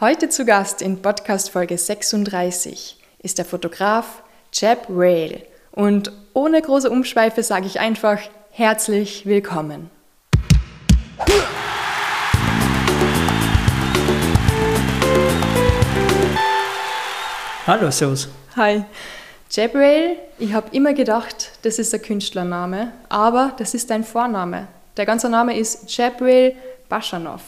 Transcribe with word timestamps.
Heute 0.00 0.28
zu 0.28 0.44
Gast 0.44 0.80
in 0.80 1.02
Podcast 1.02 1.50
Folge 1.50 1.76
36 1.76 2.98
ist 3.18 3.36
der 3.36 3.44
Fotograf 3.44 4.22
Jeb 4.52 4.86
Rail. 4.88 5.42
Und 5.72 6.12
ohne 6.34 6.62
große 6.62 6.88
Umschweife 6.88 7.42
sage 7.42 7.66
ich 7.66 7.80
einfach 7.80 8.20
herzlich 8.52 9.26
willkommen. 9.26 9.90
Hallo, 17.66 17.90
Servus. 17.90 18.28
Hi. 18.54 18.84
Jabrail, 19.50 20.16
ich 20.38 20.52
habe 20.52 20.68
immer 20.76 20.94
gedacht, 20.94 21.50
das 21.62 21.80
ist 21.80 21.92
ein 21.92 22.02
Künstlername, 22.02 22.92
aber 23.08 23.52
das 23.58 23.74
ist 23.74 23.90
dein 23.90 24.04
Vorname. 24.04 24.68
Der 24.96 25.06
ganze 25.06 25.28
Name 25.28 25.58
ist 25.58 25.96
Jabrail 25.96 26.54
Baschanov. 26.88 27.40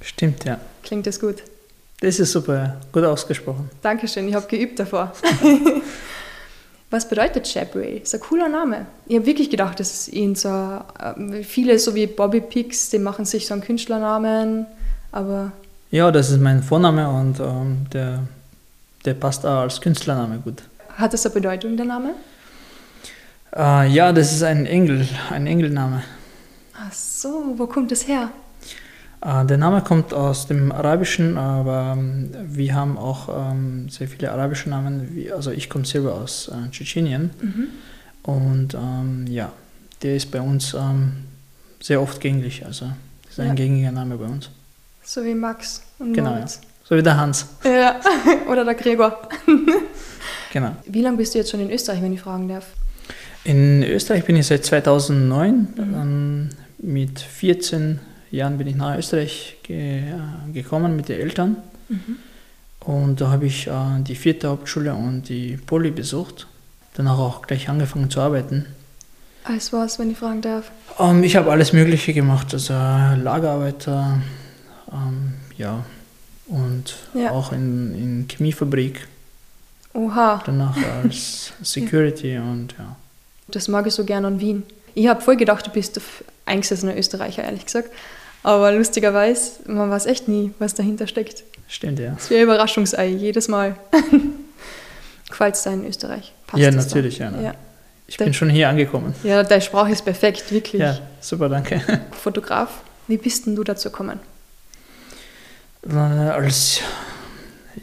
Stimmt, 0.00 0.46
ja. 0.46 0.58
Klingt 0.82 1.06
das 1.06 1.20
gut? 1.20 1.42
Das 2.04 2.20
ist 2.20 2.32
super, 2.32 2.76
gut 2.92 3.02
ausgesprochen. 3.02 3.70
Dankeschön, 3.80 4.28
ich 4.28 4.34
habe 4.34 4.46
geübt 4.46 4.78
davor. 4.78 5.10
Was 6.90 7.08
bedeutet 7.08 7.52
Jabrail? 7.54 8.00
Das 8.00 8.08
ist 8.12 8.14
ein 8.16 8.20
cooler 8.20 8.50
Name. 8.50 8.84
Ich 9.06 9.16
habe 9.16 9.24
wirklich 9.24 9.48
gedacht, 9.48 9.80
dass 9.80 9.94
es 9.94 10.08
ihn 10.08 10.34
so, 10.34 10.50
äh, 10.50 11.42
viele, 11.42 11.78
so 11.78 11.94
wie 11.94 12.06
Bobby 12.06 12.42
Pix, 12.42 12.90
die 12.90 12.98
machen 12.98 13.24
sich 13.24 13.46
so 13.46 13.54
einen 13.54 13.62
Künstlernamen, 13.62 14.66
aber... 15.12 15.52
Ja, 15.90 16.10
das 16.10 16.28
ist 16.28 16.42
mein 16.42 16.62
Vorname 16.62 17.08
und 17.08 17.40
ähm, 17.40 17.86
der, 17.90 18.18
der 19.06 19.14
passt 19.14 19.46
auch 19.46 19.60
als 19.60 19.80
Künstlername 19.80 20.40
gut. 20.44 20.62
Hat 20.98 21.14
das 21.14 21.24
eine 21.24 21.34
Bedeutung, 21.34 21.74
der 21.78 21.86
Name? 21.86 22.10
Äh, 23.56 23.88
ja, 23.88 24.12
das 24.12 24.30
ist 24.30 24.42
ein 24.42 24.66
Engel, 24.66 25.08
ein 25.30 25.46
Engelname. 25.46 26.02
Ach 26.78 26.92
so, 26.92 27.54
wo 27.56 27.66
kommt 27.66 27.90
das 27.92 28.06
her? 28.06 28.28
Äh, 29.24 29.46
der 29.46 29.56
Name 29.56 29.80
kommt 29.82 30.12
aus 30.12 30.46
dem 30.46 30.70
Arabischen, 30.70 31.38
aber 31.38 31.94
ähm, 31.96 32.30
wir 32.46 32.74
haben 32.74 32.98
auch 32.98 33.28
ähm, 33.52 33.88
sehr 33.88 34.06
viele 34.08 34.30
arabische 34.30 34.68
Namen. 34.68 35.08
Also 35.34 35.50
ich 35.50 35.68
komme 35.70 35.84
selber 35.86 36.14
aus 36.14 36.48
äh, 36.48 36.70
Tschetschenien 36.70 37.30
Mhm. 37.40 37.68
und 38.22 38.74
ähm, 38.74 39.26
ja, 39.28 39.50
der 40.02 40.16
ist 40.16 40.30
bei 40.30 40.40
uns 40.40 40.74
ähm, 40.74 41.12
sehr 41.80 42.00
oft 42.02 42.20
gängig. 42.20 42.64
Also 42.66 42.86
das 43.22 43.32
ist 43.32 43.40
ein 43.40 43.48
Ja. 43.48 43.54
gängiger 43.54 43.92
Name 43.92 44.16
bei 44.16 44.26
uns. 44.26 44.50
So 45.02 45.24
wie 45.24 45.34
Max 45.34 45.82
und 45.98 46.12
Genau, 46.14 46.30
Moritz. 46.34 46.60
So 46.84 46.96
wie 46.96 47.02
der 47.02 47.16
Hans. 47.16 47.46
Ja. 47.64 47.96
Oder 48.50 48.64
der 48.64 48.74
Gregor. 48.74 49.28
Genau. 50.52 50.70
Wie 50.86 51.02
lange 51.02 51.16
bist 51.16 51.34
du 51.34 51.38
jetzt 51.38 51.50
schon 51.50 51.58
in 51.58 51.68
Österreich, 51.72 52.00
wenn 52.00 52.12
ich 52.12 52.20
fragen 52.20 52.46
darf? 52.46 52.66
In 53.42 53.82
Österreich 53.82 54.24
bin 54.24 54.36
ich 54.36 54.46
seit 54.46 54.64
2009. 54.64 55.54
Mhm. 55.76 55.94
Ähm, 55.94 56.48
mit 56.78 57.18
14 57.18 57.98
Jahren 58.36 58.58
bin 58.58 58.66
ich 58.66 58.76
nach 58.76 58.96
Österreich 58.98 59.56
ge 59.62 60.00
äh, 60.00 60.52
gekommen 60.52 60.96
mit 60.96 61.08
den 61.08 61.20
Eltern. 61.20 61.56
Mhm. 61.88 62.16
Und 62.80 63.20
da 63.20 63.30
habe 63.30 63.46
ich 63.46 63.66
äh, 63.66 63.72
die 64.00 64.14
vierte 64.14 64.48
Hauptschule 64.48 64.94
und 64.94 65.28
die 65.28 65.56
Poli 65.56 65.90
besucht. 65.90 66.46
Danach 66.94 67.18
auch 67.18 67.42
gleich 67.42 67.68
angefangen 67.68 68.10
zu 68.10 68.20
arbeiten. 68.20 68.66
Als 69.44 69.72
was, 69.72 69.98
wenn 69.98 70.10
ich 70.10 70.18
fragen 70.18 70.40
darf? 70.42 70.70
Ähm, 70.98 71.22
ich 71.22 71.36
habe 71.36 71.50
alles 71.50 71.72
Mögliche 71.72 72.12
gemacht, 72.14 72.52
also 72.54 72.72
Lagerarbeiter, 72.72 74.20
ähm, 74.92 75.34
ja, 75.58 75.84
und 76.46 76.96
Ja. 77.14 77.30
auch 77.30 77.52
in, 77.52 77.94
in 77.94 78.28
Chemiefabrik. 78.28 79.06
Oha, 79.92 80.42
Danach 80.44 80.76
als 81.02 81.52
Security 81.62 82.38
und 82.38 82.74
ja. 82.78 82.96
das 83.48 83.68
mag 83.68 83.86
ich 83.86 83.94
so 83.94 84.04
gern 84.04 84.24
an 84.24 84.40
Wien. 84.40 84.62
Ich 84.94 85.08
habe 85.08 85.20
voll 85.20 85.36
gedacht, 85.36 85.66
du 85.66 85.70
bist 85.70 85.98
ein 85.98 86.02
eingesessener 86.46 86.96
Österreicher, 86.96 87.44
ehrlich 87.44 87.64
gesagt. 87.64 87.90
Aber 88.44 88.70
lustigerweise, 88.72 89.52
man 89.66 89.90
weiß 89.90 90.06
echt 90.06 90.28
nie, 90.28 90.52
was 90.60 90.74
dahinter 90.74 91.06
steckt. 91.08 91.42
Stimmt, 91.66 91.98
ja. 91.98 92.12
Das 92.12 92.30
wäre 92.30 92.40
ein 92.42 92.44
Überraschungsei, 92.44 93.08
jedes 93.08 93.48
Mal. 93.48 93.74
Gefällt 95.28 95.54
es 95.54 95.62
dir 95.62 95.72
in 95.72 95.86
Österreich? 95.86 96.32
Passt 96.46 96.62
Ja, 96.62 96.70
da? 96.70 96.76
natürlich, 96.76 97.18
ja, 97.18 97.30
ne. 97.30 97.42
ja. 97.42 97.54
Ich 98.06 98.18
bin 98.18 98.34
schon 98.34 98.50
hier 98.50 98.68
angekommen. 98.68 99.14
Ja, 99.24 99.42
deine 99.42 99.62
Sprache 99.62 99.90
ist 99.90 100.04
perfekt, 100.04 100.52
wirklich. 100.52 100.80
Ja, 100.80 100.98
super, 101.20 101.48
danke. 101.48 101.80
Fotograf, 102.22 102.68
wie 103.08 103.16
bist 103.16 103.46
denn 103.46 103.56
du 103.56 103.64
dazu 103.64 103.90
gekommen? 103.90 104.20
Äh, 105.90 105.94
Als 105.96 106.80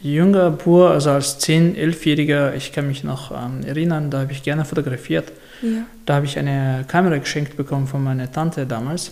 junger 0.04 0.52
Bur, 0.52 0.92
also 0.92 1.10
als 1.10 1.40
10-, 1.40 1.76
11-Jähriger, 1.76 2.54
ich 2.54 2.72
kann 2.72 2.88
mich 2.88 3.04
noch 3.04 3.32
ähm, 3.32 3.64
erinnern, 3.66 4.12
da 4.12 4.22
habe 4.22 4.32
ich 4.32 4.44
gerne 4.44 4.64
fotografiert. 4.64 5.32
Ja, 5.64 5.86
Da 6.06 6.16
habe 6.16 6.26
ich 6.28 6.38
eine 6.38 6.86
Kamera 6.88 7.18
geschenkt 7.18 7.58
bekommen 7.58 7.88
von 7.88 8.04
meiner 8.04 8.32
Tante 8.32 8.66
damals. 8.68 9.12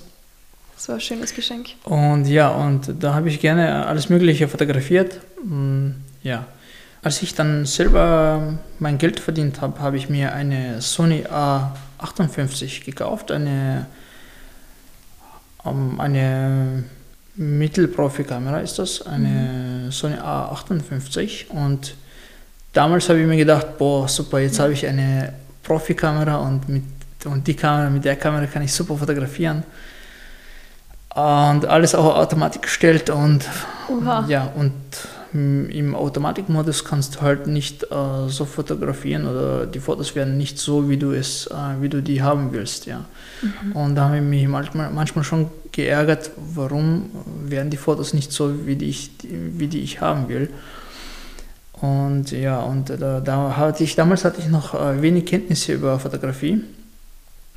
Das 0.79 0.87
war 0.87 0.95
ein 0.95 1.01
schönes 1.01 1.33
Geschenk. 1.33 1.71
Und 1.83 2.25
ja, 2.25 2.47
und 2.47 3.03
da 3.03 3.13
habe 3.13 3.27
ich 3.27 3.41
gerne 3.41 3.85
alles 3.85 4.07
Mögliche 4.07 4.47
fotografiert. 4.47 5.19
Mm, 5.43 5.89
Ja. 6.23 6.45
Als 7.01 7.21
ich 7.21 7.33
dann 7.33 7.65
selber 7.65 8.59
mein 8.79 8.97
Geld 8.97 9.19
verdient 9.19 9.61
habe, 9.61 9.79
habe 9.79 9.97
ich 9.97 10.09
mir 10.09 10.33
eine 10.33 10.81
Sony 10.81 11.25
A58 11.25 12.83
gekauft, 12.83 13.31
eine, 13.31 13.87
ähm, 15.65 15.99
eine 15.99 16.83
Mittelprofi-Kamera 17.35 18.59
ist 18.59 18.79
das, 18.79 19.01
eine 19.01 19.87
Sony 19.91 20.15
A58 20.15 21.47
und 21.47 21.95
damals 22.73 23.07
habe 23.07 23.21
ich 23.21 23.27
mir 23.27 23.37
gedacht, 23.37 23.77
boah, 23.77 24.07
super, 24.07 24.39
jetzt 24.39 24.59
habe 24.59 24.73
ich 24.73 24.85
eine 24.85 25.33
Profikamera 25.63 26.35
und, 26.37 26.67
mit, 26.67 26.83
und 27.25 27.47
die 27.47 27.53
Kamera, 27.53 27.89
mit 27.89 28.03
der 28.03 28.17
Kamera 28.17 28.45
kann 28.45 28.63
ich 28.63 28.73
super 28.73 28.97
fotografieren 28.97 29.63
und 31.15 31.65
alles 31.65 31.95
auch 31.95 32.15
automatisch 32.15 32.61
gestellt 32.61 33.09
und 33.09 33.45
Oha. 33.89 34.25
ja 34.27 34.51
und 34.55 34.73
im 35.31 35.93
Automatikmodus 35.93 36.85
kannst 36.85 37.15
du 37.15 37.21
halt 37.21 37.45
nicht 37.45 37.83
äh, 37.83 38.27
so 38.27 38.45
fotografieren 38.45 39.27
oder 39.27 39.67
die 39.67 39.79
Fotos 39.79 40.15
werden 40.15 40.37
nicht 40.37 40.57
so 40.57 40.89
wie 40.89 40.97
du 40.97 41.11
es 41.11 41.45
äh, 41.47 41.81
wie 41.81 41.89
du 41.89 42.01
die 42.01 42.23
haben 42.23 42.51
willst 42.51 42.87
ja. 42.87 43.05
Und 43.73 43.95
da 43.95 44.05
habe 44.05 44.17
ich 44.17 44.23
mich 44.23 44.47
manchmal, 44.47 44.89
manchmal 44.89 45.23
schon 45.23 45.49
geärgert 45.71 46.31
warum 46.35 47.11
werden 47.43 47.69
die 47.69 47.77
Fotos 47.77 48.13
nicht 48.13 48.31
so 48.31 48.65
wie 48.65 48.75
die 48.75 48.89
ich 48.89 49.11
wie 49.21 49.67
die 49.67 49.81
ich 49.81 50.01
haben 50.01 50.29
will. 50.29 50.49
Und 51.73 52.31
ja 52.31 52.59
und 52.61 52.89
da, 52.89 53.19
da 53.19 53.55
hatte 53.55 53.83
ich 53.83 53.95
damals 53.95 54.25
hatte 54.25 54.41
ich 54.41 54.47
noch 54.47 54.73
äh, 54.73 54.99
wenig 54.99 55.27
Kenntnisse 55.27 55.73
über 55.73 55.99
Fotografie. 55.99 56.63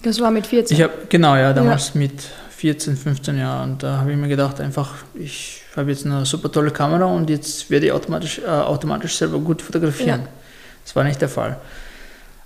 Das 0.03 0.21
war 0.21 0.31
mit 0.31 0.47
14. 0.47 0.77
ich 0.77 0.83
habe 0.83 0.93
genau 1.09 1.37
ja 1.37 1.55
damals 1.55 1.95
mit 1.95 2.13
14, 2.63 2.97
15 2.97 3.39
Jahren 3.39 3.73
und 3.73 3.83
da 3.83 3.97
habe 3.99 4.13
ich 4.13 4.17
mir 4.17 4.29
gedacht 4.29 4.61
einfach 4.61 4.95
ich 5.15 5.63
habe 5.75 5.91
jetzt 5.91 6.07
eine 6.07 6.25
super 6.25 6.53
tolle 6.53 6.71
Kamera 6.71 7.07
und 7.07 7.29
jetzt 7.29 7.69
werde 7.71 7.87
ich 7.87 7.93
automatisch 7.93 8.39
äh, 8.39 8.47
automatisch 8.47 9.17
selber 9.17 9.41
gut 9.41 9.63
fotografieren. 9.63 10.21
Ja. 10.21 10.29
Das 10.85 10.95
war 10.95 11.03
nicht 11.03 11.21
der 11.21 11.29
Fall. 11.29 11.59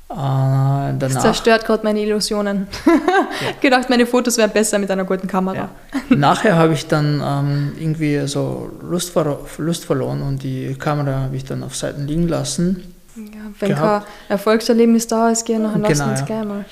Äh, 0.08 0.14
das 0.14 0.96
danach, 1.12 1.20
zerstört 1.20 1.66
gerade 1.66 1.84
meine 1.84 2.00
Illusionen. 2.00 2.66
Gedacht, 3.60 3.90
meine 3.90 4.06
Fotos 4.06 4.38
wären 4.38 4.52
besser 4.52 4.78
mit 4.78 4.90
einer 4.90 5.04
guten 5.04 5.28
Kamera. 5.28 5.68
ja. 6.08 6.16
Nachher 6.16 6.56
habe 6.56 6.72
ich 6.72 6.86
dann 6.86 7.20
ähm, 7.22 7.72
irgendwie 7.78 8.26
so 8.26 8.70
Lust, 8.80 9.10
ver 9.10 9.40
Lust 9.58 9.84
verloren 9.84 10.22
und 10.22 10.42
die 10.42 10.76
Kamera 10.78 11.24
habe 11.24 11.36
ich 11.36 11.44
dann 11.44 11.62
auf 11.62 11.76
Seiten 11.76 12.06
liegen 12.06 12.26
lassen. 12.26 12.94
Ja, 13.16 13.22
wenn 13.60 13.68
Gehabt. 13.68 14.06
kein 14.06 14.30
Erfolgserlebnis 14.30 15.08
da 15.08 15.28
ist, 15.28 15.44
gehen 15.44 15.62
nachher 15.62 15.80
lassen 15.80 15.92
Genau, 15.92 16.10
uns 16.10 16.20
ja. 16.20 16.26
gleich 16.26 16.44
mal. 16.44 16.64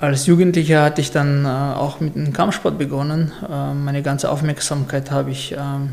Als 0.00 0.24
Jugendlicher 0.24 0.82
hatte 0.82 1.02
ich 1.02 1.10
dann 1.10 1.44
äh, 1.44 1.48
auch 1.48 2.00
mit 2.00 2.14
dem 2.16 2.32
Kampfsport 2.32 2.78
begonnen. 2.78 3.32
Äh, 3.46 3.74
meine 3.74 4.02
ganze 4.02 4.30
Aufmerksamkeit 4.30 5.10
habe 5.10 5.30
ich 5.30 5.52
ähm, 5.52 5.90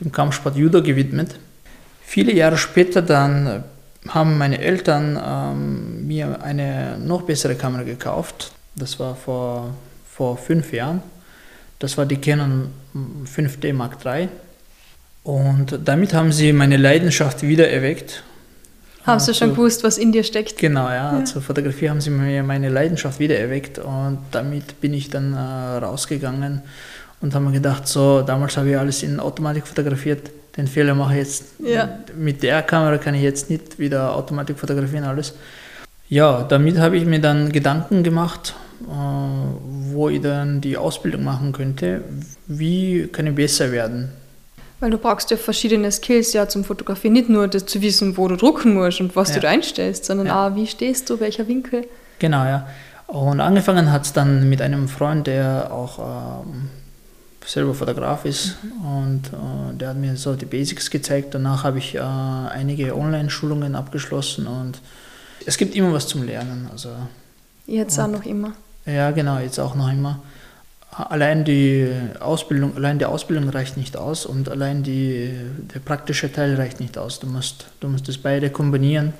dem 0.00 0.10
Kampfsport 0.10 0.56
Judo 0.56 0.82
gewidmet. 0.82 1.34
Viele 2.02 2.32
Jahre 2.32 2.56
später 2.56 3.02
dann 3.02 3.46
äh, 3.46 3.60
haben 4.08 4.38
meine 4.38 4.62
Eltern 4.62 5.20
ähm, 5.22 6.06
mir 6.06 6.42
eine 6.42 6.96
noch 6.98 7.20
bessere 7.20 7.54
Kamera 7.54 7.82
gekauft. 7.82 8.52
Das 8.76 8.98
war 8.98 9.14
vor, 9.14 9.74
vor 10.10 10.38
fünf 10.38 10.72
Jahren. 10.72 11.02
Das 11.80 11.98
war 11.98 12.06
die 12.06 12.16
Canon 12.16 12.70
5D 13.26 13.74
Mark 13.74 13.98
III. 14.02 14.28
Und 15.22 15.80
damit 15.84 16.14
haben 16.14 16.32
sie 16.32 16.54
meine 16.54 16.78
Leidenschaft 16.78 17.42
wieder 17.42 17.68
erweckt. 17.68 18.22
Haben 19.04 19.20
Sie 19.20 19.34
schon 19.34 19.50
gewusst, 19.50 19.82
was 19.82 19.98
in 19.98 20.12
dir 20.12 20.24
steckt? 20.24 20.58
Genau, 20.58 20.88
ja, 20.88 21.24
zur 21.24 21.40
Fotografie 21.40 21.88
haben 21.88 22.00
sie 22.00 22.10
mir 22.10 22.42
meine 22.42 22.68
Leidenschaft 22.68 23.18
wiedererweckt 23.18 23.78
und 23.78 24.18
damit 24.30 24.80
bin 24.80 24.92
ich 24.92 25.08
dann 25.08 25.32
äh, 25.32 25.38
rausgegangen 25.38 26.62
und 27.20 27.34
habe 27.34 27.44
mir 27.46 27.52
gedacht, 27.52 27.88
so, 27.88 28.22
damals 28.22 28.56
habe 28.56 28.70
ich 28.70 28.78
alles 28.78 29.02
in 29.02 29.18
Automatik 29.18 29.66
fotografiert, 29.66 30.30
den 30.56 30.66
Fehler 30.66 30.94
mache 30.94 31.14
ich 31.14 31.18
jetzt. 31.18 31.44
Ja. 31.60 32.00
Mit 32.16 32.42
der 32.42 32.62
Kamera 32.62 32.98
kann 32.98 33.14
ich 33.14 33.22
jetzt 33.22 33.48
nicht 33.48 33.78
wieder 33.78 34.14
Automatik 34.14 34.58
fotografieren, 34.58 35.04
alles. 35.04 35.34
Ja, 36.08 36.42
damit 36.42 36.78
habe 36.78 36.96
ich 36.96 37.06
mir 37.06 37.20
dann 37.20 37.52
Gedanken 37.52 38.02
gemacht, 38.02 38.54
äh, 38.82 39.92
wo 39.92 40.08
ich 40.08 40.20
dann 40.20 40.60
die 40.60 40.76
Ausbildung 40.76 41.24
machen 41.24 41.52
könnte. 41.52 42.02
Wie 42.46 43.06
kann 43.06 43.26
ich 43.26 43.34
besser 43.34 43.72
werden? 43.72 44.10
Weil 44.80 44.90
du 44.90 44.98
brauchst 44.98 45.30
ja 45.30 45.36
verschiedene 45.36 45.92
Skills 45.92 46.32
ja 46.32 46.48
zum 46.48 46.64
Fotografieren. 46.64 47.12
Nicht 47.12 47.28
nur 47.28 47.46
das 47.48 47.66
zu 47.66 47.82
wissen, 47.82 48.16
wo 48.16 48.28
du 48.28 48.36
drucken 48.36 48.74
musst 48.74 49.00
und 49.00 49.14
was 49.14 49.28
Ja. 49.28 49.34
du 49.36 49.40
da 49.42 49.48
einstellst, 49.50 50.06
sondern 50.06 50.26
Ja. 50.28 50.48
auch, 50.48 50.56
wie 50.56 50.66
stehst 50.66 51.08
du, 51.10 51.20
welcher 51.20 51.46
Winkel. 51.46 51.86
Genau, 52.18 52.44
ja. 52.44 52.66
Und 53.06 53.40
angefangen 53.40 53.92
hat 53.92 54.06
es 54.06 54.12
dann 54.12 54.48
mit 54.48 54.62
einem 54.62 54.88
Freund, 54.88 55.26
der 55.26 55.72
auch 55.72 56.44
ähm, 56.44 56.70
selber 57.44 57.74
Fotograf 57.74 58.24
ist 58.24 58.56
mhm. 58.62 58.86
und 58.86 59.22
äh, 59.28 59.76
der 59.76 59.88
hat 59.90 59.96
mir 59.96 60.16
so 60.16 60.34
die 60.34 60.44
Basics 60.46 60.90
gezeigt. 60.90 61.34
Danach 61.34 61.64
habe 61.64 61.78
ich 61.78 61.94
äh, 61.96 62.00
einige 62.00 62.96
Online-Schulungen 62.96 63.74
abgeschlossen 63.74 64.46
und 64.46 64.80
es 65.46 65.56
gibt 65.56 65.74
immer 65.74 65.92
was 65.92 66.06
zum 66.06 66.22
Lernen. 66.22 66.68
Also, 66.70 66.90
jetzt 67.66 67.98
und, 67.98 68.04
auch 68.04 68.08
noch 68.08 68.24
immer. 68.24 68.52
Ja, 68.86 69.10
genau, 69.10 69.38
jetzt 69.38 69.58
auch 69.58 69.74
noch 69.74 69.90
immer. 69.90 70.20
Allein 70.92 71.44
die 71.44 71.88
Ausbildung, 72.18 72.76
allein 72.76 72.98
die 72.98 73.04
Ausbildung 73.04 73.48
reicht 73.48 73.76
nicht 73.76 73.96
aus 73.96 74.26
und 74.26 74.48
allein 74.48 74.82
die, 74.82 75.32
der 75.72 75.78
praktische 75.80 76.32
Teil 76.32 76.56
reicht 76.56 76.80
nicht 76.80 76.98
aus. 76.98 77.20
Du 77.20 77.28
musst, 77.28 77.66
du 77.78 77.88
musst 77.88 78.08
das 78.08 78.18
beide 78.18 78.50
kombinieren 78.50 79.12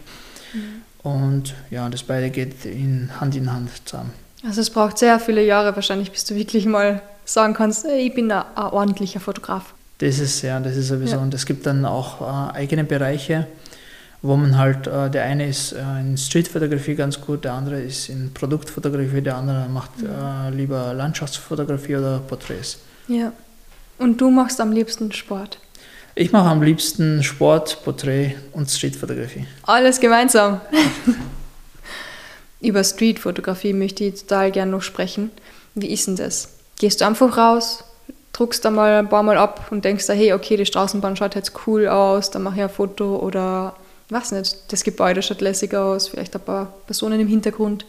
mhm. 0.52 1.10
und 1.10 1.54
ja, 1.70 1.88
das 1.88 2.02
beide 2.02 2.30
geht 2.30 2.64
in 2.64 3.10
Hand 3.20 3.36
in 3.36 3.52
Hand 3.52 3.70
zusammen. 3.84 4.12
Also 4.44 4.60
es 4.60 4.70
braucht 4.70 4.98
sehr 4.98 5.20
viele 5.20 5.44
Jahre 5.44 5.74
wahrscheinlich, 5.76 6.10
bis 6.10 6.24
du 6.24 6.34
wirklich 6.34 6.66
mal 6.66 7.02
sagen 7.24 7.54
kannst, 7.54 7.86
ich 7.86 8.14
bin 8.14 8.32
ein, 8.32 8.42
ein 8.56 8.64
ordentlicher 8.72 9.20
Fotograf. 9.20 9.74
Das 9.98 10.18
ist 10.18 10.42
ja, 10.42 10.58
das 10.60 10.76
ist 10.76 10.88
sowieso. 10.88 11.16
Ja. 11.16 11.22
Und 11.22 11.34
es 11.34 11.44
gibt 11.44 11.66
dann 11.66 11.84
auch 11.84 12.20
äh, 12.22 12.56
eigene 12.56 12.84
Bereiche, 12.84 13.46
wo 14.22 14.36
man 14.36 14.58
halt, 14.58 14.86
äh, 14.86 15.10
der 15.10 15.24
eine 15.24 15.48
ist 15.48 15.72
äh, 15.72 15.80
in 16.00 16.16
Streetfotografie 16.16 16.94
ganz 16.94 17.20
gut, 17.20 17.44
der 17.44 17.54
andere 17.54 17.80
ist 17.80 18.08
in 18.08 18.32
Produktfotografie, 18.34 19.22
der 19.22 19.36
andere 19.36 19.68
macht 19.68 19.90
äh, 20.02 20.50
lieber 20.50 20.92
Landschaftsfotografie 20.92 21.96
oder 21.96 22.18
Porträts. 22.18 22.78
Ja. 23.08 23.32
Und 23.98 24.20
du 24.20 24.30
machst 24.30 24.60
am 24.60 24.72
liebsten 24.72 25.12
Sport? 25.12 25.58
Ich 26.14 26.32
mache 26.32 26.48
am 26.48 26.62
liebsten 26.62 27.22
Sport, 27.22 27.82
Porträt 27.84 28.34
und 28.52 28.70
Streetfotografie. 28.70 29.46
Alles 29.62 30.00
gemeinsam. 30.00 30.60
Über 32.60 32.84
Streetfotografie 32.84 33.72
möchte 33.72 34.04
ich 34.04 34.22
total 34.22 34.50
gerne 34.50 34.72
noch 34.72 34.82
sprechen. 34.82 35.30
Wie 35.74 35.90
ist 35.90 36.06
denn 36.06 36.16
das? 36.16 36.50
Gehst 36.78 37.00
du 37.00 37.06
einfach 37.06 37.36
raus, 37.36 37.84
druckst 38.32 38.64
da 38.64 38.70
mal 38.70 38.98
ein 38.98 39.08
paar 39.08 39.22
Mal 39.22 39.38
ab 39.38 39.68
und 39.70 39.84
denkst 39.84 40.06
da, 40.06 40.12
hey, 40.12 40.32
okay, 40.34 40.56
die 40.56 40.66
Straßenbahn 40.66 41.16
schaut 41.16 41.34
jetzt 41.34 41.52
cool 41.66 41.88
aus, 41.88 42.30
dann 42.30 42.42
mache 42.42 42.56
ich 42.56 42.62
ein 42.62 42.70
Foto 42.70 43.16
oder 43.16 43.76
weiß 44.12 44.32
nicht, 44.32 44.56
das 44.68 44.84
Gebäude 44.84 45.22
schaut 45.22 45.40
lässig 45.40 45.74
aus, 45.74 46.08
vielleicht 46.08 46.34
ein 46.34 46.42
paar 46.42 46.72
Personen 46.86 47.20
im 47.20 47.28
Hintergrund. 47.28 47.84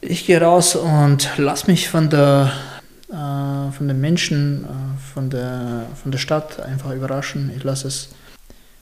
Ich 0.00 0.26
gehe 0.26 0.40
raus 0.40 0.76
und 0.76 1.28
lass 1.36 1.66
mich 1.66 1.88
von 1.88 2.08
der 2.08 2.52
äh, 3.10 3.72
von 3.72 3.88
den 3.88 4.00
Menschen, 4.00 4.64
äh, 4.64 5.12
von, 5.12 5.30
der, 5.30 5.86
von 6.00 6.12
der 6.12 6.18
Stadt 6.18 6.60
einfach 6.60 6.92
überraschen. 6.94 7.50
Ich 7.56 7.64
lasse 7.64 7.88
es 7.88 8.10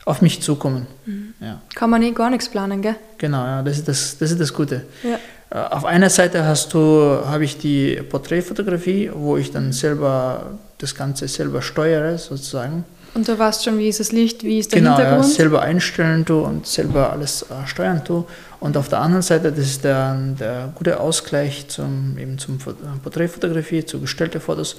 auf 0.05 0.21
mich 0.21 0.43
zukommen. 0.43 0.87
Mhm. 1.07 1.35
Ja. 1.41 1.63
Kann 1.75 1.89
man 1.89 2.03
eh 2.03 2.11
gar 2.11 2.29
nichts 2.29 2.49
planen, 2.49 2.83
gell? 2.83 2.97
Genau, 3.17 3.45
ja, 3.45 3.63
das 3.63 3.79
ist 3.79 3.89
das, 3.89 4.19
das, 4.19 4.31
ist 4.33 4.41
das 4.41 4.53
Gute. 4.53 4.83
Ja. 5.03 5.19
Äh, 5.51 5.75
auf 5.75 5.87
einer 5.87 6.11
Seite 6.11 6.45
hast 6.45 6.75
du, 6.75 6.81
habe 7.25 7.45
ich 7.45 7.57
die 7.57 8.03
Porträtfotografie, 8.03 9.11
wo 9.15 9.39
ich 9.39 9.51
dann 9.51 9.73
selber 9.73 10.59
das 10.77 10.95
Ganze 10.95 11.27
selber 11.27 11.63
steuere, 11.63 12.19
sozusagen. 12.19 12.85
Und 13.15 13.27
du 13.27 13.39
weißt 13.39 13.65
schon, 13.65 13.79
wie 13.79 13.89
ist 13.89 14.01
das 14.01 14.13
Licht, 14.13 14.45
wie 14.45 14.59
ist 14.59 14.73
der 14.73 14.81
genau, 14.81 14.97
Hintergrund? 14.97 15.23
Genau, 15.23 15.33
ja, 15.33 15.37
selber 15.37 15.63
einstellen 15.63 16.25
tu 16.25 16.41
und 16.41 16.67
selber 16.67 17.11
alles 17.13 17.43
äh, 17.43 17.67
steuern 17.67 18.05
tu. 18.05 18.25
Und 18.61 18.77
auf 18.77 18.89
der 18.89 19.01
anderen 19.01 19.23
Seite, 19.23 19.51
das 19.51 19.65
ist 19.65 19.85
der, 19.85 20.15
der 20.39 20.73
gute 20.75 21.01
Ausgleich 21.01 21.69
zum, 21.69 22.17
eben 22.19 22.39
zum 22.39 22.57
äh, 22.57 22.99
Porträtfotografie, 23.03 23.85
zu 23.85 24.01
gestellten 24.01 24.41
Fotos, 24.41 24.77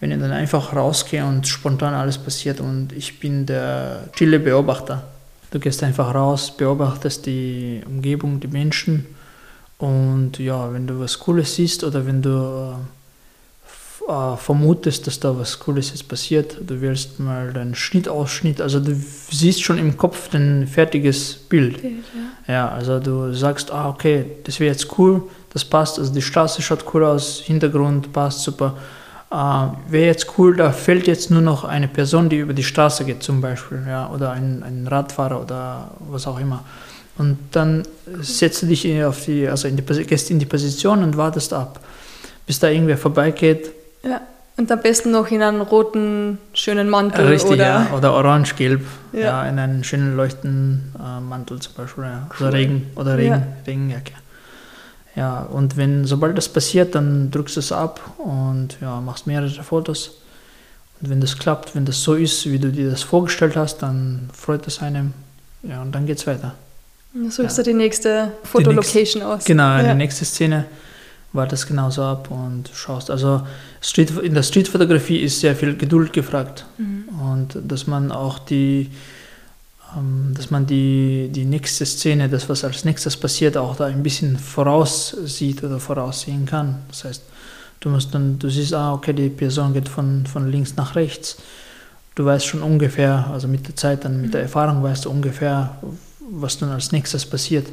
wenn 0.00 0.12
ich 0.12 0.18
dann 0.18 0.32
einfach 0.32 0.74
rausgehe 0.74 1.24
und 1.24 1.46
spontan 1.46 1.94
alles 1.94 2.18
passiert 2.18 2.60
und 2.60 2.92
ich 2.92 3.20
bin 3.20 3.46
der 3.46 4.04
stille 4.14 4.38
Beobachter. 4.38 5.04
Du 5.50 5.60
gehst 5.60 5.82
einfach 5.82 6.14
raus, 6.14 6.56
beobachtest 6.56 7.26
die 7.26 7.82
Umgebung, 7.86 8.40
die 8.40 8.48
Menschen 8.48 9.06
und 9.78 10.38
ja, 10.38 10.72
wenn 10.72 10.86
du 10.86 11.00
was 11.00 11.18
Cooles 11.18 11.54
siehst 11.54 11.84
oder 11.84 12.06
wenn 12.06 12.22
du 12.22 12.74
äh, 14.06 14.36
vermutest, 14.36 15.06
dass 15.06 15.18
da 15.18 15.36
was 15.38 15.58
Cooles 15.58 15.90
jetzt 15.90 16.08
passiert, 16.08 16.58
du 16.60 16.80
wählst 16.80 17.20
mal 17.20 17.52
deinen 17.52 17.74
Schnittausschnitt, 17.74 18.60
also 18.60 18.78
du 18.78 18.94
siehst 19.30 19.62
schon 19.62 19.78
im 19.78 19.96
Kopf 19.96 20.34
ein 20.34 20.66
fertiges 20.66 21.34
Bild. 21.34 21.80
Bild 21.80 22.04
ja. 22.46 22.54
ja. 22.54 22.68
also 22.68 23.00
du 23.00 23.32
sagst, 23.32 23.70
ah, 23.70 23.88
okay, 23.88 24.26
das 24.44 24.60
wäre 24.60 24.72
jetzt 24.72 24.98
cool, 24.98 25.22
das 25.54 25.64
passt, 25.64 25.98
also 25.98 26.12
die 26.12 26.20
Straße 26.20 26.60
schaut 26.60 26.84
cool 26.92 27.04
aus, 27.04 27.40
Hintergrund 27.40 28.12
passt 28.12 28.42
super. 28.42 28.76
Äh, 29.30 29.36
wäre 29.90 30.06
jetzt 30.06 30.26
cool, 30.36 30.54
da 30.54 30.70
fällt 30.70 31.06
jetzt 31.06 31.30
nur 31.30 31.40
noch 31.40 31.64
eine 31.64 31.88
Person, 31.88 32.28
die 32.28 32.38
über 32.38 32.52
die 32.52 32.64
Straße 32.64 33.06
geht 33.06 33.22
zum 33.22 33.40
Beispiel, 33.40 33.84
ja, 33.88 34.10
oder 34.10 34.32
ein, 34.32 34.62
ein 34.62 34.86
Radfahrer 34.86 35.40
oder 35.40 35.92
was 36.10 36.26
auch 36.26 36.38
immer. 36.38 36.62
Und 37.16 37.38
dann 37.52 37.84
setzt 38.20 38.60
du 38.60 38.66
dich 38.66 39.02
auf 39.02 39.24
die, 39.24 39.48
also 39.48 39.66
in 39.66 39.76
die, 39.76 40.04
gehst 40.04 40.30
in 40.30 40.40
die 40.40 40.46
Position 40.46 41.02
und 41.02 41.16
wartest 41.16 41.54
ab, 41.54 41.80
bis 42.44 42.58
da 42.58 42.68
irgendwer 42.68 42.98
vorbeigeht 42.98 43.70
ja. 44.04 44.20
Und 44.56 44.70
am 44.70 44.80
besten 44.80 45.10
noch 45.10 45.28
in 45.32 45.42
einen 45.42 45.62
roten, 45.62 46.38
schönen 46.52 46.88
Mantel. 46.88 47.26
Richtig, 47.26 47.52
oder, 47.52 47.66
ja. 47.66 47.90
Oder 47.96 48.12
orange-gelb. 48.12 48.82
Ja. 49.12 49.20
ja. 49.20 49.48
in 49.48 49.58
einen 49.58 49.82
schönen 49.82 50.16
leuchtenden 50.16 50.94
äh, 50.96 51.20
Mantel 51.20 51.58
zum 51.58 51.74
Beispiel. 51.74 52.04
Ja. 52.04 52.28
Cool. 52.38 52.46
Oder 52.46 52.56
Regen 52.56 52.86
oder 52.94 53.18
Regen, 53.18 53.32
ja. 53.32 53.46
Regenjacke. 53.66 54.12
Ja, 55.16 55.40
und 55.42 55.76
wenn, 55.76 56.04
sobald 56.04 56.36
das 56.36 56.48
passiert, 56.48 56.94
dann 56.94 57.30
drückst 57.30 57.56
du 57.56 57.60
es 57.60 57.72
ab 57.72 58.00
und 58.18 58.76
ja, 58.80 59.00
machst 59.00 59.26
mehrere 59.26 59.62
Fotos. 59.62 60.18
Und 61.00 61.10
wenn 61.10 61.20
das 61.20 61.38
klappt, 61.38 61.74
wenn 61.74 61.84
das 61.84 62.02
so 62.02 62.14
ist, 62.14 62.50
wie 62.50 62.58
du 62.58 62.70
dir 62.70 62.90
das 62.90 63.02
vorgestellt 63.02 63.56
hast, 63.56 63.78
dann 63.78 64.28
freut 64.32 64.66
es 64.66 64.80
einem. 64.80 65.14
Ja, 65.62 65.82
und 65.82 65.92
dann 65.92 66.06
geht's 66.06 66.26
weiter. 66.26 66.54
Dann 67.12 67.30
suchst 67.30 67.58
ja. 67.58 67.64
du 67.64 67.70
die 67.70 67.76
nächste 67.76 68.32
Fotolocation 68.44 69.22
aus. 69.22 69.44
Genau, 69.44 69.78
die 69.82 69.94
nächste 69.94 70.24
Szene 70.24 70.66
war 71.34 71.46
das 71.48 71.66
genauso 71.66 72.02
ab 72.02 72.30
und 72.30 72.70
schaust. 72.72 73.10
Also 73.10 73.42
Street, 73.82 74.10
in 74.22 74.34
der 74.34 74.44
Streetfotografie 74.44 75.18
ist 75.18 75.40
sehr 75.40 75.54
viel 75.56 75.76
Geduld 75.76 76.12
gefragt 76.12 76.64
mhm. 76.78 77.08
und 77.20 77.58
dass 77.60 77.86
man 77.88 78.12
auch 78.12 78.38
die, 78.38 78.90
ähm, 79.96 80.32
dass 80.34 80.52
man 80.52 80.64
die, 80.64 81.28
die 81.32 81.44
nächste 81.44 81.84
Szene, 81.84 82.28
das 82.28 82.48
was 82.48 82.62
als 82.62 82.84
nächstes 82.84 83.16
passiert, 83.16 83.56
auch 83.56 83.74
da 83.76 83.86
ein 83.86 84.04
bisschen 84.04 84.38
voraussieht 84.38 85.64
oder 85.64 85.80
voraussehen 85.80 86.46
kann. 86.46 86.76
Das 86.88 87.04
heißt, 87.04 87.22
du 87.80 87.88
musst 87.88 88.14
dann, 88.14 88.38
du 88.38 88.48
siehst, 88.48 88.72
ah, 88.72 88.92
okay, 88.94 89.12
die 89.12 89.28
Person 89.28 89.74
geht 89.74 89.88
von, 89.88 90.26
von 90.26 90.50
links 90.50 90.76
nach 90.76 90.94
rechts. 90.94 91.38
Du 92.14 92.24
weißt 92.24 92.46
schon 92.46 92.62
ungefähr, 92.62 93.28
also 93.32 93.48
mit 93.48 93.66
der 93.66 93.74
Zeit, 93.74 94.04
dann 94.04 94.20
mit 94.20 94.34
der 94.34 94.42
mhm. 94.42 94.46
Erfahrung 94.46 94.82
weißt 94.84 95.06
du 95.06 95.10
ungefähr, 95.10 95.78
was 96.30 96.58
dann 96.58 96.70
als 96.70 96.92
nächstes 96.92 97.26
passiert. 97.26 97.66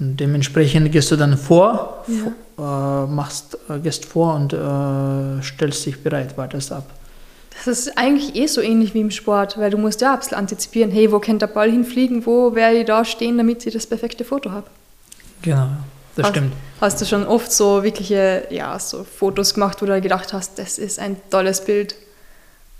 Und 0.00 0.16
dementsprechend 0.16 0.90
gehst 0.90 1.10
du 1.10 1.16
dann 1.16 1.36
vor, 1.36 2.02
ja 2.08 2.14
äh, 2.14 2.30
machst, 2.60 3.58
äh, 3.68 3.78
gehst 3.78 4.04
vor 4.04 4.34
und 4.34 4.52
äh, 4.52 5.42
stellst 5.42 5.86
dich 5.86 6.02
bereit, 6.02 6.36
wartest 6.36 6.72
ab. 6.72 6.84
Das 7.54 7.66
ist 7.66 7.98
eigentlich 7.98 8.34
eh 8.34 8.46
so 8.46 8.60
ähnlich 8.60 8.94
wie 8.94 9.00
im 9.00 9.10
Sport, 9.10 9.58
weil 9.58 9.70
du 9.70 9.78
musst 9.78 10.00
ja 10.00 10.14
ein 10.14 10.18
bisschen 10.18 10.38
antizipieren, 10.38 10.90
hey, 10.90 11.12
wo 11.12 11.18
könnte 11.18 11.46
der 11.46 11.54
Ball 11.54 11.70
hinfliegen, 11.70 12.24
wo 12.26 12.54
werde 12.54 12.78
ich 12.78 12.86
da 12.86 13.04
stehen, 13.04 13.36
damit 13.38 13.66
ich 13.66 13.72
das 13.72 13.86
perfekte 13.86 14.24
Foto 14.24 14.50
habe. 14.50 14.66
Genau, 15.42 15.68
das 16.16 16.24
hast, 16.24 16.30
stimmt. 16.30 16.52
Hast 16.80 17.00
du 17.00 17.04
schon 17.04 17.26
oft 17.26 17.52
so 17.52 17.82
wirkliche 17.82 18.46
ja, 18.50 18.78
so 18.78 19.04
Fotos 19.04 19.54
gemacht, 19.54 19.82
wo 19.82 19.86
du 19.86 20.00
gedacht 20.00 20.32
hast, 20.32 20.58
das 20.58 20.78
ist 20.78 20.98
ein 20.98 21.16
tolles 21.30 21.64
Bild? 21.64 21.94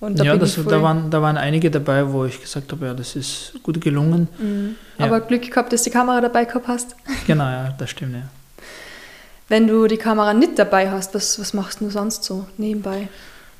ja, 0.01 0.37
das, 0.37 0.57
da, 0.57 0.83
waren, 0.83 1.11
da 1.11 1.23
waren 1.23 1.37
einige 1.37 1.71
dabei, 1.71 2.11
wo 2.13 2.25
ich 2.25 2.41
gesagt 2.41 2.73
habe, 2.73 2.87
ja, 2.87 2.95
das 2.95 3.15
ist 3.15 3.53
gut 3.63 3.81
gelungen. 3.81 4.27
Mhm. 4.39 4.75
Ja. 4.99 5.07
Aber 5.07 5.21
Glück 5.21 5.43
gehabt, 5.43 5.73
dass 5.73 5.85
du 5.85 5.91
die 5.91 5.95
Kamera 5.95 6.21
dabei 6.21 6.45
gehabt 6.45 6.67
hast. 6.67 6.97
Genau, 7.27 7.45
ja, 7.45 7.73
das 7.79 7.91
stimmt, 7.91 8.15
ja. 8.15 8.23
Wenn 9.53 9.67
du 9.67 9.87
die 9.87 9.99
Kamera 9.99 10.33
nicht 10.33 10.59
dabei 10.59 10.91
hast, 10.91 11.15
was, 11.15 11.39
was 11.39 11.53
machst 11.53 11.83
du 11.83 11.91
sonst 11.91 12.25
so 12.25 12.47
nebenbei? 12.57 13.09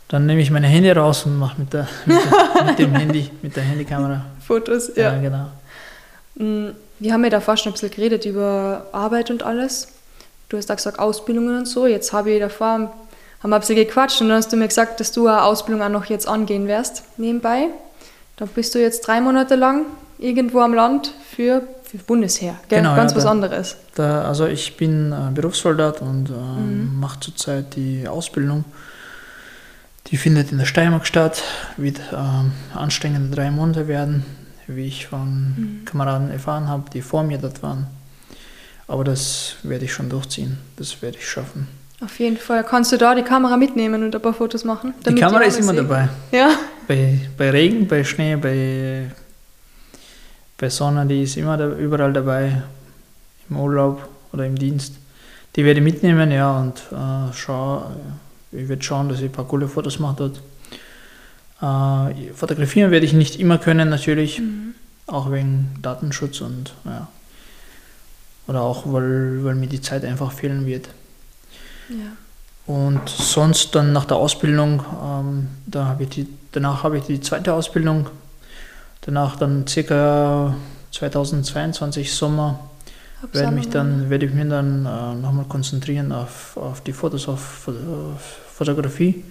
Dann 0.09 0.25
nehme 0.25 0.41
ich 0.41 0.51
meine 0.51 0.67
Handy 0.67 0.91
raus 0.91 1.27
und 1.27 1.39
mache 1.39 1.61
mit, 1.61 1.75
der, 1.75 1.87
mit, 2.07 2.17
der, 2.17 2.65
mit 2.65 2.79
dem 2.79 2.95
Handy, 2.95 3.31
mit 3.43 3.55
der 3.55 3.63
Handykamera. 3.63 4.25
Fotos, 4.47 4.93
ja. 4.97 5.13
ja. 5.13 5.21
genau. 5.21 5.49
Mm, 6.37 6.71
wir 6.99 7.13
haben 7.13 7.23
ja 7.25 7.29
davor 7.29 7.59
schon 7.59 7.73
ein 7.73 7.75
bisschen 7.75 7.91
geredet 7.91 8.25
über 8.25 8.87
Arbeit 8.93 9.31
und 9.31 9.43
alles. 9.43 9.89
Du 10.49 10.57
hast 10.57 10.71
auch 10.71 10.77
gesagt 10.77 10.99
Ausbildungen 10.99 11.59
und 11.59 11.67
so. 11.67 11.87
Jetzt 11.87 12.15
habe 12.15 12.31
ich 12.31 12.41
davor, 12.41 12.67
haben 12.69 12.91
wir 13.43 13.57
ein 13.57 13.61
bisschen 13.61 13.77
gequatscht 13.77 14.23
und 14.23 14.31
dann 14.31 14.39
hast 14.39 14.51
du 14.51 14.57
mir 14.57 14.69
gesagt, 14.69 14.99
dass 14.99 15.13
du 15.13 15.27
eine 15.27 15.43
Ausbildung 15.43 15.83
auch 15.83 15.91
noch 15.91 16.07
jetzt 16.07 16.27
angehen 16.27 16.69
wirst, 16.69 17.03
nebenbei. 17.19 17.67
Da 18.39 18.47
bist 18.47 18.75
du 18.75 18.81
jetzt 18.81 19.07
drei 19.07 19.21
Monate 19.21 19.57
lang 19.57 19.85
irgendwo 20.19 20.61
am 20.61 20.73
Land 20.73 21.13
für 21.37 21.61
Bundesheer, 21.99 22.57
gell? 22.69 22.81
Genau, 22.81 22.97
ganz 22.97 23.13
ja, 23.13 23.17
was 23.17 23.25
da, 23.25 23.31
anderes. 23.31 23.77
Da, 23.95 24.23
also 24.25 24.47
ich 24.47 24.77
bin 24.77 25.13
äh, 25.13 25.31
Berufssoldat 25.33 26.01
und 26.01 26.31
äh, 26.31 26.33
mhm. 26.33 26.99
mache 26.99 27.21
zurzeit 27.21 27.77
die 27.77 28.09
Ausbildung. 28.09 28.65
Die 30.09 30.17
findet 30.17 30.53
in 30.53 30.59
der 30.59 30.67
Steiermark 30.67 31.07
statt, 31.07 31.43
wird 31.77 31.99
äh, 32.13 32.77
anstrengende 32.77 33.35
drei 33.35 33.51
Monate 33.51 33.89
werden, 33.89 34.25
wie 34.67 34.87
ich 34.87 35.07
von 35.07 35.55
mhm. 35.57 35.85
Kameraden 35.85 36.31
erfahren 36.31 36.69
habe, 36.69 36.91
die 36.91 37.03
vor 37.03 37.23
mir 37.23 37.39
dort 37.39 37.63
waren. 37.63 37.87
Aber 38.89 39.05
das 39.05 39.57
werde 39.63 39.85
ich 39.85 39.93
schon 39.93 40.09
durchziehen, 40.09 40.59
das 40.77 41.03
werde 41.03 41.19
ich 41.19 41.29
schaffen. 41.29 41.69
Auf 42.03 42.19
jeden 42.19 42.37
Fall. 42.37 42.65
Kannst 42.65 42.91
du 42.91 42.97
da 42.99 43.15
die 43.15 43.23
Kamera 43.23 43.57
mitnehmen 43.57 44.03
und 44.03 44.15
ein 44.15 44.21
paar 44.21 44.35
Fotos 44.35 44.65
machen? 44.65 44.93
Die 45.07 45.15
Kamera 45.15 45.43
ist 45.43 45.61
immer 45.61 45.73
sehen? 45.73 45.89
dabei. 45.89 46.09
Ja. 46.33 46.51
Bei, 46.89 47.21
bei 47.39 47.51
Regen, 47.51 47.87
bei 47.87 48.03
Schnee, 48.03 48.35
bei 48.35 49.07
bei 50.63 50.71
Sonne, 50.71 51.05
die 51.07 51.25
ist 51.25 51.37
immer 51.37 51.57
da, 51.57 51.71
überall 51.71 52.13
dabei, 52.13 52.63
im 53.51 53.57
Urlaub 53.57 54.09
oder 54.33 54.47
im 54.47 54.57
Dienst. 54.57 54.95
Die 55.57 55.65
werde 55.65 55.81
ich 55.81 55.85
mitnehmen, 55.85 56.31
ja, 56.31 56.61
und 56.61 56.79
äh, 56.93 57.33
schau, 57.35 57.91
ich 58.53 58.69
werde 58.69 58.81
schauen, 58.81 59.09
dass 59.09 59.19
ich 59.19 59.25
ein 59.25 59.33
paar 59.33 59.49
coole 59.49 59.67
Fotos 59.67 59.99
mache 59.99 60.31
dort. 61.59 62.15
Äh, 62.15 62.33
fotografieren 62.33 62.93
werde 62.93 63.05
ich 63.05 63.13
nicht 63.13 63.41
immer 63.41 63.59
können, 63.59 63.89
natürlich, 63.89 64.39
mhm. 64.39 64.77
auch 65.09 65.33
wegen 65.33 65.75
Datenschutz 65.83 66.41
und 66.41 66.73
ja. 66.85 67.09
Oder 68.47 68.63
auch, 68.63 68.85
weil, 68.87 69.43
weil 69.43 69.57
mir 69.57 69.67
die 69.67 69.81
Zeit 69.81 70.05
einfach 70.05 70.31
fehlen 70.31 70.65
wird. 70.67 70.89
Ja. 71.89 72.13
Und 72.73 73.09
sonst 73.09 73.75
dann 73.75 73.93
nach 73.93 74.05
der 74.05 74.17
Ausbildung, 74.17 74.85
ähm, 75.03 75.49
da 75.67 75.87
habe 75.87 76.05
ich 76.05 76.11
die, 76.11 76.29
danach 76.53 76.85
habe 76.85 76.99
ich 76.99 77.05
die 77.05 77.21
zweite 77.21 77.53
Ausbildung, 77.53 78.07
danach 79.03 79.37
dann 79.37 79.67
circa 79.67 80.55
2022 80.91 82.13
Sommer 82.13 82.59
werde 83.33 83.53
mich 83.53 83.69
dann 83.69 84.11
werde 84.11 84.27
ich 84.27 84.35
mich 84.35 84.49
dann 84.49 84.85
äh, 84.85 85.15
nochmal 85.15 85.45
konzentrieren 85.49 86.13
auf, 86.13 86.57
auf 86.57 86.81
die 86.81 86.93
Fotos 86.93 87.29
auf, 87.29 87.69
auf 87.69 88.39
Fotografie. 88.53 89.25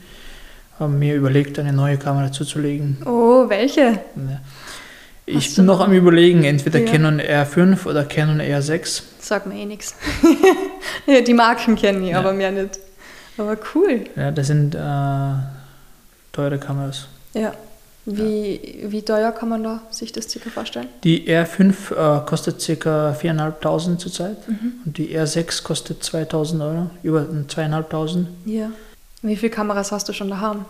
Habe 0.80 0.94
mir 0.94 1.16
überlegt, 1.16 1.60
eine 1.60 1.74
neue 1.74 1.98
Kamera 1.98 2.32
zuzulegen. 2.32 2.98
Oh, 3.06 3.50
welche? 3.50 4.00
Ich 5.26 5.48
Hast 5.48 5.56
bin 5.58 5.66
noch 5.66 5.80
am 5.80 5.94
überlegen, 5.94 6.44
entweder 6.44 6.80
ja. 6.80 6.92
Canon 6.92 7.20
R5 7.20 7.86
oder 7.86 8.06
Canon 8.06 8.42
R6. 8.42 9.04
Sag 9.20 9.46
mir 9.46 9.56
eh 9.56 9.66
nichts. 9.66 9.94
die 11.28 11.34
Marken 11.34 11.76
kenne 11.76 12.00
ich, 12.06 12.12
ja. 12.12 12.20
aber 12.20 12.34
mehr 12.34 12.52
nicht. 12.52 12.80
Aber 13.38 13.58
cool. 13.76 14.06
Ja, 14.16 14.32
das 14.32 14.48
sind 14.48 14.74
äh, 14.74 15.34
teure 16.32 16.58
Kameras. 16.58 17.08
Ja. 17.34 17.54
Wie, 18.06 18.82
ja. 18.82 18.92
wie 18.92 19.02
teuer 19.04 19.32
kann 19.32 19.50
man 19.50 19.64
da 19.64 19.82
sich 19.92 20.12
das 20.12 20.30
circa 20.30 20.50
vorstellen? 20.50 20.88
Die 21.04 21.30
R5 21.30 21.92
äh, 21.92 22.26
kostet 22.26 22.58
ca. 22.80 23.12
4.500 23.12 23.98
zurzeit 23.98 24.48
mhm. 24.48 24.74
und 24.86 24.98
die 24.98 25.16
R6 25.18 25.64
kostet 25.64 26.04
2.000 26.04 26.62
Euro, 26.66 26.90
über 27.04 27.22
2.500. 27.22 28.26
Ja. 28.46 28.72
Wie 29.22 29.36
viele 29.36 29.52
Kameras 29.52 29.92
hast 29.92 30.10
du 30.10 30.14
schon 30.14 30.30
daheim? 30.30 30.66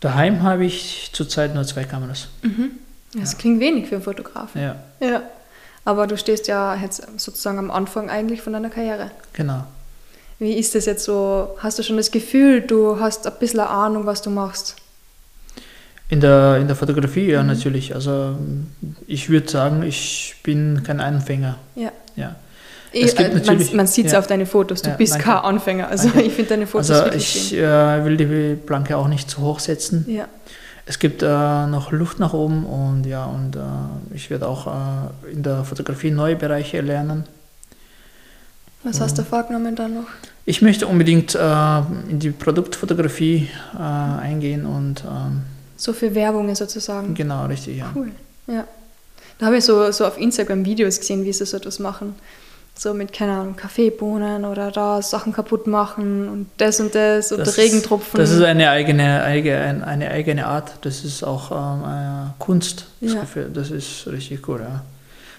Daheim 0.00 0.42
habe 0.42 0.64
ich 0.64 1.10
zurzeit 1.12 1.54
nur 1.54 1.64
zwei 1.64 1.84
Kameras. 1.84 2.28
Mhm. 2.42 2.72
Das 3.14 3.32
ja. 3.32 3.38
klingt 3.38 3.60
wenig 3.60 3.88
für 3.88 3.96
einen 3.96 4.04
Fotografen. 4.04 4.60
Ja. 4.60 4.76
ja. 5.00 5.22
Aber 5.84 6.06
du 6.06 6.16
stehst 6.16 6.46
ja 6.48 6.74
jetzt 6.74 7.02
sozusagen 7.18 7.58
am 7.58 7.70
Anfang 7.70 8.10
eigentlich 8.10 8.42
von 8.42 8.52
deiner 8.52 8.70
Karriere. 8.70 9.10
Genau. 9.32 9.64
Wie 10.38 10.54
ist 10.54 10.74
das 10.74 10.86
jetzt 10.86 11.04
so? 11.04 11.56
Hast 11.58 11.78
du 11.78 11.82
schon 11.82 11.96
das 11.96 12.10
Gefühl, 12.10 12.60
du 12.60 13.00
hast 13.00 13.26
ein 13.26 13.32
bisschen 13.40 13.60
Ahnung, 13.60 14.06
was 14.06 14.22
du 14.22 14.30
machst? 14.30 14.76
In 16.10 16.20
der, 16.20 16.56
in 16.56 16.66
der 16.66 16.74
Fotografie, 16.74 17.30
ja, 17.30 17.40
mhm. 17.42 17.48
natürlich. 17.48 17.94
Also 17.94 18.36
ich 19.06 19.30
würde 19.30 19.48
sagen, 19.48 19.82
ich 19.84 20.34
bin 20.42 20.82
kein 20.82 21.00
Anfänger. 21.00 21.56
Ja. 21.76 21.92
ja. 22.16 22.36
Es 22.92 23.14
gibt 23.14 23.32
natürlich, 23.32 23.68
man, 23.68 23.76
man 23.76 23.86
sieht 23.86 24.06
es 24.06 24.12
ja. 24.12 24.18
auf 24.18 24.26
deine 24.26 24.46
Fotos, 24.46 24.82
du 24.82 24.90
ja, 24.90 24.96
bist 24.96 25.12
danke. 25.12 25.26
kein 25.26 25.36
Anfänger. 25.36 25.88
Also 25.88 26.08
danke. 26.08 26.26
ich 26.26 26.32
finde 26.32 26.50
deine 26.50 26.66
Fotos 26.66 26.90
also 26.90 27.16
ich 27.16 27.54
äh, 27.54 28.04
will 28.04 28.16
die 28.16 28.56
Planke 28.56 28.96
auch 28.96 29.06
nicht 29.06 29.30
zu 29.30 29.40
hoch 29.42 29.60
setzen. 29.60 30.04
Ja. 30.08 30.26
Es 30.86 30.98
gibt 30.98 31.22
äh, 31.22 31.26
noch 31.26 31.92
Luft 31.92 32.18
nach 32.18 32.32
oben 32.32 32.66
und 32.66 33.06
ja, 33.06 33.26
und 33.26 33.54
äh, 33.54 33.60
ich 34.12 34.28
werde 34.28 34.48
auch 34.48 34.66
äh, 34.66 35.32
in 35.32 35.44
der 35.44 35.62
Fotografie 35.62 36.10
neue 36.10 36.34
Bereiche 36.34 36.80
lernen. 36.80 37.26
Was 38.82 39.00
hast 39.00 39.18
du 39.18 39.22
vorgenommen 39.22 39.76
dann 39.76 39.94
noch? 39.94 40.06
Ich 40.46 40.62
möchte 40.62 40.86
unbedingt 40.86 41.36
äh, 41.36 41.78
in 42.08 42.18
die 42.18 42.30
Produktfotografie 42.30 43.48
äh, 43.78 43.80
eingehen 43.80 44.66
und 44.66 45.04
ähm, 45.04 45.42
so 45.80 45.94
für 45.94 46.14
Werbungen 46.14 46.54
sozusagen. 46.54 47.14
Genau, 47.14 47.46
richtig, 47.46 47.78
ja. 47.78 47.90
Cool, 47.94 48.10
ja. 48.46 48.66
Da 49.38 49.46
habe 49.46 49.56
ich 49.56 49.64
so, 49.64 49.90
so 49.90 50.04
auf 50.04 50.18
Instagram 50.18 50.66
Videos 50.66 51.00
gesehen, 51.00 51.24
wie 51.24 51.32
sie 51.32 51.46
so 51.46 51.56
etwas 51.56 51.78
machen. 51.78 52.14
So 52.74 52.92
mit, 52.92 53.12
keine 53.12 53.32
Ahnung, 53.32 53.56
Kaffeebohnen 53.56 54.44
oder 54.44 54.70
da 54.70 55.00
Sachen 55.00 55.32
kaputt 55.32 55.66
machen 55.66 56.28
und 56.28 56.46
das 56.58 56.80
und 56.80 56.94
das 56.94 57.32
und 57.32 57.40
das 57.40 57.56
Regentropfen. 57.56 58.20
Ist, 58.20 58.30
das 58.30 58.38
ist 58.38 58.44
eine 58.44 58.70
eigene, 58.70 59.22
eigene, 59.22 59.86
eine 59.86 60.10
eigene 60.10 60.46
Art. 60.46 60.72
Das 60.82 61.02
ist 61.04 61.22
auch 61.22 61.50
ähm, 61.50 62.30
Kunst. 62.38 62.86
Das, 63.00 63.12
ja. 63.12 63.24
das 63.52 63.70
ist 63.70 64.06
richtig 64.06 64.46
cool, 64.48 64.60
ja. 64.60 64.84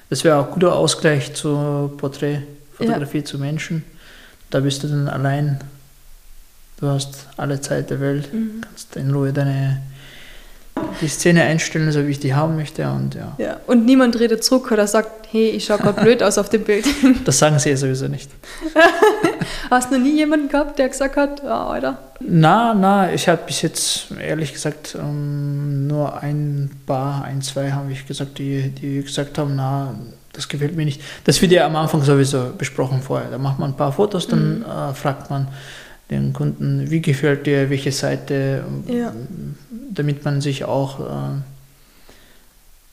Das 0.09 0.23
wäre 0.23 0.37
auch 0.37 0.47
ein 0.47 0.53
guter 0.53 0.75
Ausgleich 0.75 1.33
zur 1.35 1.95
Porträtfotografie 1.97 3.19
ja. 3.19 3.25
zu 3.25 3.37
Menschen. 3.37 3.83
Da 4.49 4.59
bist 4.59 4.83
du 4.83 4.87
dann 4.87 5.07
allein. 5.07 5.59
Du 6.79 6.87
hast 6.87 7.27
alle 7.37 7.61
Zeit 7.61 7.91
der 7.91 8.01
Welt, 8.01 8.33
mhm. 8.33 8.61
kannst 8.61 8.95
in 8.95 9.11
Ruhe 9.13 9.31
deine 9.31 9.81
die 11.01 11.07
Szene 11.07 11.43
einstellen, 11.43 11.91
so 11.91 12.05
wie 12.05 12.11
ich 12.11 12.19
die 12.19 12.33
haben 12.33 12.55
möchte. 12.55 12.89
Und, 12.89 13.15
ja. 13.15 13.35
Ja, 13.37 13.57
und 13.67 13.85
niemand 13.85 14.19
redet 14.19 14.43
zurück 14.43 14.71
oder 14.71 14.87
sagt, 14.87 15.27
hey, 15.31 15.49
ich 15.49 15.65
schaue 15.65 15.79
gerade 15.79 16.01
blöd 16.01 16.23
aus 16.23 16.37
auf 16.37 16.49
dem 16.49 16.63
Bild. 16.63 16.85
Das 17.25 17.39
sagen 17.39 17.59
sie 17.59 17.69
ja 17.69 17.77
sowieso 17.77 18.07
nicht. 18.07 18.29
Hast 19.69 19.91
du 19.91 19.97
noch 19.97 20.03
nie 20.03 20.15
jemanden 20.15 20.49
gehabt, 20.49 20.79
der 20.79 20.89
gesagt 20.89 21.15
hat, 21.15 21.43
ja, 21.43 21.67
Alter? 21.67 21.97
Na, 22.19 22.73
na, 22.73 23.11
ich 23.13 23.27
habe 23.27 23.41
bis 23.45 23.61
jetzt 23.61 24.07
ehrlich 24.19 24.53
gesagt 24.53 24.95
um, 24.95 25.87
nur 25.87 26.21
ein 26.21 26.71
paar, 26.85 27.23
ein, 27.23 27.41
zwei 27.41 27.71
habe 27.71 27.91
ich 27.91 28.05
gesagt, 28.05 28.37
die, 28.37 28.69
die 28.69 29.01
gesagt 29.01 29.37
haben, 29.37 29.55
na, 29.55 29.95
das 30.33 30.47
gefällt 30.47 30.75
mir 30.75 30.85
nicht. 30.85 31.01
Das 31.25 31.41
wird 31.41 31.51
ja 31.51 31.65
am 31.65 31.75
Anfang 31.75 32.03
sowieso 32.03 32.51
besprochen 32.57 33.01
vorher. 33.01 33.29
Da 33.29 33.37
macht 33.37 33.59
man 33.59 33.71
ein 33.71 33.77
paar 33.77 33.91
Fotos, 33.91 34.27
dann 34.27 34.59
mhm. 34.59 34.65
äh, 34.65 34.93
fragt 34.93 35.29
man, 35.29 35.47
den 36.11 36.33
Kunden, 36.33 36.91
wie 36.91 37.01
gefällt 37.01 37.47
dir 37.47 37.69
welche 37.69 37.91
Seite, 37.91 38.63
ja. 38.87 39.13
damit 39.89 40.23
man 40.25 40.41
sich 40.41 40.65
auch, 40.65 40.99
äh, 40.99 41.41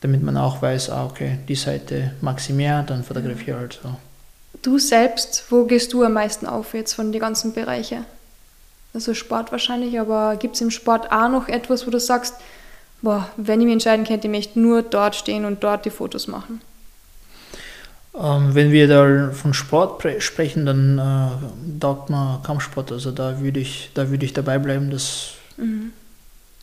damit 0.00 0.22
man 0.22 0.36
auch 0.36 0.62
weiß, 0.62 0.90
ah, 0.90 1.06
okay, 1.06 1.38
die 1.48 1.56
Seite 1.56 2.12
mag 2.20 2.40
sie 2.40 2.52
mehr, 2.52 2.84
dann 2.84 3.02
fotografiere 3.02 3.58
halt 3.58 3.80
so. 3.82 3.96
Du 4.62 4.78
selbst, 4.78 5.44
wo 5.50 5.64
gehst 5.64 5.92
du 5.92 6.04
am 6.04 6.14
meisten 6.14 6.46
auf 6.46 6.74
jetzt 6.74 6.94
von 6.94 7.12
den 7.12 7.20
ganzen 7.20 7.52
Bereichen? 7.52 8.04
Also 8.94 9.14
Sport 9.14 9.52
wahrscheinlich, 9.52 10.00
aber 10.00 10.36
gibt 10.36 10.54
es 10.54 10.60
im 10.60 10.70
Sport 10.70 11.12
auch 11.12 11.28
noch 11.28 11.48
etwas, 11.48 11.86
wo 11.86 11.90
du 11.90 12.00
sagst, 12.00 12.34
boah, 13.02 13.28
wenn 13.36 13.60
ich 13.60 13.66
mich 13.66 13.74
entscheiden 13.74 14.06
könnte, 14.06 14.28
ich 14.28 14.32
möchte 14.32 14.58
nur 14.60 14.82
dort 14.82 15.14
stehen 15.16 15.44
und 15.44 15.62
dort 15.62 15.84
die 15.84 15.90
Fotos 15.90 16.28
machen? 16.28 16.60
Ähm, 18.20 18.54
wenn 18.54 18.72
wir 18.72 18.88
da 18.88 19.30
von 19.32 19.54
Sport 19.54 20.04
sprechen, 20.20 20.66
dann 20.66 20.98
äh, 20.98 21.80
taugt 21.80 22.10
man 22.10 22.42
Kampfsport. 22.42 22.90
Also 22.90 23.12
da 23.12 23.40
würde 23.40 23.60
ich, 23.60 23.90
da 23.94 24.10
würde 24.10 24.24
ich 24.24 24.32
dabei 24.32 24.58
bleiben. 24.58 24.90
Dass, 24.90 25.34
mhm. 25.56 25.92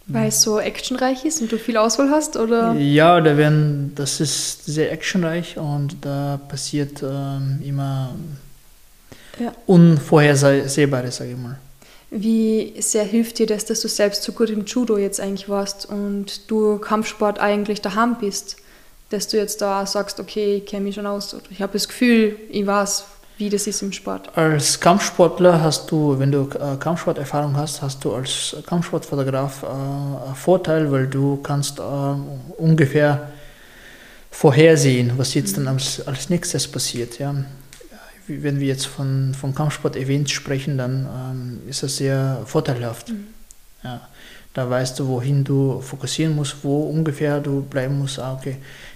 Weil 0.07 0.27
es 0.27 0.41
so 0.41 0.59
actionreich 0.59 1.25
ist 1.25 1.41
und 1.41 1.51
du 1.51 1.57
viel 1.57 1.77
Auswahl 1.77 2.09
hast, 2.09 2.37
oder? 2.37 2.73
Ja, 2.73 3.21
da 3.21 3.37
werden, 3.37 3.93
das 3.95 4.19
ist 4.19 4.65
sehr 4.65 4.91
actionreich 4.91 5.57
und 5.57 5.97
da 6.01 6.39
passiert 6.47 7.01
ähm, 7.01 7.61
immer 7.65 8.13
ja. 9.39 9.53
Unvorhersehbares, 9.65 11.15
sage 11.15 11.31
ich 11.31 11.37
mal. 11.37 11.57
Wie 12.11 12.73
sehr 12.79 13.03
hilft 13.03 13.39
dir 13.39 13.47
das, 13.47 13.65
dass 13.65 13.81
du 13.81 13.87
selbst 13.87 14.23
so 14.23 14.31
gut 14.31 14.49
im 14.49 14.65
Judo 14.65 14.97
jetzt 14.97 15.19
eigentlich 15.19 15.49
warst 15.49 15.87
und 15.87 16.49
du 16.51 16.77
Kampfsport 16.77 17.39
eigentlich 17.39 17.81
daheim 17.81 18.17
bist? 18.19 18.57
Dass 19.09 19.27
du 19.27 19.37
jetzt 19.37 19.61
da 19.61 19.85
sagst, 19.85 20.19
okay, 20.19 20.57
ich 20.57 20.65
kenne 20.65 20.85
mich 20.85 20.95
schon 20.95 21.05
aus. 21.05 21.33
Oder 21.33 21.43
ich 21.49 21.61
habe 21.61 21.73
das 21.73 21.87
Gefühl, 21.87 22.37
ich 22.49 22.65
weiß, 22.65 23.05
wie 23.37 23.49
das 23.49 23.67
ist 23.67 23.81
im 23.81 23.91
Sport. 23.91 24.35
Als 24.37 24.79
Kampfsportler 24.79 25.61
hast 25.61 25.91
du, 25.91 26.17
wenn 26.17 26.31
du 26.31 26.49
äh, 26.49 26.77
Kampfsporterfahrung 26.77 27.55
hast, 27.57 27.81
hast 27.81 28.03
du 28.03 28.13
als 28.13 28.55
Kampfsportfotograf 28.65 29.63
äh, 29.63 29.65
einen 29.67 30.35
Vorteil, 30.35 30.91
weil 30.91 31.07
du 31.07 31.37
kannst 31.37 31.79
äh, 31.79 31.83
ungefähr 32.57 33.31
vorhersehen, 34.31 35.13
was 35.17 35.33
jetzt 35.33 35.57
dann 35.57 35.67
als, 35.67 36.05
als 36.07 36.29
nächstes 36.29 36.67
passiert. 36.69 37.19
Ja. 37.19 37.35
Wenn 38.27 38.59
wir 38.59 38.67
jetzt 38.67 38.87
von, 38.87 39.35
von 39.39 39.53
Kampfsport-Events 39.53 40.31
sprechen, 40.31 40.77
dann 40.77 41.05
ähm, 41.05 41.69
ist 41.69 41.83
das 41.83 41.97
sehr 41.97 42.41
vorteilhaft. 42.45 43.09
Mhm. 43.09 43.27
Ja. 43.83 44.01
Da 44.53 44.69
weißt 44.69 44.97
du, 44.97 45.07
wohin 45.07 45.43
du 45.43 45.81
fokussieren 45.81 46.33
musst, 46.33 46.63
wo 46.63 46.83
ungefähr 46.83 47.41
du 47.41 47.61
bleiben 47.61 47.99
musst. 47.99 48.19
Ah, 48.19 48.33
okay, 48.33 48.55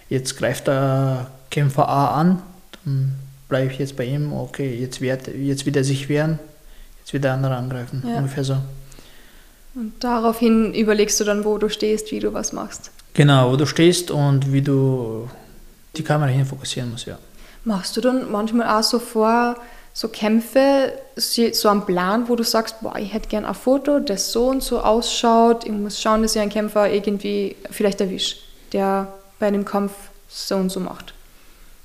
jetzt 0.10 0.38
greift 0.38 0.68
der 0.68 1.28
Kämpfer 1.50 1.88
A 1.88 2.20
an, 2.20 2.42
dann 2.84 3.16
bleibe 3.48 3.72
ich 3.72 3.80
jetzt 3.80 3.96
bei 3.96 4.06
ihm, 4.06 4.34
okay, 4.34 4.75
jetzt 4.75 5.01
wird, 5.01 5.28
jetzt 5.28 5.66
wird 5.66 5.75
er 5.75 5.84
sich 5.84 6.10
wehren, 6.10 6.39
jetzt 7.00 7.13
wird 7.13 7.24
der 7.24 7.34
andere 7.34 7.56
angreifen, 7.56 8.04
ja. 8.08 8.18
ungefähr 8.18 8.44
so. 8.44 8.58
Und 9.75 9.94
daraufhin 10.00 10.74
überlegst 10.74 11.20
du 11.20 11.24
dann, 11.24 11.46
wo 11.46 11.58
du 11.58 11.70
stehst, 11.70 12.12
wie 12.12 12.20
du 12.20 12.34
was 12.34 12.54
machst. 12.54 12.92
Genau, 13.13 13.51
wo 13.51 13.56
du 13.56 13.66
stehst 13.66 14.12
und 14.12 14.51
wie 14.51 14.62
du 14.62 15.30
die 15.96 16.04
Kamera 16.04 16.30
hin 16.30 16.46
fokussieren 16.46 16.92
musst, 16.92 17.08
ja. 17.08 17.18
Machst 17.66 17.96
du 17.98 18.01
dann 18.01 18.32
manchmal 18.32 18.80
auch 18.80 18.84
so 18.84 19.00
vor, 19.00 19.56
so 19.94 20.08
Kämpfe, 20.08 20.94
so 21.16 21.70
einen 21.70 21.86
Plan, 21.86 22.30
wo 22.30 22.36
du 22.36 22.44
sagst, 22.44 22.82
boah, 22.82 22.98
ich 22.98 23.13
hätte 23.13 23.28
gern 23.28 23.46
ein 23.46 23.56
Foto, 23.56 24.00
das 24.00 24.32
so 24.32 24.48
und 24.48 24.63
so 24.63 24.80
ausschaut, 24.80 25.66
ich 25.66 25.72
muss 25.72 26.01
schauen, 26.01 26.22
dass 26.22 26.36
ich 26.36 26.42
einen 26.42 26.51
Kämpfer 26.51 26.89
irgendwie 26.89 27.56
vielleicht 27.70 28.00
erwische, 28.00 28.38
der 28.72 29.08
bei 29.39 29.48
einem 29.48 29.65
Kampf 29.65 29.93
so 30.27 30.55
und 30.55 30.69
so 30.69 30.79
macht. 30.79 31.13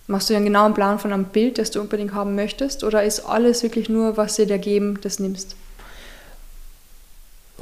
Machst 0.06 0.28
du 0.28 0.34
einen 0.34 0.44
genauen 0.44 0.74
Plan 0.74 0.98
von 0.98 1.12
einem 1.12 1.24
Bild, 1.24 1.56
das 1.58 1.70
du 1.70 1.80
unbedingt 1.80 2.12
haben 2.12 2.34
möchtest, 2.34 2.84
oder 2.84 3.02
ist 3.04 3.20
alles 3.20 3.62
wirklich 3.62 3.88
nur, 3.88 4.16
was 4.16 4.36
sie 4.36 4.46
dir 4.46 4.58
geben, 4.58 4.98
das 5.00 5.18
nimmst? 5.18 5.56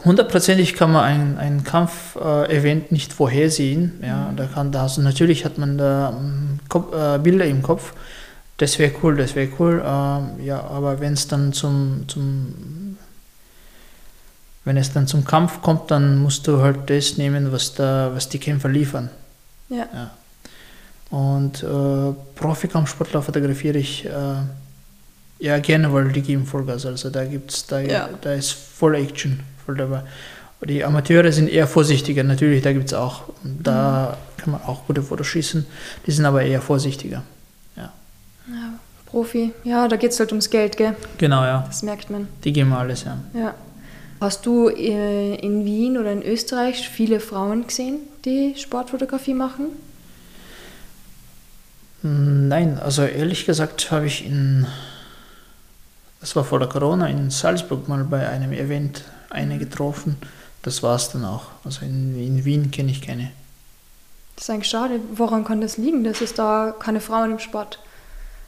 Hundertprozentig 0.04 0.74
kann 0.74 0.90
man 0.90 1.04
ein, 1.04 1.38
ein 1.38 1.64
Kampf-Event 1.64 2.90
nicht 2.90 3.12
vorhersehen. 3.12 4.00
Ja, 4.02 4.30
mhm. 4.30 4.36
da 4.36 4.46
kann, 4.46 4.74
also 4.74 5.00
natürlich 5.00 5.44
hat 5.44 5.58
man 5.58 5.78
da 5.78 6.16
ähm, 6.18 6.58
Kopf, 6.68 6.92
äh, 6.92 7.18
Bilder 7.18 7.44
im 7.44 7.62
Kopf. 7.62 7.92
Das 8.56 8.78
wäre 8.78 8.92
cool, 9.02 9.16
das 9.16 9.36
wäre 9.36 9.50
cool. 9.60 9.82
Ähm, 9.84 10.44
ja, 10.44 10.60
aber 10.64 10.98
wenn 10.98 11.12
es 11.12 11.28
dann 11.28 11.52
zum, 11.52 12.04
zum 12.08 12.96
wenn 14.64 14.76
es 14.76 14.92
dann 14.92 15.06
zum 15.06 15.24
Kampf 15.24 15.62
kommt, 15.62 15.90
dann 15.90 16.18
musst 16.18 16.46
du 16.46 16.60
halt 16.60 16.90
das 16.90 17.16
nehmen, 17.16 17.52
was, 17.52 17.74
da, 17.74 18.10
was 18.14 18.28
die 18.28 18.38
Kämpfer 18.38 18.68
liefern. 18.68 19.10
Ja. 19.72 19.86
Ja. 19.92 20.10
Und 21.10 21.62
äh, 21.62 22.14
Profikampfsportler 22.36 23.22
fotografiere 23.22 23.78
ich 23.78 24.06
äh, 24.06 24.10
ja 25.40 25.58
gerne, 25.58 25.92
weil 25.92 26.10
die 26.12 26.22
geben 26.22 26.46
Vollgas. 26.46 26.86
Also 26.86 27.10
da 27.10 27.24
gibt's, 27.24 27.66
da, 27.66 27.80
Ja. 27.80 28.08
da 28.20 28.32
ist 28.32 28.52
voll 28.52 28.94
Action 28.94 29.40
voll 29.64 29.76
dabei. 29.76 30.02
Die 30.64 30.84
Amateure 30.84 31.32
sind 31.32 31.48
eher 31.48 31.66
vorsichtiger, 31.66 32.22
natürlich, 32.22 32.62
da 32.62 32.72
gibt 32.72 32.86
es 32.86 32.94
auch, 32.94 33.22
da 33.42 34.16
kann 34.36 34.52
man 34.52 34.62
auch 34.62 34.86
gute 34.86 35.02
Fotos 35.02 35.26
schießen, 35.26 35.66
die 36.06 36.10
sind 36.12 36.24
aber 36.24 36.42
eher 36.42 36.62
vorsichtiger. 36.62 37.22
ja. 37.76 37.92
Profi, 39.06 39.52
ja, 39.64 39.88
da 39.88 39.96
geht 39.96 40.12
es 40.12 40.20
halt 40.20 40.30
ums 40.30 40.48
Geld, 40.50 40.76
gell? 40.76 40.94
Genau, 41.18 41.42
ja. 41.44 41.64
Das 41.66 41.82
merkt 41.82 42.10
man. 42.10 42.28
Die 42.44 42.52
geben 42.52 42.72
alles, 42.72 43.04
ja. 43.04 43.18
Ja. 43.34 43.54
Hast 44.22 44.46
du 44.46 44.68
äh, 44.68 45.34
in 45.34 45.64
Wien 45.64 45.98
oder 45.98 46.12
in 46.12 46.22
Österreich 46.22 46.88
viele 46.88 47.18
Frauen 47.18 47.66
gesehen, 47.66 47.98
die 48.24 48.54
Sportfotografie 48.56 49.34
machen? 49.34 49.66
Nein, 52.02 52.78
also 52.78 53.02
ehrlich 53.02 53.46
gesagt 53.46 53.90
habe 53.90 54.06
ich 54.06 54.24
in, 54.24 54.68
das 56.20 56.36
war 56.36 56.44
vor 56.44 56.60
der 56.60 56.68
Corona, 56.68 57.08
in 57.08 57.30
Salzburg 57.30 57.88
mal 57.88 58.04
bei 58.04 58.28
einem 58.28 58.52
Event 58.52 59.02
eine 59.28 59.58
getroffen. 59.58 60.16
Das 60.62 60.84
war 60.84 60.94
es 60.94 61.08
dann 61.08 61.24
auch. 61.24 61.46
Also 61.64 61.84
in, 61.84 62.16
in 62.16 62.44
Wien 62.44 62.70
kenne 62.70 62.92
ich 62.92 63.02
keine. 63.02 63.32
Das 64.36 64.44
ist 64.44 64.50
eigentlich 64.50 64.70
schade. 64.70 65.00
Woran 65.16 65.44
kann 65.44 65.60
das 65.60 65.78
liegen, 65.78 66.04
dass 66.04 66.20
es 66.20 66.32
da 66.32 66.72
keine 66.78 67.00
Frauen 67.00 67.32
im 67.32 67.38
Sport 67.40 67.80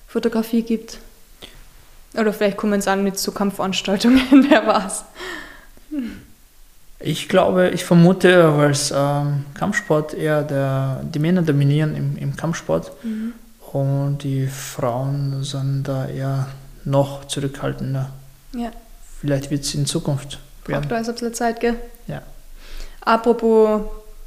Fotografie 0.06 0.62
gibt? 0.62 0.98
Oder 2.16 2.32
vielleicht 2.32 2.58
kommen 2.58 2.80
sie 2.80 2.92
auch 2.92 2.94
nicht 2.94 3.18
zu 3.18 3.32
Kampfveranstaltungen, 3.32 4.22
wer 4.48 4.64
weiß. 4.68 5.02
Ich 7.00 7.28
glaube, 7.28 7.70
ich 7.70 7.84
vermute, 7.84 8.56
weil 8.56 8.70
es 8.70 8.92
ähm, 8.94 9.44
Kampfsport 9.54 10.14
eher 10.14 10.42
der, 10.42 11.00
die 11.04 11.18
Männer 11.18 11.42
dominieren 11.42 11.94
im, 11.96 12.16
im 12.16 12.36
Kampfsport 12.36 12.92
und 13.72 14.18
die 14.22 14.46
Frauen 14.46 15.42
sind 15.44 15.84
da 15.84 16.06
eher 16.06 16.48
noch 16.84 17.26
zurückhaltender. 17.26 18.10
Ja, 18.54 18.70
Vielleicht 19.20 19.50
wird 19.50 19.64
es 19.64 19.74
in 19.74 19.86
Zukunft 19.86 20.38
braucht 20.64 20.82
werden. 20.82 20.92
alles 20.92 21.08
ein 21.08 21.14
bisschen 21.14 21.34
Zeit, 21.34 21.60
gell? 21.60 21.76
Ja. 22.06 22.22
Apropos 23.00 23.82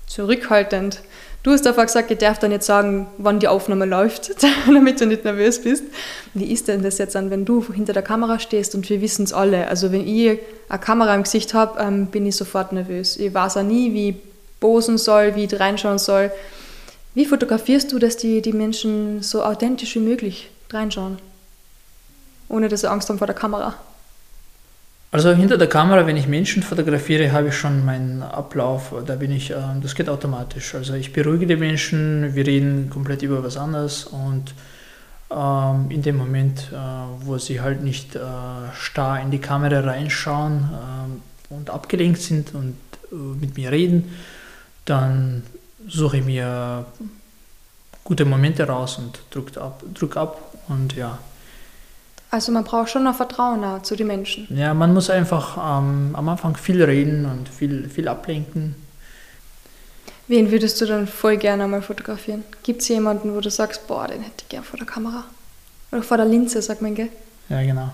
zurückhaltend. 0.07 1.01
Du 1.47 1.53
hast 1.53 1.65
einfach 1.65 1.85
gesagt, 1.85 2.11
ich 2.11 2.17
darf 2.17 2.39
dann 2.39 2.51
nicht 2.51 2.63
sagen, 2.63 3.07
wann 3.17 3.39
die 3.39 3.47
Aufnahme 3.47 3.85
läuft, 3.85 4.31
damit 4.67 4.99
du 4.99 5.05
nicht 5.05 5.23
nervös 5.23 5.61
bist. 5.61 5.85
Wie 6.33 6.51
ist 6.51 6.67
denn 6.67 6.83
das 6.83 6.97
jetzt 6.97 7.15
dann, 7.15 7.29
wenn 7.29 7.45
du 7.45 7.63
hinter 7.71 7.93
der 7.93 8.03
Kamera 8.03 8.37
stehst 8.37 8.75
und 8.75 8.89
wir 8.89 8.99
wissen 8.99 9.23
es 9.23 9.31
alle? 9.31 9.69
Also 9.69 9.93
wenn 9.93 10.05
ich 10.05 10.39
eine 10.67 10.79
Kamera 10.81 11.15
im 11.15 11.23
Gesicht 11.23 11.53
habe, 11.53 11.79
ähm, 11.79 12.07
bin 12.07 12.25
ich 12.25 12.35
sofort 12.35 12.73
nervös. 12.73 13.15
Ich 13.15 13.33
weiß 13.33 13.55
auch 13.55 13.63
nie, 13.63 13.93
wie 13.93 14.09
ich 14.09 14.15
posen 14.59 14.97
soll, 14.97 15.37
wie 15.37 15.45
ich 15.45 15.57
reinschauen 15.57 15.99
soll. 15.99 16.33
Wie 17.13 17.25
fotografierst 17.25 17.93
du, 17.93 17.97
dass 17.97 18.17
die, 18.17 18.41
die 18.41 18.51
Menschen 18.51 19.23
so 19.23 19.41
authentisch 19.41 19.95
wie 19.95 19.99
möglich 19.99 20.49
reinschauen? 20.69 21.17
Ohne 22.49 22.67
dass 22.67 22.81
sie 22.81 22.91
Angst 22.91 23.07
haben 23.07 23.19
vor 23.19 23.27
der 23.27 23.37
Kamera. 23.37 23.75
Also 25.09 25.31
hinter 25.31 25.57
der 25.57 25.69
Kamera, 25.69 26.05
wenn 26.05 26.17
ich 26.17 26.27
Menschen 26.27 26.63
fotografiere, 26.63 27.31
habe 27.31 27.47
ich 27.47 27.55
schon 27.55 27.85
meinen 27.85 28.21
Ablauf. 28.21 28.93
Da 29.05 29.15
bin 29.15 29.31
ich, 29.31 29.51
ähm, 29.51 29.81
das 29.81 29.95
geht 29.95 30.09
automatisch. 30.09 30.75
Also 30.75 30.93
ich 30.95 31.13
beruhige 31.13 31.47
die 31.47 31.55
Menschen, 31.55 32.35
wir 32.35 32.45
reden 32.45 32.89
komplett 32.89 33.21
über 33.21 33.41
was 33.43 33.55
anderes 33.55 34.03
und 34.05 34.53
ähm, 35.31 35.89
in 35.89 36.01
dem 36.01 36.17
Moment, 36.17 36.71
äh, 36.73 36.75
wo 37.25 37.37
sie 37.37 37.61
halt 37.61 37.83
nicht 37.83 38.15
äh, 38.15 38.19
starr 38.73 39.21
in 39.21 39.31
die 39.31 39.39
Kamera 39.39 39.79
reinschauen 39.79 40.69
ähm, 40.71 41.21
und 41.49 41.69
abgelenkt 41.69 42.21
sind 42.21 42.53
und 42.53 42.77
äh, 43.11 43.15
mit 43.15 43.55
mir 43.57 43.71
reden, 43.71 44.13
dann 44.85 45.43
suche 45.87 46.17
ich 46.17 46.25
mir 46.25 46.85
gute 48.03 48.25
Momente 48.25 48.67
raus 48.67 48.97
und 48.97 49.19
drücke 49.29 49.61
ab, 49.61 49.83
drück 49.93 50.17
ab 50.17 50.41
und 50.67 50.95
ja. 50.95 51.17
Also 52.29 52.51
man 52.51 52.63
braucht 52.63 52.89
schon 52.89 53.03
noch 53.03 53.15
Vertrauen 53.15 53.63
auch 53.63 53.81
zu 53.83 53.95
den 53.95 54.07
Menschen. 54.07 54.47
Ja, 54.49 54.73
man 54.73 54.93
muss 54.93 55.09
einfach 55.09 55.57
ähm, 55.57 56.13
am 56.13 56.29
Anfang 56.29 56.57
viel 56.57 56.83
reden 56.83 57.25
und 57.25 57.47
viel, 57.47 57.87
viel 57.89 58.07
ablenken. 58.07 58.75
Wen 60.27 60.51
würdest 60.51 60.81
du 60.81 60.85
dann 60.85 61.07
voll 61.07 61.37
gerne 61.37 61.67
mal 61.67 61.81
fotografieren? 61.81 62.43
Gibt 62.63 62.81
es 62.81 62.89
jemanden, 62.89 63.33
wo 63.33 63.39
du 63.39 63.49
sagst, 63.49 63.87
boah, 63.87 64.07
den 64.07 64.21
hätte 64.21 64.43
ich 64.43 64.49
gern 64.49 64.63
vor 64.63 64.77
der 64.77 64.85
Kamera? 64.87 65.23
Oder 65.91 66.03
vor 66.03 66.17
der 66.17 66.25
Linse, 66.25 66.61
sagt 66.61 66.81
man, 66.81 66.95
gell? 66.95 67.07
Ja, 67.47 67.61
genau. 67.61 67.91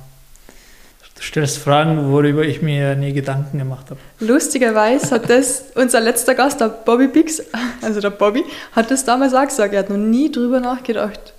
Du 1.15 1.22
stellst 1.22 1.60
Fragen, 1.60 2.12
worüber 2.12 2.41
ich 2.43 2.63
mir 2.63 2.96
nie 2.96 3.13
Gedanken 3.13 3.60
gemacht 3.60 3.91
habe. 3.91 4.00
Lustigerweise 4.19 5.12
hat 5.12 5.30
das 5.30 5.65
unser 5.76 6.02
letzter 6.02 6.34
Gast, 6.34 6.60
der 6.60 6.69
Bobby 6.69 7.08
Pix, 7.08 7.39
also 7.84 8.02
der 8.02 8.10
Bobby, 8.10 8.43
hat 8.72 8.89
das 8.89 9.06
damals 9.06 9.36
auch 9.36 9.46
gesagt. 9.46 9.74
Er 9.74 9.82
hat 9.82 9.91
noch 9.91 9.98
nie 9.98 10.32
drüber 10.32 10.60
nachgedacht. 10.60 11.34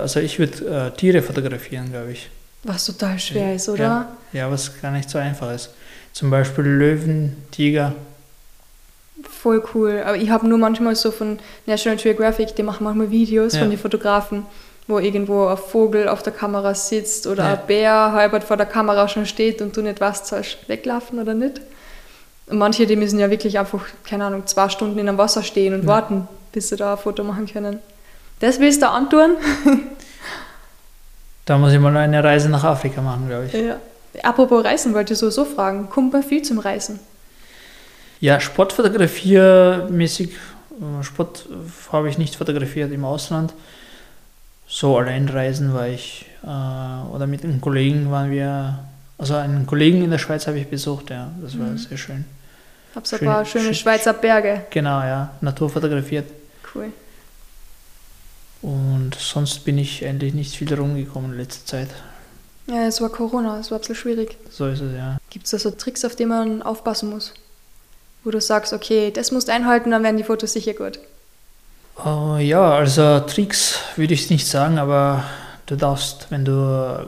Also 0.00 0.20
ich 0.20 0.38
würde 0.38 0.90
äh, 0.94 0.96
Tiere 0.96 1.22
fotografieren, 1.22 1.90
glaube 1.90 2.12
ich. 2.12 2.28
Was 2.64 2.86
total 2.86 3.18
schwer 3.18 3.54
ist, 3.54 3.68
oder? 3.68 3.82
Ja, 3.82 4.08
ja, 4.32 4.50
was 4.50 4.70
gar 4.80 4.90
nicht 4.90 5.10
so 5.10 5.18
einfach 5.18 5.52
ist. 5.54 5.70
Zum 6.12 6.30
Beispiel 6.30 6.64
Löwen, 6.64 7.36
Tiger. 7.50 7.92
Voll 9.28 9.62
cool. 9.74 10.02
Aber 10.04 10.16
ich 10.16 10.30
habe 10.30 10.46
nur 10.48 10.58
manchmal 10.58 10.96
so 10.96 11.10
von 11.10 11.38
National 11.66 11.98
Geographic, 11.98 12.54
die 12.56 12.62
machen 12.62 12.84
manchmal 12.84 13.10
Videos 13.10 13.54
Ja. 13.54 13.60
von 13.60 13.70
den 13.70 13.78
Fotografen, 13.78 14.46
wo 14.86 14.98
irgendwo 14.98 15.46
ein 15.46 15.56
Vogel 15.56 16.08
auf 16.08 16.22
der 16.22 16.32
Kamera 16.32 16.74
sitzt 16.74 17.26
oder 17.26 17.44
ein 17.44 17.58
Bär 17.66 18.12
halbert 18.12 18.44
vor 18.44 18.56
der 18.56 18.66
Kamera 18.66 19.08
schon 19.08 19.26
steht 19.26 19.60
und 19.62 19.76
du 19.76 19.82
nicht 19.82 20.00
weißt, 20.00 20.26
sollst 20.26 20.68
weglaufen 20.68 21.18
oder 21.18 21.34
nicht. 21.34 21.60
Und 22.46 22.58
manche, 22.58 22.86
die 22.86 22.96
müssen 22.96 23.18
ja 23.18 23.30
wirklich 23.30 23.58
einfach, 23.58 23.84
keine 24.04 24.24
Ahnung, 24.26 24.46
zwei 24.46 24.68
Stunden 24.68 24.98
in 24.98 25.08
einem 25.08 25.16
Wasser 25.18 25.42
stehen 25.42 25.72
und 25.74 25.86
warten, 25.86 26.28
bis 26.52 26.68
sie 26.68 26.76
da 26.76 26.92
ein 26.92 26.98
Foto 26.98 27.24
machen 27.24 27.46
können. 27.46 27.78
Das 28.44 28.60
willst 28.60 28.82
du 28.82 28.88
antun? 28.90 29.36
Da 31.46 31.58
muss 31.58 31.72
ich 31.74 31.78
mal 31.78 31.94
eine 31.96 32.24
Reise 32.24 32.48
nach 32.48 32.64
Afrika 32.64 33.02
machen, 33.02 33.28
glaube 33.28 33.44
ich. 33.46 33.52
Ja. 33.52 33.76
Apropos 34.22 34.64
Reisen, 34.64 34.94
wollte 34.94 35.12
ich 35.12 35.18
sowieso 35.18 35.44
fragen. 35.44 35.90
Kommt 35.90 36.10
man 36.14 36.22
viel 36.22 36.40
zum 36.40 36.58
Reisen? 36.58 36.98
Ja, 38.20 38.40
Sportfotografiermäßig, 38.40 40.30
äh, 40.30 41.02
Sport 41.04 41.46
habe 41.92 42.08
ich 42.08 42.16
nicht 42.16 42.36
fotografiert 42.36 42.90
im 42.92 43.04
Ausland. 43.04 43.52
So 44.66 44.96
allein 44.96 45.28
reisen 45.28 45.74
war 45.74 45.86
ich, 45.88 46.24
äh, 46.44 46.46
oder 47.14 47.26
mit 47.26 47.44
einem 47.44 47.60
Kollegen 47.60 48.10
waren 48.10 48.30
wir, 48.30 48.78
also 49.18 49.34
einen 49.34 49.66
Kollegen 49.66 50.02
in 50.02 50.10
der 50.10 50.18
Schweiz 50.18 50.46
habe 50.46 50.58
ich 50.58 50.68
besucht, 50.68 51.10
ja, 51.10 51.30
das 51.42 51.58
war 51.58 51.66
Mhm. 51.66 51.76
sehr 51.78 51.98
schön. 51.98 52.24
Hab 52.94 53.06
so 53.06 53.16
ein 53.16 53.18
Schön- 53.18 53.28
paar 53.28 53.44
schöne 53.44 53.64
schön- 53.64 53.74
Schweizer 53.74 54.14
Berge. 54.14 54.62
Genau, 54.70 55.00
ja, 55.02 55.30
Natur 55.42 55.68
fotografiert. 55.68 56.24
Cool. 56.74 56.90
Und 59.14 59.20
sonst 59.20 59.64
bin 59.64 59.78
ich 59.78 60.04
eigentlich 60.04 60.34
nicht 60.34 60.56
viel 60.56 60.72
rumgekommen 60.74 61.32
in 61.32 61.38
letzter 61.38 61.66
Zeit. 61.66 61.88
Ja, 62.66 62.86
es 62.86 63.00
war 63.00 63.10
Corona, 63.10 63.58
es 63.60 63.70
war 63.70 63.78
ein 63.78 63.80
bisschen 63.80 63.94
schwierig. 63.94 64.36
So 64.50 64.66
ist 64.66 64.80
es, 64.80 64.94
ja. 64.94 65.18
Gibt 65.30 65.44
es 65.44 65.50
da 65.50 65.58
so 65.58 65.70
Tricks, 65.70 66.04
auf 66.04 66.16
die 66.16 66.24
man 66.24 66.62
aufpassen 66.62 67.10
muss? 67.10 67.34
Wo 68.22 68.30
du 68.30 68.40
sagst, 68.40 68.72
okay, 68.72 69.10
das 69.10 69.32
musst 69.32 69.48
du 69.48 69.52
einhalten, 69.52 69.90
dann 69.90 70.02
werden 70.02 70.16
die 70.16 70.24
Fotos 70.24 70.54
sicher 70.54 70.72
gut. 70.72 70.98
Oh, 72.02 72.36
ja, 72.38 72.72
also 72.72 73.20
Tricks 73.20 73.78
würde 73.96 74.14
ich 74.14 74.30
nicht 74.30 74.46
sagen, 74.46 74.78
aber 74.78 75.24
du 75.66 75.76
darfst, 75.76 76.26
wenn 76.30 76.44
du 76.44 76.52
äh, 76.52 77.06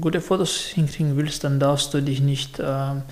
gute 0.00 0.20
Fotos 0.20 0.56
hinkriegen 0.56 1.16
willst, 1.16 1.42
dann 1.42 1.58
darfst 1.58 1.94
du 1.94 2.02
dich 2.02 2.20
nicht 2.20 2.60
ähm, 2.62 3.02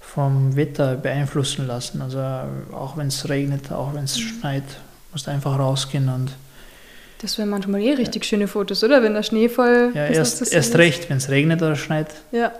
vom 0.00 0.56
Wetter 0.56 0.96
beeinflussen 0.96 1.66
lassen. 1.66 2.00
Also 2.00 2.18
äh, 2.18 2.74
auch 2.74 2.96
wenn 2.96 3.08
es 3.08 3.28
regnet, 3.28 3.70
auch 3.70 3.94
wenn 3.94 4.04
es 4.04 4.18
schneit, 4.18 4.64
musst 5.12 5.26
du 5.26 5.30
einfach 5.30 5.58
rausgehen 5.58 6.08
und 6.08 6.32
Das 7.22 7.38
wären 7.38 7.48
manchmal 7.50 7.80
eh 7.80 7.92
richtig 7.94 8.24
schöne 8.24 8.48
Fotos, 8.48 8.82
oder? 8.82 9.02
Wenn 9.02 9.14
der 9.14 9.22
Schnee 9.22 9.48
voll. 9.48 9.92
ja, 9.94 10.06
ist, 10.06 10.16
erst, 10.40 10.52
erst 10.52 10.76
recht, 10.76 11.08
wenn 11.08 11.18
es 11.18 11.28
regnet 11.30 11.62
oder 11.62 11.76
schneit, 11.76 12.08
Ja. 12.32 12.52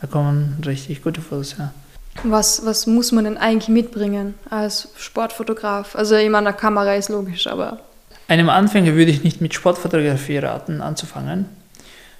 da 0.00 0.06
kommen 0.06 0.56
richtig 0.66 1.02
gute 1.02 1.20
Fotos, 1.20 1.54
ja. 1.58 1.72
Was, 2.24 2.66
was 2.66 2.88
muss 2.88 3.12
man 3.12 3.24
denn 3.24 3.38
eigentlich 3.38 3.68
mitbringen 3.68 4.34
als 4.50 4.88
Sportfotograf? 4.96 5.94
Also, 5.94 6.16
ich 6.16 6.28
meine, 6.28 6.48
eine 6.48 6.56
Kamera 6.56 6.94
ist 6.94 7.10
logisch, 7.10 7.46
aber 7.46 7.78
Einem 8.26 8.48
Anfänger 8.48 8.94
würde 8.94 9.12
ich 9.12 9.22
nicht 9.22 9.40
mit 9.40 9.54
Sportfotografie 9.54 10.38
raten, 10.38 10.80
anzufangen. 10.82 11.46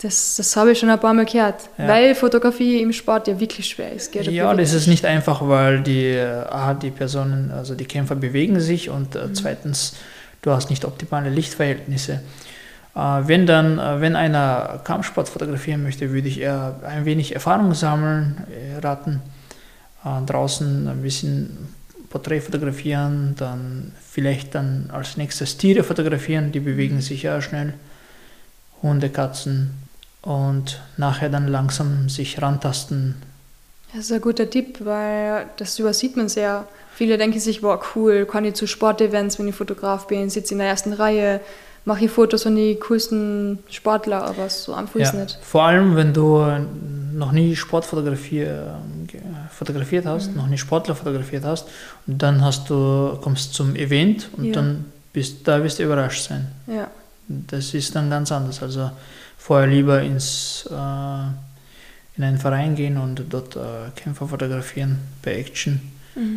das, 0.00 0.36
das 0.36 0.54
habe 0.56 0.70
ich 0.70 0.78
schon 0.78 0.90
ein 0.90 1.00
paar 1.00 1.12
Mal 1.14 1.24
gehört. 1.24 1.62
Ja. 1.78 1.88
Weil 1.88 2.14
Fotografie 2.14 2.80
im 2.80 2.92
Sport 2.92 3.26
ja 3.26 3.40
wirklich 3.40 3.66
schwer 3.66 3.92
ist. 3.92 4.12
Gell? 4.12 4.30
Ja, 4.30 4.54
das 4.54 4.72
ist 4.72 4.86
nicht 4.86 5.04
einfach, 5.04 5.40
weil 5.48 5.80
die, 5.82 6.04
äh, 6.12 6.28
A, 6.48 6.74
die 6.74 6.90
Personen, 6.92 7.50
also 7.50 7.74
die 7.74 7.84
Kämpfer 7.84 8.14
bewegen 8.14 8.60
sich 8.60 8.88
und 8.90 9.16
Mhm. 9.16 9.20
äh, 9.20 9.32
zweitens, 9.32 9.94
du 10.42 10.50
hast 10.50 10.70
nicht 10.70 10.84
optimale 10.84 11.30
Lichtverhältnisse. 11.30 12.20
Äh, 12.94 12.98
wenn 12.98 13.46
dann, 13.46 13.78
äh, 13.78 14.00
wenn 14.00 14.16
einer 14.16 14.80
Kampfsport 14.84 15.28
fotografieren 15.28 15.82
möchte, 15.82 16.12
würde 16.12 16.28
ich 16.28 16.40
eher 16.40 16.80
ein 16.84 17.04
wenig 17.04 17.34
Erfahrung 17.34 17.74
sammeln, 17.74 18.44
äh, 18.50 18.78
raten. 18.78 19.22
Draußen 20.26 20.88
ein 20.88 21.02
bisschen 21.02 21.74
Porträt 22.08 22.40
fotografieren, 22.40 23.34
dann 23.36 23.92
vielleicht 24.00 24.54
dann 24.54 24.90
als 24.92 25.16
nächstes 25.16 25.58
Tiere 25.58 25.82
fotografieren, 25.82 26.52
die 26.52 26.60
bewegen 26.60 27.00
sich 27.00 27.24
ja 27.24 27.42
schnell. 27.42 27.74
Hunde, 28.80 29.10
Katzen 29.10 29.70
und 30.22 30.80
nachher 30.96 31.28
dann 31.28 31.48
langsam 31.48 32.08
sich 32.08 32.40
rantasten 32.40 33.16
Das 33.92 34.04
ist 34.04 34.12
ein 34.12 34.20
guter 34.20 34.48
Tipp, 34.48 34.78
weil 34.84 35.46
das 35.56 35.78
übersieht 35.78 36.16
man 36.16 36.28
sehr. 36.28 36.66
Viele 36.98 37.16
denken 37.16 37.38
sich, 37.38 37.62
wow, 37.62 37.78
cool, 37.94 38.26
kann 38.26 38.44
ich 38.44 38.54
zu 38.54 38.66
Sportevents, 38.66 39.38
wenn 39.38 39.46
ich 39.46 39.54
Fotograf 39.54 40.08
bin, 40.08 40.28
sitze 40.30 40.54
in 40.54 40.58
der 40.58 40.66
ersten 40.66 40.92
Reihe, 40.92 41.40
mache 41.84 42.06
ich 42.06 42.10
Fotos 42.10 42.42
von 42.42 42.56
den 42.56 42.80
coolsten 42.80 43.60
Sportler, 43.70 44.24
aber 44.24 44.48
so 44.50 44.74
einfach 44.74 44.96
ist 44.98 45.14
Ja, 45.14 45.20
nicht. 45.20 45.38
vor 45.40 45.62
allem, 45.62 45.94
wenn 45.94 46.12
du 46.12 46.44
noch 47.14 47.30
nie 47.30 47.54
Sport 47.54 47.84
fotografier, 47.84 48.80
ge- 49.06 49.20
fotografiert 49.48 50.06
hast, 50.06 50.30
Mhm. 50.32 50.36
noch 50.38 50.48
nie 50.48 50.58
Sportler 50.58 50.96
fotografiert 50.96 51.44
hast, 51.44 51.68
und 52.08 52.20
dann 52.20 52.44
hast 52.44 52.68
du, 52.68 53.16
kommst 53.20 53.54
zum 53.54 53.76
Event 53.76 54.28
und 54.36 54.46
Ja. 54.46 54.54
dann 54.54 54.86
bist 55.12 55.46
da 55.46 55.62
wirst 55.62 55.78
du 55.78 55.84
überrascht 55.84 56.24
sein. 56.28 56.48
Ja, 56.66 56.88
Das 57.28 57.74
ist 57.74 57.94
dann 57.94 58.10
ganz 58.10 58.32
anders. 58.32 58.60
Also 58.62 58.90
vorher 59.36 59.68
lieber 59.68 60.00
ins, 60.02 60.64
äh, 60.68 62.16
in 62.16 62.24
einen 62.24 62.38
Verein 62.38 62.74
gehen 62.74 62.96
und 62.96 63.22
dort 63.30 63.54
äh, 63.54 63.60
Kämpfer 63.94 64.26
fotografieren 64.26 64.98
bei 65.22 65.34
Action, 65.36 65.80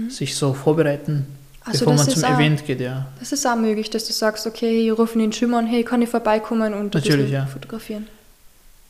sich 0.10 0.36
so 0.36 0.54
vorbereiten, 0.54 1.26
Also 1.64 1.80
bevor 1.86 1.94
man 1.96 2.10
zum 2.10 2.24
auch- 2.24 2.36
Event 2.38 2.66
geht, 2.66 2.82
ja. 2.82 3.08
das 3.20 3.32
ist 3.32 3.46
auch 3.46 3.56
möglich, 3.56 3.90
dass 3.90 4.06
du 4.06 4.14
sagst, 4.14 4.46
okay, 4.48 4.88
ich 4.88 4.98
rufe 4.98 5.18
den 5.18 5.32
Schwimmer 5.32 5.60
an, 5.60 5.68
hey, 5.68 5.84
kann 5.84 6.02
ich 6.02 6.10
vorbeikommen 6.10 6.74
und 6.74 6.94
Natürlich, 6.94 7.32
ja. 7.32 7.46
fotografieren. 7.46 8.08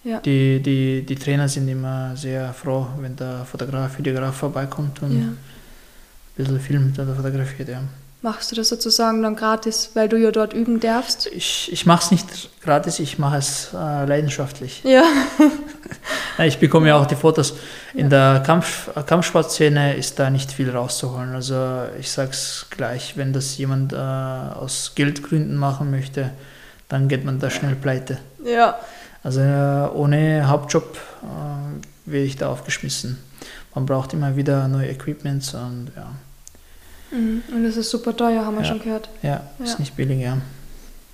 Ja. 0.03 0.19
Die, 0.19 0.59
die, 0.61 1.03
die 1.05 1.15
Trainer 1.15 1.47
sind 1.47 1.67
immer 1.67 2.15
sehr 2.15 2.53
froh, 2.53 2.87
wenn 2.99 3.15
der 3.15 3.45
Fotograf, 3.45 3.97
Videograf 3.99 4.35
vorbeikommt 4.35 5.01
und 5.03 5.11
ja. 5.11 5.27
ein 5.27 5.37
bisschen 6.35 6.59
filmt 6.59 6.97
oder 6.97 7.13
fotografiert, 7.13 7.69
ja. 7.69 7.81
Machst 8.23 8.51
du 8.51 8.55
das 8.55 8.69
sozusagen 8.69 9.23
dann 9.23 9.35
gratis, 9.35 9.91
weil 9.95 10.07
du 10.07 10.15
ja 10.15 10.29
dort 10.31 10.53
üben 10.53 10.79
darfst? 10.79 11.25
Ich, 11.27 11.71
ich 11.71 11.87
mache 11.87 12.03
es 12.03 12.11
nicht 12.11 12.49
gratis, 12.61 12.99
ich 12.99 13.17
mache 13.17 13.37
es 13.37 13.69
äh, 13.73 14.05
leidenschaftlich. 14.05 14.83
Ja. 14.83 15.03
Ja, 16.37 16.45
Ich 16.45 16.59
bekomme 16.59 16.87
ja 16.87 16.97
auch 16.97 17.05
die 17.05 17.15
Fotos. 17.15 17.55
In 17.93 18.09
der 18.09 18.41
Kampf, 18.45 18.89
äh, 18.95 19.03
Kampfsportszene 19.03 19.95
ist 19.95 20.17
da 20.17 20.29
nicht 20.29 20.51
viel 20.51 20.69
rauszuholen. 20.69 21.35
Also 21.35 21.83
ich 21.99 22.09
sag's 22.09 22.67
gleich, 22.69 23.17
wenn 23.17 23.33
das 23.33 23.57
jemand 23.57 23.91
äh, 23.91 23.97
aus 23.97 24.93
Geldgründen 24.95 25.57
machen 25.57 25.91
möchte, 25.91 26.31
dann 26.89 27.07
geht 27.09 27.25
man 27.25 27.39
da 27.39 27.49
schnell 27.49 27.75
pleite. 27.75 28.17
Ja. 28.45 28.79
Also 29.23 29.41
äh, 29.41 29.89
ohne 29.93 30.47
Hauptjob 30.47 30.97
äh, 31.23 32.09
werde 32.11 32.25
ich 32.25 32.37
da 32.37 32.49
aufgeschmissen. 32.49 33.19
Man 33.75 33.85
braucht 33.85 34.13
immer 34.13 34.35
wieder 34.35 34.67
neue 34.67 34.89
Equipments 34.89 35.53
und 35.53 35.91
ja. 35.95 36.11
Und 37.11 37.63
das 37.65 37.75
ist 37.77 37.89
super 37.89 38.15
teuer, 38.15 38.45
haben 38.45 38.55
wir 38.55 38.61
Ja. 38.63 38.67
schon 38.69 38.79
gehört. 38.81 39.09
ja, 39.21 39.41
Ja. 39.59 39.65
ist 39.65 39.79
nicht 39.79 39.95
billig, 39.95 40.21
ja. 40.21 40.33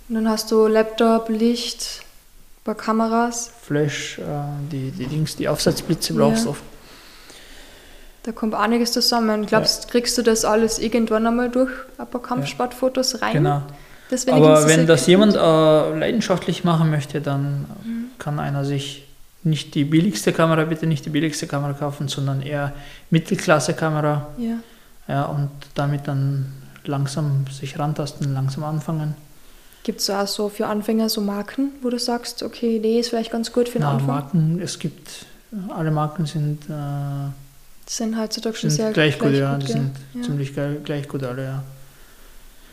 Und 0.10 0.16
dann 0.16 0.30
hast 0.30 0.52
du 0.52 0.68
Laptop, 0.68 1.28
Licht, 1.30 2.02
ein 2.60 2.64
paar 2.64 2.76
Kameras. 2.76 3.52
Flash, 3.64 4.20
äh, 4.20 4.24
die, 4.72 4.92
die 4.92 5.08
Dings, 5.08 5.36
die 5.36 5.48
Aufsatzblitze 5.50 6.14
brauchst 6.14 6.42
du 6.44 6.46
Ja. 6.46 6.52
oft. 6.52 6.62
Da 8.24 8.32
kommt 8.34 8.54
einiges 8.56 8.92
zusammen. 8.92 9.46
Glaubst 9.46 9.90
kriegst 9.90 10.18
du 10.18 10.22
das 10.22 10.44
alles 10.46 10.80
irgendwann 10.80 11.26
einmal 11.26 11.50
durch 11.50 11.72
ein 11.98 12.08
paar 12.08 12.22
Kampfsportfotos 12.22 13.22
rein? 13.22 13.34
Genau. 13.34 13.62
Aber 14.32 14.68
wenn 14.68 14.86
das 14.88 15.08
jemand 15.08 15.36
äh, 15.36 15.40
leidenschaftlich 15.98 16.64
machen 16.64 16.90
möchte, 16.90 17.20
dann 17.22 17.66
Mhm. 17.84 18.06
kann 18.20 18.40
einer 18.40 18.64
sich 18.66 19.06
nicht 19.44 19.76
die 19.76 19.84
billigste 19.86 20.34
Kamera, 20.34 20.64
bitte 20.66 20.88
nicht 20.88 21.06
die 21.06 21.10
billigste 21.10 21.48
Kamera 21.48 21.74
kaufen, 21.74 22.08
sondern 22.10 22.42
eher 22.42 22.74
Mittelklasse-Kamera. 23.12 24.28
Ja. 24.38 24.56
Ja, 25.08 25.26
und 25.26 25.50
damit 25.76 26.08
dann 26.08 26.46
langsam 26.86 27.46
sich 27.52 27.78
rantasten, 27.80 28.34
langsam 28.34 28.64
anfangen. 28.64 29.16
Gibt 29.84 30.02
es 30.02 30.10
auch 30.10 30.28
so 30.28 30.50
für 30.50 30.68
Anfänger 30.68 31.08
so 31.10 31.22
Marken, 31.22 31.70
wo 31.82 31.90
du 31.90 31.98
sagst, 31.98 32.44
okay, 32.44 32.80
die 32.80 32.98
ist 33.00 33.10
vielleicht 33.10 33.32
ganz 33.32 33.54
gut 33.54 33.70
für 33.70 33.80
den 33.80 33.84
Na, 33.84 33.92
Anfang? 33.94 34.08
Marken, 34.08 34.60
es 34.62 34.80
gibt, 34.80 35.26
alle 35.70 35.92
Marken 35.92 36.26
sind, 36.26 36.64
äh, 36.66 37.30
Die 37.88 37.94
sind 37.94 38.20
heutzutage 38.20 38.56
schon 38.58 38.70
sind 38.70 38.78
sehr 38.82 38.92
gleich 38.92 39.18
gut, 39.18 39.32
ja, 39.34 39.58
die 39.58 39.68
sind 39.68 39.92
Ja. 40.14 40.22
ziemlich 40.24 40.54
geil, 40.54 40.82
gleich 40.84 41.08
gut 41.08 41.24
alle, 41.24 41.44
ja. 41.44 41.64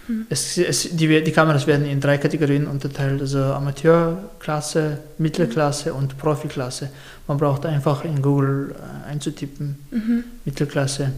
Hm. 0.06 0.26
Es, 0.28 0.58
es, 0.58 0.88
die, 0.96 1.22
die 1.22 1.32
Kameras 1.32 1.66
werden 1.68 1.86
in 1.86 2.00
drei 2.00 2.18
Kategorien 2.18 2.66
unterteilt, 2.66 3.20
also 3.20 3.38
Amateurklasse, 3.38 4.98
Mittelklasse 5.18 5.94
und 5.94 6.18
Profiklasse. 6.18 6.90
Man 7.26 7.38
braucht 7.38 7.64
einfach 7.64 8.04
in 8.04 8.20
Google 8.20 8.74
äh, 9.06 9.08
einzutippen, 9.10 9.76
Mhm. 9.92 10.24
Mittelklasse, 10.44 11.12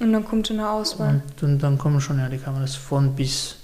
Und 0.00 0.12
dann 0.12 0.24
kommt 0.24 0.48
schon 0.48 0.58
eine 0.58 0.68
Auswahl. 0.70 1.22
und, 1.36 1.42
und 1.42 1.58
dann 1.60 1.78
kommen 1.78 2.00
schon 2.00 2.18
ja 2.18 2.28
die 2.28 2.38
Kameras 2.38 2.74
von 2.74 3.14
bis. 3.14 3.56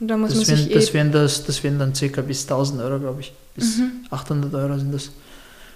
Und 0.00 0.08
dann 0.08 0.20
muss 0.20 0.30
Das 0.30 0.38
man 0.38 0.48
wären, 0.48 0.58
sich 0.58 0.72
das, 0.74 0.90
eh... 0.90 0.94
wären 0.94 1.12
das, 1.12 1.44
das 1.44 1.62
wären 1.62 1.78
dann 1.78 1.94
circa 1.94 2.22
bis 2.22 2.42
1000 2.42 2.82
Euro, 2.82 2.98
glaube 2.98 3.20
ich. 3.20 3.32
Bis 3.54 3.78
Mhm. 3.78 4.04
800 4.10 4.52
Euro 4.54 4.76
sind 4.76 4.92
das. 4.92 5.10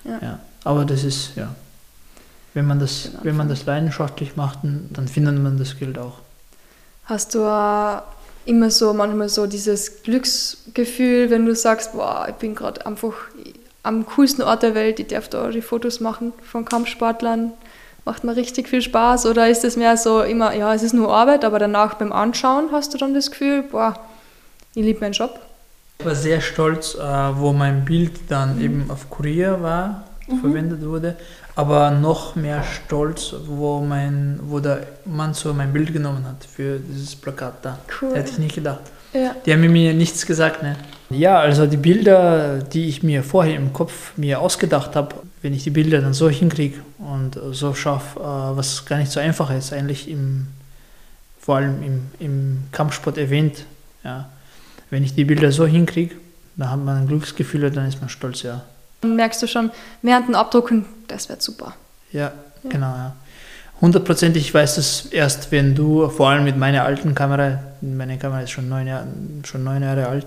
Ja. 0.04 0.40
Aber 0.64 0.84
das 0.84 1.04
ist, 1.04 1.36
ja. 1.36 1.54
Wenn 2.52 2.66
man 2.66 2.80
das, 2.80 3.04
den 3.04 3.12
wenn 3.22 3.36
man 3.36 3.48
das 3.48 3.66
leidenschaftlich 3.66 4.34
macht, 4.34 4.58
dann 4.64 5.06
findet 5.06 5.38
man 5.40 5.58
das 5.58 5.78
Geld 5.78 5.96
auch. 5.98 6.18
Hast 7.04 7.36
du 7.36 7.44
auch 7.44 8.02
immer 8.46 8.70
so 8.70 8.92
manchmal 8.94 9.28
so 9.28 9.46
dieses 9.46 10.02
Glücksgefühl, 10.02 11.30
wenn 11.30 11.46
du 11.46 11.54
sagst, 11.54 11.92
boah, 11.92 12.26
ich 12.28 12.34
bin 12.36 12.56
gerade 12.56 12.84
einfach 12.84 13.12
am 13.84 14.06
coolsten 14.06 14.42
Ort 14.42 14.64
der 14.64 14.74
Welt, 14.74 14.98
ich 14.98 15.06
darf 15.06 15.28
da 15.28 15.48
die 15.50 15.62
Fotos 15.62 16.00
machen 16.00 16.32
von 16.42 16.64
Kampfsportlern, 16.64 17.52
macht 18.06 18.24
mir 18.24 18.36
richtig 18.36 18.68
viel 18.68 18.80
Spaß 18.80 19.26
oder 19.26 19.50
ist 19.50 19.64
es 19.64 19.76
mehr 19.76 19.96
so 19.96 20.22
immer, 20.22 20.54
ja, 20.54 20.72
es 20.72 20.82
ist 20.82 20.94
nur 20.94 21.12
Arbeit, 21.12 21.44
aber 21.44 21.58
danach 21.58 21.94
beim 21.94 22.12
Anschauen 22.12 22.68
hast 22.72 22.94
du 22.94 22.98
dann 22.98 23.12
das 23.12 23.30
Gefühl, 23.30 23.64
boah, 23.64 23.98
ich 24.74 24.84
liebe 24.84 25.00
meinen 25.00 25.12
Job. 25.12 25.38
Ich 25.98 26.06
war 26.06 26.14
sehr 26.14 26.40
stolz, 26.40 26.94
äh, 26.94 26.98
wo 27.00 27.52
mein 27.52 27.84
Bild 27.84 28.12
dann 28.28 28.60
eben 28.60 28.90
auf 28.90 29.10
Kurier 29.10 29.60
war, 29.60 30.04
verwendet 30.40 30.84
wurde, 30.84 31.16
aber 31.56 31.90
noch 31.90 32.36
mehr 32.36 32.62
stolz, 32.62 33.34
wo, 33.46 33.80
mein, 33.80 34.38
wo 34.42 34.60
der 34.60 34.86
Mann 35.04 35.34
so 35.34 35.52
mein 35.52 35.72
Bild 35.72 35.92
genommen 35.92 36.24
hat 36.26 36.44
für 36.44 36.78
dieses 36.78 37.16
Plakat 37.16 37.54
da. 37.62 37.78
Cool. 38.00 38.14
Hätte 38.14 38.30
ich 38.30 38.38
nicht 38.38 38.54
gedacht. 38.54 38.82
Ja. 39.12 39.34
Die 39.44 39.52
haben 39.52 39.60
mir 39.60 39.94
nichts 39.94 40.26
gesagt, 40.26 40.62
ne? 40.62 40.76
Ja, 41.10 41.38
also 41.38 41.66
die 41.66 41.76
Bilder, 41.76 42.58
die 42.58 42.88
ich 42.88 43.02
mir 43.02 43.22
vorher 43.22 43.56
im 43.56 43.72
Kopf 43.72 44.12
mir 44.16 44.40
ausgedacht 44.40 44.94
habe, 44.96 45.14
wenn 45.46 45.54
ich 45.54 45.62
die 45.62 45.70
Bilder 45.70 46.00
dann 46.00 46.12
so 46.12 46.28
hinkriege 46.28 46.80
und 46.98 47.38
so 47.52 47.72
schaffe, 47.72 48.18
äh, 48.18 48.56
was 48.56 48.84
gar 48.84 48.98
nicht 48.98 49.12
so 49.12 49.20
einfach 49.20 49.48
ist, 49.52 49.72
eigentlich 49.72 50.10
im, 50.10 50.48
vor 51.38 51.58
allem 51.58 51.84
im, 51.84 52.02
im 52.18 52.64
Kampfsport 52.72 53.16
erwähnt, 53.16 53.64
ja. 54.02 54.28
Wenn 54.90 55.04
ich 55.04 55.14
die 55.14 55.24
Bilder 55.24 55.52
so 55.52 55.64
hinkriege, 55.64 56.16
dann 56.56 56.72
hat 56.72 56.84
man 56.84 56.96
ein 56.96 57.06
Glücksgefühl 57.06 57.64
und 57.64 57.76
dann 57.76 57.86
ist 57.86 58.00
man 58.00 58.08
stolz, 58.08 58.42
ja. 58.42 58.62
Dann 59.02 59.14
merkst 59.14 59.40
du 59.40 59.46
schon, 59.46 59.70
während 60.02 60.26
dem 60.26 60.34
Abdrucken, 60.34 60.84
das 61.06 61.28
wird 61.28 61.42
super. 61.42 61.76
Ja, 62.10 62.32
genau, 62.68 62.96
ja. 62.96 63.14
Hundertprozentig 63.80 64.52
weiß 64.52 64.74
das 64.74 65.06
erst, 65.06 65.52
wenn 65.52 65.76
du, 65.76 66.08
vor 66.08 66.30
allem 66.30 66.42
mit 66.42 66.56
meiner 66.56 66.82
alten 66.82 67.14
Kamera, 67.14 67.60
meine 67.82 68.18
Kamera 68.18 68.40
ist 68.40 68.50
schon 68.50 68.68
neun, 68.68 68.88
Jahr, 68.88 69.06
schon 69.44 69.62
neun 69.62 69.84
Jahre 69.84 70.08
alt, 70.08 70.26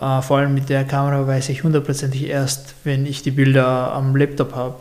äh, 0.00 0.22
vor 0.22 0.38
allem 0.38 0.54
mit 0.54 0.68
der 0.68 0.84
Kamera 0.84 1.26
weiß 1.26 1.48
ich 1.50 1.62
hundertprozentig 1.62 2.26
erst, 2.28 2.74
wenn 2.84 3.06
ich 3.06 3.22
die 3.22 3.30
Bilder 3.30 3.92
am 3.92 4.16
Laptop 4.16 4.54
habe. 4.54 4.76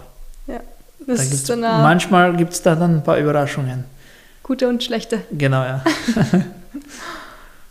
Das 1.08 1.18
Da 1.18 1.24
ist 1.24 1.48
gibt's, 1.48 1.62
manchmal 1.62 2.36
gibt 2.36 2.54
es 2.54 2.62
da 2.62 2.76
dann 2.76 2.98
ein 2.98 3.04
paar 3.04 3.18
Überraschungen. 3.18 3.86
gute 4.44 4.68
und 4.68 4.84
schlechte. 4.84 5.22
Genau, 5.32 5.64
ja. 5.64 5.84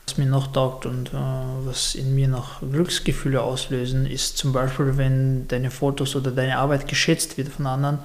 was 0.06 0.16
mir 0.16 0.26
noch 0.26 0.52
taugt 0.52 0.86
und 0.86 1.08
äh, 1.08 1.16
was 1.64 1.94
in 1.94 2.14
mir 2.14 2.28
noch 2.28 2.60
Glücksgefühle 2.60 3.40
auslösen, 3.42 4.06
ist 4.06 4.38
zum 4.38 4.52
Beispiel, 4.52 4.96
wenn 4.96 5.46
deine 5.48 5.70
Fotos 5.70 6.16
oder 6.16 6.30
deine 6.30 6.58
Arbeit 6.58 6.88
geschätzt 6.88 7.36
wird 7.36 7.48
von 7.48 7.66
anderen, 7.66 7.98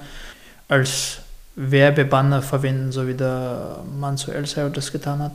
als 0.68 1.18
Werbebanner 1.56 2.42
verwenden, 2.42 2.92
so 2.92 3.06
wie 3.06 3.14
der 3.14 3.78
Mann 3.98 4.16
zu 4.16 4.32
Elsa 4.32 4.68
das 4.68 4.92
getan 4.92 5.20
hat. 5.20 5.32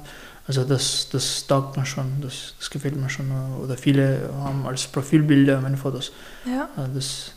Also 0.49 0.63
das, 0.63 1.07
das 1.11 1.45
taugt 1.45 1.77
mir 1.77 1.85
schon, 1.85 2.05
das, 2.21 2.55
das 2.57 2.71
gefällt 2.71 2.95
mir 2.95 3.07
schon. 3.07 3.29
Oder 3.63 3.77
viele 3.77 4.31
haben 4.43 4.65
als 4.65 4.87
Profilbilder 4.87 5.61
meine 5.61 5.77
Fotos. 5.77 6.11
Ja. 6.45 6.67
Also 6.75 6.91
das, 6.95 7.31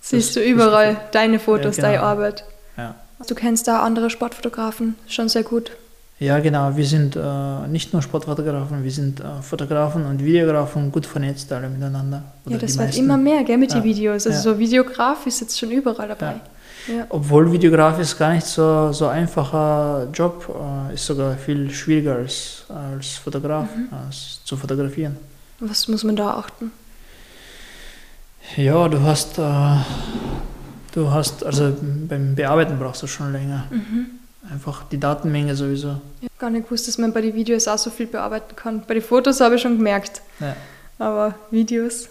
Siehst 0.00 0.28
Das- 0.30 0.34
du 0.34 0.40
das 0.40 0.48
überall 0.50 0.96
deine 1.12 1.38
Fotos, 1.38 1.76
Ja, 1.76 1.82
genau. 1.90 1.94
deine 1.94 2.02
Arbeit. 2.02 2.44
Ja. 2.76 2.96
Du 3.26 3.34
kennst 3.36 3.68
da 3.68 3.82
andere 3.84 4.10
Sportfotografen 4.10 4.96
schon 5.06 5.28
sehr 5.28 5.44
gut. 5.44 5.70
Ja, 6.18 6.40
genau. 6.40 6.76
Wir 6.76 6.86
sind 6.86 7.14
äh, 7.14 7.68
nicht 7.68 7.92
nur 7.92 8.02
Sportfotografen, 8.02 8.82
wir 8.82 8.90
sind 8.90 9.20
äh, 9.20 9.42
Fotografen 9.42 10.04
und 10.04 10.24
Videografen 10.24 10.90
gut 10.90 11.06
vernetzt 11.06 11.52
alle 11.52 11.68
miteinander. 11.68 12.22
Ja, 12.46 12.50
Oder 12.56 12.58
das 12.58 12.72
die 12.72 12.78
wird 12.80 12.96
immer 12.96 13.16
mehr, 13.16 13.44
gell, 13.44 13.58
mit 13.58 13.70
Ja. 13.72 13.78
den 13.78 13.84
Videos. 13.84 14.26
Also 14.26 14.30
Ja. 14.30 14.54
so 14.54 14.58
Videograf 14.58 15.24
ist 15.26 15.40
jetzt 15.40 15.56
schon 15.58 15.70
überall 15.70 16.08
dabei. 16.08 16.40
Ja. 16.88 17.06
Obwohl 17.08 17.50
Videograf 17.52 17.98
ist 17.98 18.16
gar 18.18 18.32
nicht 18.32 18.46
so, 18.46 18.92
so 18.92 19.06
einfacher 19.08 20.08
Job, 20.12 20.48
äh, 20.90 20.94
ist 20.94 21.06
sogar 21.06 21.36
viel 21.36 21.70
schwieriger 21.70 22.16
als, 22.16 22.64
als 22.68 23.14
Fotograf, 23.16 23.68
Mhm. 23.74 23.88
als 24.06 24.40
zu 24.44 24.56
fotografieren. 24.56 25.16
Was 25.60 25.88
muss 25.88 26.04
man 26.04 26.16
da 26.16 26.30
achten? 26.34 26.70
Ja, 28.56 28.88
du 28.88 29.00
hast, 29.02 29.38
äh, 29.38 29.76
du 30.92 31.10
hast, 31.10 31.44
also 31.44 31.74
beim 32.08 32.34
Bearbeiten 32.34 32.78
brauchst 32.78 33.02
du 33.02 33.06
schon 33.06 33.32
länger. 33.32 33.64
Einfach 34.50 34.84
die 34.84 35.00
Datenmenge 35.00 35.56
sowieso. 35.56 36.00
Ich 36.20 36.28
habe 36.28 36.38
gar 36.38 36.50
nicht 36.50 36.64
gewusst, 36.66 36.86
dass 36.86 36.98
man 36.98 37.12
bei 37.12 37.20
den 37.20 37.34
Videos 37.34 37.66
auch 37.66 37.78
so 37.78 37.90
viel 37.90 38.06
bearbeiten 38.06 38.54
kann. 38.54 38.82
Bei 38.86 38.94
den 38.94 39.02
Fotos 39.02 39.40
habe 39.40 39.56
ich 39.56 39.62
schon 39.62 39.76
gemerkt. 39.76 40.22
Ja. 40.38 40.54
Aber 40.98 41.34
Videos. 41.50 42.08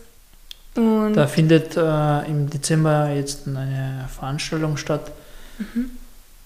Und 0.76 1.14
Da 1.14 1.28
findet 1.28 1.78
äh, 1.78 2.26
im 2.28 2.50
Dezember 2.50 3.10
jetzt 3.10 3.48
eine 3.48 4.08
Veranstaltung 4.14 4.78
statt. 4.78 5.12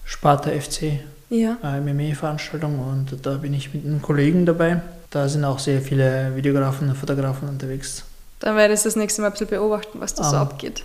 Sparta 0.04 0.50
FC, 0.50 1.00
Ja. 1.30 1.56
äh, 1.62 1.80
MMA-Veranstaltung 1.80 2.78
und 2.78 3.24
da 3.26 3.34
bin 3.34 3.54
ich 3.54 3.72
mit 3.74 3.84
einem 3.84 4.00
Kollegen 4.02 4.46
dabei. 4.46 4.80
Da 5.10 5.28
sind 5.28 5.44
auch 5.44 5.58
sehr 5.58 5.80
viele 5.80 6.34
Videografen 6.36 6.88
und 6.88 6.94
Fotografen 6.96 7.48
unterwegs. 7.48 8.04
Dann 8.40 8.56
werde 8.56 8.74
ich 8.74 8.82
das 8.82 8.96
nächste 8.96 9.22
Mal 9.22 9.28
ein 9.28 9.32
bisschen 9.32 9.48
beobachten, 9.48 10.00
was 10.00 10.14
da 10.14 10.24
so 10.24 10.36
abgeht. 10.36 10.84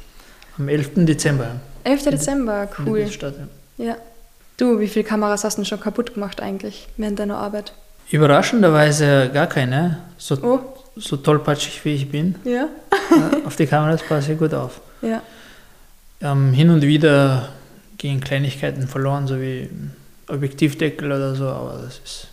Am 0.57 0.67
11. 0.67 1.05
Dezember. 1.05 1.47
11. 1.83 2.03
Dezember, 2.05 2.67
cool. 2.85 3.01
das 3.03 3.13
statt, 3.13 3.35
ja. 3.77 3.85
Ja. 3.85 3.95
Du, 4.57 4.79
wie 4.79 4.87
viele 4.87 5.05
Kameras 5.05 5.43
hast 5.43 5.57
du 5.57 5.61
denn 5.61 5.65
schon 5.67 5.79
kaputt 5.81 6.13
gemacht 6.13 6.41
eigentlich 6.41 6.87
während 6.97 7.19
deiner 7.19 7.37
Arbeit? 7.37 7.73
Überraschenderweise 8.09 9.29
gar 9.33 9.47
keine. 9.47 9.97
So, 10.17 10.35
Oh, 10.41 10.59
so 10.95 11.17
tollpatschig 11.17 11.83
wie 11.85 11.95
ich 11.95 12.09
bin. 12.09 12.35
ja. 12.43 12.67
auf 13.45 13.55
die 13.55 13.67
Kameras 13.67 14.01
passe 14.03 14.33
ich 14.33 14.39
gut 14.39 14.53
auf. 14.53 14.79
Ja. 15.01 15.21
Ähm, 16.21 16.53
hin 16.53 16.69
und 16.69 16.81
wieder 16.81 17.49
gehen 17.97 18.19
Kleinigkeiten 18.21 18.87
verloren, 18.87 19.27
so 19.27 19.39
wie 19.39 19.69
Objektivdeckel 20.27 21.11
oder 21.11 21.35
so, 21.35 21.47
aber 21.47 21.81
das 21.83 21.99
ist, 21.99 22.27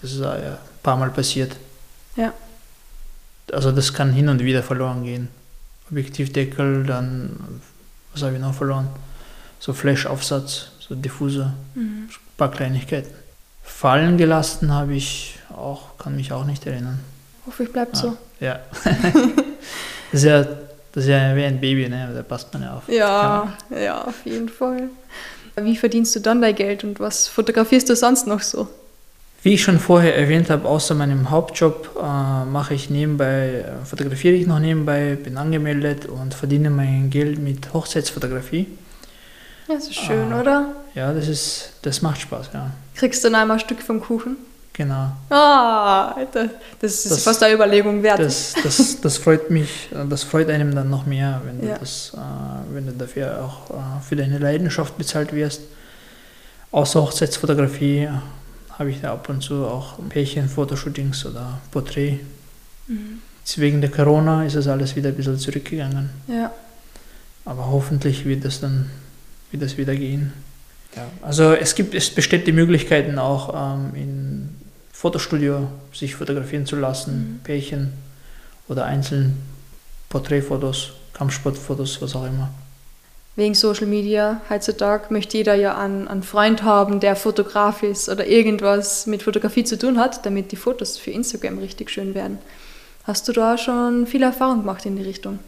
das 0.00 0.12
ist 0.12 0.22
auch 0.22 0.36
ja 0.36 0.52
ein 0.54 0.82
paar 0.82 0.96
Mal 0.96 1.10
passiert. 1.10 1.56
Ja. 2.16 2.32
Also 3.52 3.70
das 3.72 3.92
kann 3.92 4.12
hin 4.12 4.28
und 4.28 4.42
wieder 4.42 4.62
verloren 4.62 5.04
gehen. 5.04 5.28
Objektivdeckel, 5.90 6.84
dann, 6.84 7.60
was 8.12 8.22
habe 8.22 8.34
ich 8.34 8.40
noch 8.40 8.54
verloren? 8.54 8.88
So 9.60 9.72
Flash-Aufsatz, 9.72 10.70
so 10.80 10.94
Diffuser, 10.94 11.54
Mhm. 11.74 12.08
ein 12.08 12.36
paar 12.36 12.50
Kleinigkeiten. 12.50 13.10
Fallen 13.62 14.16
gelassen 14.16 14.72
habe 14.72 14.94
ich 14.94 15.38
auch, 15.50 15.96
kann 15.98 16.16
mich 16.16 16.32
auch 16.32 16.44
nicht 16.44 16.66
erinnern. 16.66 17.00
Hoffe 17.46 17.62
ich 17.64 17.72
bleibt 17.72 17.94
Ah. 17.96 17.98
so. 17.98 18.16
Ja. 18.40 18.60
das, 20.12 20.20
ist 20.20 20.24
ja 20.24 20.42
das 20.44 21.04
ist 21.04 21.08
ja 21.08 21.34
wie 21.36 21.44
ein 21.44 21.60
Baby, 21.60 21.88
ne? 21.88 22.10
da 22.14 22.22
passt 22.22 22.52
man 22.52 22.62
ja 22.62 22.74
auf. 22.76 22.88
Ja, 22.88 23.56
ja, 23.70 24.02
auf 24.04 24.24
jeden 24.24 24.48
Fall. 24.48 24.84
Wie 25.58 25.76
verdienst 25.76 26.14
du 26.16 26.20
dann 26.20 26.42
dein 26.42 26.54
Geld 26.54 26.84
und 26.84 27.00
was 27.00 27.28
fotografierst 27.28 27.88
du 27.88 27.96
sonst 27.96 28.26
noch 28.26 28.40
so? 28.42 28.68
Wie 29.42 29.54
ich 29.54 29.62
schon 29.62 29.78
vorher 29.78 30.16
erwähnt 30.16 30.50
habe, 30.50 30.68
außer 30.68 30.94
meinem 30.94 31.30
Hauptjob 31.30 31.96
äh, 32.02 32.44
mache 32.44 32.74
ich 32.74 32.90
nebenbei, 32.90 33.64
äh, 33.64 33.84
fotografiere 33.86 34.34
ich 34.34 34.46
noch 34.46 34.58
nebenbei, 34.58 35.16
bin 35.22 35.36
angemeldet 35.36 36.06
und 36.06 36.34
verdiene 36.34 36.68
mein 36.68 37.10
Geld 37.10 37.38
mit 37.38 37.72
Hochzeitsfotografie. 37.72 38.66
Ja, 39.68 39.74
das 39.76 39.84
ist 39.84 39.94
schön, 39.96 40.32
Ah. 40.32 40.40
oder? 40.40 40.66
Ja, 40.94 41.12
das 41.12 41.28
ist, 41.28 41.72
das 41.82 42.02
macht 42.02 42.20
Spaß, 42.20 42.50
ja. 42.54 42.70
Kriegst 42.96 43.22
du 43.24 43.28
dann 43.28 43.40
einmal 43.40 43.56
ein 43.58 43.60
Stück 43.60 43.80
vom 43.82 44.00
Kuchen? 44.00 44.36
Genau. 44.76 45.10
Ah, 45.30 46.12
Alter, 46.12 46.50
das 46.80 46.92
ist 47.06 47.10
Das- 47.10 47.22
fast 47.22 47.42
eine 47.42 47.54
Überlegung 47.54 48.02
wert. 48.02 48.18
Das, 48.18 48.52
das, 48.62 49.00
das 49.00 49.16
freut 49.16 49.50
mich, 49.50 49.88
das 50.10 50.22
freut 50.22 50.50
einem 50.50 50.74
dann 50.74 50.90
noch 50.90 51.06
mehr, 51.06 51.40
wenn 51.46 51.62
du, 51.62 51.66
Ja. 51.68 51.78
das, 51.78 52.12
äh, 52.14 52.74
wenn 52.74 52.86
du 52.86 52.92
dafür 52.92 53.42
auch 53.42 53.70
äh, 53.70 53.74
für 54.06 54.16
deine 54.16 54.36
Leidenschaft 54.38 54.98
bezahlt 54.98 55.32
wirst. 55.32 55.62
Außer 56.72 57.00
Hochzeitsfotografie 57.00 58.00
äh, 58.04 58.08
habe 58.78 58.90
ich 58.90 59.00
da 59.00 59.14
ab 59.14 59.30
und 59.30 59.40
zu 59.42 59.64
auch 59.66 59.94
Pärchen-Fotoshootings 60.10 61.24
oder 61.24 61.58
Porträt. 61.70 62.20
Mhm. 62.86 63.20
Jetzt 63.42 63.58
Wegen 63.58 63.80
der 63.80 63.90
Corona 63.90 64.44
ist 64.44 64.56
das 64.56 64.68
alles 64.68 64.94
wieder 64.94 65.08
ein 65.08 65.14
bisschen 65.14 65.38
zurückgegangen. 65.38 66.10
Ja, 66.28 66.52
Aber 67.46 67.66
hoffentlich 67.70 68.26
wird 68.26 68.44
das 68.44 68.60
dann 68.60 68.90
wird 69.50 69.62
das 69.62 69.78
wieder 69.78 69.94
gehen. 69.94 70.34
Ja, 70.94 71.06
also 71.22 71.52
es 71.54 71.74
gibt, 71.74 71.94
es 71.94 72.10
besteht 72.10 72.46
die 72.46 72.52
Möglichkeiten 72.52 73.18
auch 73.18 73.74
ähm, 73.74 73.94
in 73.94 74.55
Fotostudio 74.98 75.68
sich 75.92 76.14
fotografieren 76.14 76.64
zu 76.64 76.76
lassen, 76.76 77.12
Mhm. 77.12 77.44
Pärchen 77.44 77.92
oder 78.66 78.86
einzeln 78.86 79.36
Porträtfotos, 80.08 80.92
Kampfsportfotos, 81.12 82.00
was 82.00 82.16
auch 82.16 82.24
immer. 82.24 82.48
wegen 83.38 83.54
Social 83.54 83.86
Media 83.86 84.40
heutzutage 84.48 85.12
möchte 85.12 85.36
jeder 85.36 85.54
ja 85.54 85.76
einen, 85.76 86.08
einen 86.08 86.22
Freund 86.22 86.62
haben, 86.62 87.00
der 87.00 87.14
Fotograf 87.16 87.82
ist 87.82 88.08
oder 88.08 88.26
irgendwas 88.26 89.06
mit 89.06 89.22
Fotografie 89.22 89.64
zu 89.64 89.76
tun 89.76 89.98
hat, 89.98 90.24
damit 90.24 90.52
die 90.52 90.56
Fotos 90.56 90.96
für 90.96 91.10
Instagram 91.10 91.58
richtig 91.58 91.90
schön 91.90 92.14
werden. 92.14 92.38
Hast 93.04 93.28
du 93.28 93.32
da 93.32 93.58
schon 93.58 94.06
viel 94.06 94.22
Erfahrung 94.22 94.60
gemacht 94.60 94.86
in 94.86 94.96
die 94.96 95.02
Richtung? 95.02 95.38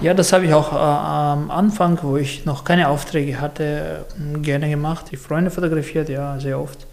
Ja, 0.00 0.14
das 0.14 0.32
habe 0.32 0.46
ich 0.46 0.54
auch 0.54 0.72
äh, 0.72 0.76
am 0.76 1.50
Anfang, 1.50 1.98
wo 2.02 2.16
ich 2.16 2.46
noch 2.46 2.64
keine 2.64 2.88
Aufträge 2.88 3.38
hatte, 3.38 4.06
äh, 4.18 4.38
gerne 4.38 4.70
gemacht. 4.70 5.08
Die 5.10 5.16
Freunde 5.18 5.50
fotografiert, 5.50 6.08
ja, 6.08 6.40
sehr 6.40 6.58
oft. 6.58 6.86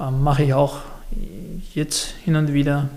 Ähm, 0.00 0.22
mache 0.22 0.44
ich 0.44 0.54
auch 0.54 0.78
jetzt 1.74 2.14
hin 2.24 2.36
und 2.36 2.52
wieder. 2.52 2.88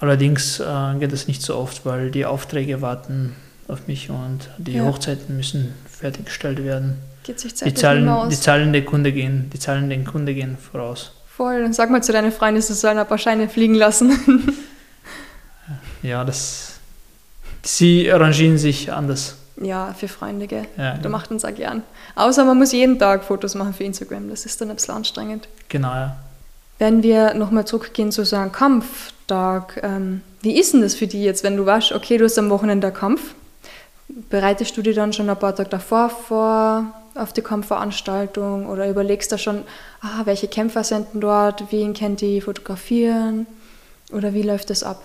Allerdings 0.00 0.58
äh, 0.58 0.94
geht 0.98 1.12
es 1.12 1.28
nicht 1.28 1.42
so 1.42 1.56
oft, 1.56 1.86
weil 1.86 2.10
die 2.10 2.24
Aufträge 2.26 2.80
warten 2.82 3.36
auf 3.68 3.86
mich 3.86 4.10
und 4.10 4.50
die 4.58 4.72
Ja. 4.72 4.84
Hochzeiten 4.84 5.36
müssen 5.36 5.74
fertiggestellt 5.88 6.64
werden. 6.64 6.98
Geht 7.22 7.38
sich 7.38 7.52
Die 7.52 7.58
zeitlich 7.58 7.78
Zahlen, 7.78 8.28
die? 8.30 8.36
Zahlen 8.40 8.72
der 8.72 8.84
Kunde 8.84 9.12
gehen, 9.12 9.48
die 9.52 9.60
Zahlen 9.60 9.88
den 9.88 10.04
Kunde 10.04 10.34
gehen 10.34 10.58
voraus. 10.58 11.12
Voll. 11.28 11.62
Dann 11.62 11.72
sag 11.72 11.88
mal 11.90 12.02
zu 12.02 12.12
deinen 12.12 12.32
Freunden, 12.32 12.60
sie 12.60 12.74
sollen 12.74 12.98
ein 12.98 13.06
paar 13.06 13.18
Scheine 13.18 13.48
fliegen 13.48 13.74
lassen. 13.74 14.18
Ja, 16.02 16.24
das. 16.24 16.80
Sie 17.62 18.10
arrangieren 18.10 18.58
sich 18.58 18.92
anders. 18.92 19.36
Ja, 19.60 19.94
für 19.94 20.08
Freunde, 20.08 20.46
gell? 20.46 20.66
Ja, 20.76 20.96
Da 20.98 21.08
macht 21.08 21.30
uns 21.30 21.44
auch 21.44 21.54
gern. 21.54 21.82
Außer 22.14 22.44
man 22.44 22.58
muss 22.58 22.72
jeden 22.72 22.98
Tag 22.98 23.24
Fotos 23.24 23.54
machen 23.54 23.74
für 23.74 23.84
Instagram. 23.84 24.30
Das 24.30 24.46
ist 24.46 24.60
dann 24.60 24.70
ein 24.70 24.76
bisschen 24.76 24.94
anstrengend. 24.94 25.48
genau, 25.68 25.92
ja. 25.92 26.16
Wenn 26.78 27.02
wir 27.04 27.34
nochmal 27.34 27.64
zurückgehen 27.64 28.10
zu 28.10 28.24
so 28.24 28.34
einem 28.34 28.50
Kampftag, 28.50 29.78
ähm, 29.84 30.20
wie 30.40 30.58
ist 30.58 30.72
denn 30.72 30.80
das 30.80 30.96
für 30.96 31.06
dich 31.06 31.20
jetzt, 31.20 31.44
wenn 31.44 31.56
du 31.56 31.64
weißt, 31.64 31.92
okay, 31.92 32.18
du 32.18 32.24
hast 32.24 32.38
am 32.38 32.50
Wochenende 32.50 32.88
einen 32.88 32.96
Kampf? 32.96 33.34
Bereitest 34.08 34.76
du 34.76 34.82
dich 34.82 34.96
dann 34.96 35.12
schon 35.12 35.30
ein 35.30 35.38
paar 35.38 35.54
Tage 35.54 35.68
davor 35.68 36.10
vor 36.10 36.86
auf 37.14 37.32
die 37.32 37.42
Kampfveranstaltung 37.42 38.66
oder 38.66 38.88
überlegst 38.88 39.30
da 39.30 39.38
schon, 39.38 39.64
ah, 40.00 40.22
welche 40.24 40.48
Kämpfer 40.48 40.82
sind 40.82 41.08
denn 41.12 41.20
dort, 41.20 41.70
wen 41.70 41.92
kennt 41.92 42.20
die 42.20 42.40
fotografieren 42.40 43.46
oder 44.12 44.34
wie 44.34 44.42
läuft 44.42 44.70
das 44.70 44.82
ab? 44.82 45.02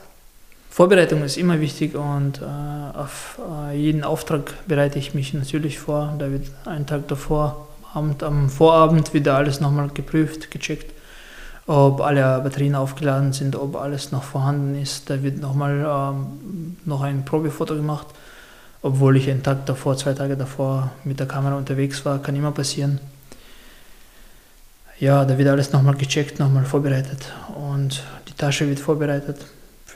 Vorbereitung 0.78 1.24
ist 1.24 1.38
immer 1.38 1.60
wichtig 1.60 1.96
und 1.96 2.40
äh, 2.40 2.96
auf 2.96 3.40
äh, 3.68 3.76
jeden 3.76 4.04
Auftrag 4.04 4.54
bereite 4.68 5.00
ich 5.00 5.16
mich 5.16 5.34
natürlich 5.34 5.80
vor. 5.80 6.14
Da 6.20 6.30
wird 6.30 6.52
einen 6.66 6.86
Tag 6.86 7.08
davor, 7.08 7.68
Abend, 7.96 8.22
am 8.22 8.48
Vorabend 8.48 9.12
wieder 9.12 9.38
alles 9.38 9.60
nochmal 9.60 9.90
geprüft, 9.92 10.52
gecheckt, 10.52 10.94
ob 11.66 12.00
alle 12.02 12.42
Batterien 12.42 12.76
aufgeladen 12.76 13.34
sind, 13.34 13.56
ob 13.56 13.76
alles 13.76 14.12
noch 14.12 14.22
vorhanden 14.22 14.80
ist. 14.80 15.10
Da 15.10 15.24
wird 15.24 15.42
nochmal 15.42 15.80
ähm, 15.80 16.78
noch 16.86 17.02
ein 17.02 17.26
Probefoto 17.26 17.74
gemacht, 17.74 18.06
obwohl 18.84 19.18
ich 19.18 19.28
einen 19.32 19.42
Tag 19.42 19.66
davor, 19.66 19.98
zwei 19.98 20.14
Tage 20.14 20.38
davor 20.38 20.92
mit 21.04 21.20
der 21.20 21.26
Kamera 21.28 21.56
unterwegs 21.56 22.06
war, 22.06 22.22
kann 22.22 22.36
immer 22.36 22.52
passieren. 22.52 23.00
Ja, 25.00 25.26
da 25.26 25.40
wird 25.40 25.48
alles 25.48 25.74
nochmal 25.74 25.96
gecheckt, 25.96 26.38
nochmal 26.38 26.66
vorbereitet 26.66 27.34
und 27.56 28.04
die 28.28 28.34
Tasche 28.34 28.70
wird 28.70 28.80
vorbereitet 28.80 29.38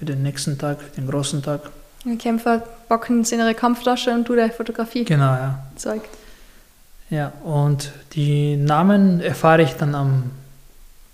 für 0.02 0.06
den 0.06 0.24
nächsten 0.24 0.58
Tag, 0.58 0.82
für 0.82 1.00
den 1.00 1.08
großen 1.08 1.44
Tag. 1.44 1.70
Die 2.06 2.18
Kämpfer 2.18 2.64
packen 2.90 3.24
in 3.24 3.40
ihre 3.40 3.54
Kampftasche 3.54 4.10
und 4.10 4.28
du 4.28 4.36
deine 4.36 4.52
Fotografie 4.52 5.06
Genau, 5.06 5.32
ja. 5.34 5.64
Zeug. 5.76 6.02
Ja, 7.12 7.32
und 7.44 7.92
die 8.14 8.56
Namen 8.58 9.22
erfahre 9.22 9.62
ich 9.62 9.74
dann 9.74 9.94
am 9.94 10.32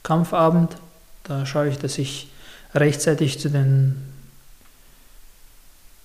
Kampfabend. 0.04 0.78
Da 1.26 1.46
schaue 1.46 1.68
ich, 1.68 1.78
dass 1.80 1.98
ich 1.98 2.30
rechtzeitig 2.74 3.40
zu 3.40 3.50
den 3.50 3.96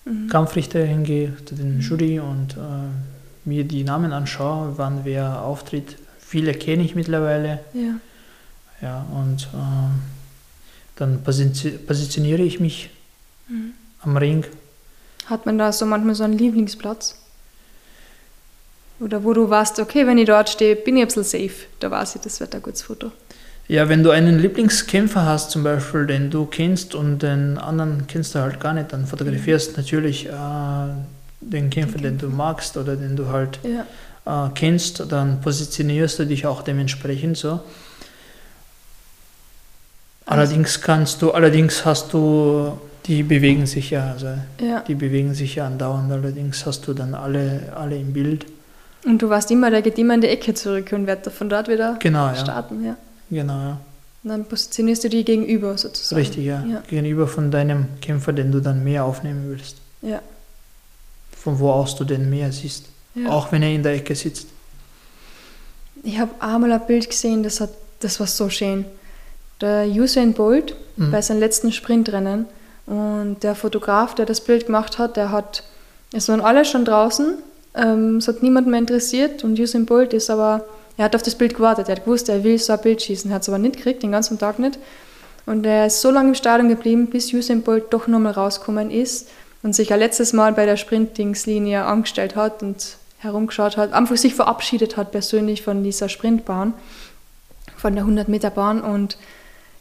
Mhm. 0.05 0.27
Kampfrichter 0.29 0.81
hingehe, 0.85 1.33
zu 1.45 1.55
den 1.55 1.79
Jury 1.79 2.19
und 2.19 2.55
äh, 2.55 3.49
mir 3.49 3.63
die 3.63 3.85
Namen 3.85 4.13
anschaue, 4.13 4.73
wann 4.77 5.05
wer 5.05 5.43
auftritt. 5.43 5.97
Viele 6.19 6.55
kenne 6.55 6.83
ich 6.83 6.97
mittlerweile. 6.97 7.61
Ja. 7.73 7.95
Ja, 8.81 9.07
und 9.15 9.45
äh, 9.55 10.22
dann 11.03 11.23
position 11.23 11.79
positioniere 11.87 12.43
ich 12.43 12.61
mich 12.61 12.91
Mhm. 13.49 13.73
am 14.03 14.17
Ring. 14.17 14.45
Hat 15.27 15.47
man 15.47 15.59
da 15.59 15.73
so 15.73 15.85
manchmal 15.85 16.15
so 16.15 16.25
einen 16.25 16.39
Lieblingsplatz? 16.39 17.17
Oder 19.01 19.25
wo 19.25 19.33
du 19.33 19.49
weißt, 19.51 19.81
okay, 19.81 20.07
wenn 20.07 20.19
ich 20.19 20.27
dort 20.27 20.49
stehe, 20.49 20.77
bin 20.77 20.97
ich 20.97 21.03
ein 21.03 21.09
bisschen 21.09 21.25
safe. 21.25 21.67
Da 21.81 21.91
weiß 21.91 22.17
ich, 22.17 22.23
das 22.23 22.39
wird 22.41 22.55
ein 22.55 22.63
gutes 22.63 22.83
Foto. 22.83 23.11
Ja, 23.69 23.89
wenn 23.89 24.03
du 24.03 24.11
einen 24.11 24.39
Lieblingskämpfer 24.39 25.25
hast, 25.27 25.51
zum 25.51 25.65
Beispiel, 25.65 26.07
den 26.07 26.31
du 26.31 26.47
kennst 26.47 26.95
und 26.95 27.21
den 27.21 27.59
anderen 27.59 28.07
kennst 28.07 28.35
du 28.35 28.41
halt 28.41 28.61
gar 28.61 28.75
nicht, 28.75 28.93
dann 28.93 29.07
fotografierst 29.07 29.77
natürlich 29.77 30.27
äh, 30.27 30.31
den 31.41 31.71
Kämpfer, 31.71 31.99
den 31.99 32.19
du 32.19 32.29
magst 32.29 32.77
oder 32.77 32.97
den 32.97 33.17
du 33.17 33.29
halt 33.29 33.59
Ja. 33.65 34.47
äh, 34.47 34.51
kennst, 34.55 35.05
dann 35.11 35.41
positionierst 35.41 36.19
du 36.21 36.27
dich 36.27 36.47
auch 36.47 36.63
dementsprechend 36.63 37.37
so. 37.39 37.61
Allerdings 40.27 40.81
kannst 40.81 41.21
du, 41.23 41.33
allerdings 41.33 41.85
hast 41.85 42.13
du, 42.13 42.79
die 43.07 43.23
bewegen 43.23 43.67
sich 43.67 43.91
ja, 43.91 44.13
also 44.13 44.29
ja. 44.61 44.81
die 44.87 44.95
bewegen 44.95 45.35
sich 45.35 45.57
ja 45.57 45.67
andauernd, 45.67 46.13
allerdings 46.13 46.65
hast 46.65 46.87
du 46.87 46.95
dann 46.95 47.15
alle, 47.15 47.73
alle 47.75 47.97
im 47.97 48.13
Bild. 48.13 48.47
Und 49.05 49.21
du 49.21 49.29
weißt 49.29 49.51
immer, 49.51 49.71
der 49.71 49.83
geht 49.83 49.99
immer 49.99 50.15
in 50.15 50.21
die 50.21 50.29
Ecke 50.29 50.55
zurück 50.55 50.93
und 50.93 51.07
wird 51.09 51.27
von 51.33 51.49
dort 51.49 51.69
wieder 51.69 51.97
Genau, 51.99 52.27
ja. 52.29 52.37
starten. 52.37 52.85
Ja. 52.85 52.97
Genau, 53.31 53.55
ja. 53.55 53.81
Und 54.23 54.31
dann 54.31 54.45
positionierst 54.45 55.03
du 55.03 55.09
die 55.09 55.25
gegenüber 55.25 55.77
sozusagen. 55.77 56.21
Richtig, 56.21 56.45
ja. 56.45 56.65
Ja. 56.65 56.83
Gegenüber 56.89 57.27
von 57.27 57.51
deinem 57.51 57.87
Kämpfer, 58.01 58.33
den 58.33 58.53
du 58.53 58.61
dann 58.61 58.85
mehr 58.85 59.05
aufnehmen 59.05 59.47
willst. 59.49 59.77
Ja. 60.03 60.21
Von 61.37 61.59
wo 61.59 61.71
aus 61.73 61.97
du 61.97 62.05
den 62.05 62.31
mehr 62.31 62.53
siehst. 62.53 62.85
ja. 63.17 63.29
auch 63.31 63.51
wenn 63.51 63.63
er 63.65 63.71
in 63.75 63.83
der 63.83 63.95
Ecke 63.95 64.15
sitzt. 64.15 64.47
Ich 66.05 66.19
habe 66.21 66.31
einmal 66.41 66.71
ein 66.71 66.87
Bild 66.87 67.09
gesehen, 67.11 67.43
das, 67.43 67.61
hat, 67.61 67.71
das 67.99 68.21
war 68.21 68.29
so 68.29 68.49
schön. 68.49 68.85
Der 69.63 69.87
Usain 69.87 70.35
Bolt 70.35 70.77
mhm. 70.97 71.11
bei 71.11 71.23
seinem 71.23 71.41
letzten 71.41 71.73
Sprintrennen. 71.73 72.47
Und 72.87 73.39
der 73.43 73.55
Fotograf, 73.55 74.15
der 74.15 74.27
das 74.27 74.41
Bild 74.41 74.67
gemacht 74.67 74.99
hat, 74.99 75.17
der 75.17 75.31
hat, 75.31 75.63
es 76.13 76.29
waren 76.29 76.41
alle 76.41 76.65
schon 76.65 76.85
draußen, 76.85 77.39
ähm, 77.75 78.17
es 78.17 78.29
hat 78.29 78.43
niemand 78.43 78.67
mehr 78.67 78.81
interessiert. 78.81 79.45
Und 79.45 79.59
Usain 79.59 79.87
Bolt 79.87 80.13
ist 80.13 80.29
aber, 80.31 80.65
er 80.97 81.07
hat 81.07 81.15
auf 81.15 81.23
das 81.23 81.37
Bild 81.37 81.55
gewartet, 81.55 81.89
er 81.89 81.97
hat 81.97 82.05
gewusst, 82.05 82.29
er 82.29 82.45
will 82.45 82.59
so 82.59 82.73
ein 82.73 82.81
Bild 82.81 83.01
schießen, 83.01 83.31
er 83.31 83.37
hat 83.37 83.43
es 83.43 83.49
aber 83.49 83.59
nicht 83.59 83.77
gekriegt, 83.77 84.03
den 84.03 84.13
ganzen 84.13 84.39
Tag 84.39 84.59
nicht. 84.59 84.79
Und 85.47 85.65
er 85.65 85.87
ist 85.87 86.01
so 86.01 86.11
lange 86.11 86.31
im 86.31 86.35
Stadion 86.35 86.69
geblieben, 86.69 87.07
bis 87.07 87.33
Usain 87.33 87.63
Bolt 87.63 87.93
doch 87.93 88.09
nochmal 88.09 88.33
rausgekommen 88.33 88.91
ist 88.91 89.29
und 89.63 89.75
sich 89.75 89.93
ein 89.93 89.99
letztes 90.01 90.33
Mal 90.33 90.53
bei 90.53 90.67
der 90.67 90.77
Sprintdingslinie 90.77 91.85
angestellt 91.85 92.37
hat 92.37 92.63
und 92.63 92.97
herumgeschaut 93.19 93.77
hat, 93.77 93.93
einfach 93.93 94.17
sich 94.17 94.35
verabschiedet 94.35 94.97
hat 94.97 95.13
persönlich 95.13 95.63
von 95.63 95.85
dieser 95.85 96.09
Sprintbahn, 96.09 96.75
von 97.77 97.95
der 97.95 98.05
100-Meter-Bahn 98.05 98.81
und 98.83 99.17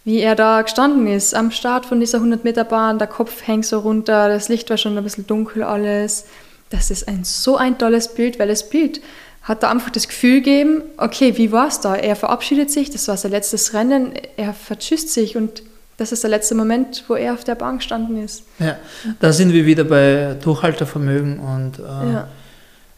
wie 0.03 0.19
er 0.19 0.35
da 0.35 0.61
gestanden 0.61 1.07
ist 1.07 1.35
am 1.35 1.51
Start 1.51 1.85
von 1.85 1.99
dieser 1.99 2.19
100-Meter-Bahn, 2.19 2.97
der 2.97 3.07
Kopf 3.07 3.45
hängt 3.45 3.65
so 3.65 3.79
runter, 3.79 4.29
das 4.29 4.49
Licht 4.49 4.69
war 4.69 4.77
schon 4.77 4.97
ein 4.97 5.03
bisschen 5.03 5.27
dunkel 5.27 5.63
alles. 5.63 6.25
Das 6.69 6.89
ist 6.89 7.07
ein 7.07 7.23
so 7.23 7.57
ein 7.57 7.77
tolles 7.77 8.13
Bild, 8.13 8.39
weil 8.39 8.47
das 8.47 8.69
Bild 8.69 9.01
hat 9.43 9.63
da 9.63 9.71
einfach 9.71 9.89
das 9.89 10.07
Gefühl 10.07 10.41
gegeben, 10.41 10.83
okay, 10.97 11.37
wie 11.37 11.51
war 11.51 11.67
es 11.67 11.79
da? 11.79 11.95
Er 11.95 12.15
verabschiedet 12.15 12.71
sich, 12.71 12.89
das 12.89 13.07
war 13.07 13.17
sein 13.17 13.31
letztes 13.31 13.73
Rennen, 13.73 14.13
er 14.37 14.53
vertschüsst 14.53 15.09
sich 15.09 15.35
und 15.35 15.63
das 15.97 16.11
ist 16.11 16.23
der 16.23 16.29
letzte 16.29 16.55
Moment, 16.55 17.03
wo 17.07 17.15
er 17.15 17.33
auf 17.33 17.43
der 17.43 17.55
Bahn 17.55 17.77
gestanden 17.77 18.23
ist. 18.23 18.43
Ja, 18.59 18.77
da 19.19 19.31
sind 19.31 19.53
wir 19.53 19.65
wieder 19.65 19.83
bei 19.83 20.35
Durchhaltevermögen 20.41 21.39
und 21.39 21.79
äh, 21.79 21.81
ja. 21.83 22.27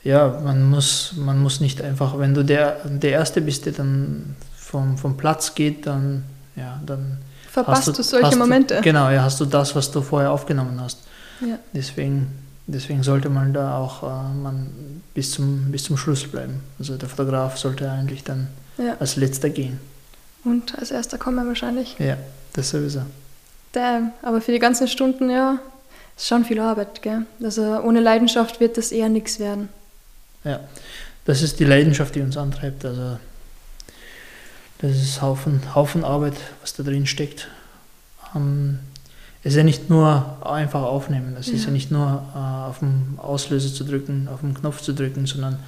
ja, 0.04 0.42
man, 0.44 0.64
muss, 0.70 1.14
man 1.18 1.42
muss 1.42 1.60
nicht 1.60 1.82
einfach, 1.82 2.18
wenn 2.20 2.34
du 2.34 2.44
der, 2.44 2.78
der 2.86 3.12
Erste 3.12 3.42
bist, 3.42 3.66
der 3.66 3.74
dann 3.74 4.36
vom, 4.56 4.98
vom 4.98 5.18
Platz 5.18 5.56
geht, 5.56 5.86
dann, 5.88 6.24
ja, 6.56 6.80
dann 6.86 7.18
verpasst 7.50 7.88
du, 7.88 7.92
du, 7.92 8.04
solche 8.04 8.36
Momente. 8.36 8.76
Du, 8.76 8.82
genau, 8.82 9.10
ja, 9.10 9.24
hast 9.24 9.40
du 9.40 9.46
das, 9.46 9.76
was 9.76 9.92
du 9.92 10.02
vorher 10.02 10.32
aufgenommen 10.32 10.80
hast. 10.82 11.00
Ja. 11.42 11.58
Deswegen, 11.74 12.28
deswegen 12.68 13.04
sollte 13.04 13.30
man 13.30 13.54
da 13.54 13.78
auch 13.78 14.04
äh, 14.04 14.34
man 14.34 15.02
bis, 15.14 15.32
zum, 15.32 15.72
bis 15.72 15.84
zum 15.84 15.98
Schluss 15.98 16.24
bleiben. 16.28 16.62
Also 16.80 16.98
der 16.98 17.10
Fotograf 17.10 17.58
sollte 17.58 17.90
eigentlich 17.90 18.24
dann 18.24 18.48
ja. 18.78 18.96
als 19.00 19.16
letzter 19.16 19.50
gehen. 19.50 19.80
Und 20.44 20.78
als 20.78 20.92
erster 20.92 21.18
kommen 21.18 21.48
wahrscheinlich. 21.48 21.96
Ja. 22.00 22.18
Das 22.54 22.70
sowieso. 22.70 23.02
Damn, 23.72 24.12
aber 24.22 24.40
für 24.40 24.52
die 24.52 24.60
ganzen 24.60 24.88
Stunden, 24.88 25.30
ja, 25.30 25.60
ist 26.16 26.28
schon 26.28 26.46
viel 26.46 26.60
Arbeit, 26.60 27.02
gell? 27.02 27.26
Also 27.44 27.82
ohne 27.82 28.00
Leidenschaft 28.00 28.60
wird 28.60 28.78
das 28.78 28.92
eher 28.92 29.10
nichts 29.10 29.40
werden. 29.40 29.70
Ja, 30.44 30.60
das 31.26 31.42
ist 31.42 31.60
die 31.60 31.66
Leidenschaft, 31.66 32.14
die 32.16 32.22
uns 32.22 32.38
antreibt. 32.38 32.86
Also 32.86 33.18
das 34.84 34.98
ist 34.98 35.22
Haufen, 35.22 35.62
Haufen 35.74 36.04
Arbeit, 36.04 36.34
was 36.62 36.74
da 36.74 36.84
drin 36.84 37.06
steckt. 37.06 37.48
Ähm, 38.36 38.80
es 39.42 39.54
ist 39.54 39.58
ja 39.58 39.64
nicht 39.64 39.90
nur 39.90 40.38
einfach 40.46 40.84
aufnehmen, 40.84 41.38
es 41.40 41.48
ja. 41.48 41.54
ist 41.54 41.66
ja 41.66 41.72
nicht 41.72 41.90
nur 41.90 42.22
äh, 42.36 42.38
auf 42.38 42.80
den 42.80 43.18
Auslöser 43.18 43.74
zu 43.74 43.86
drücken, 43.86 44.28
auf 44.28 44.42
den 44.42 44.54
Knopf 44.54 44.82
zu 44.82 44.94
drücken, 44.94 45.26
sondern 45.26 45.60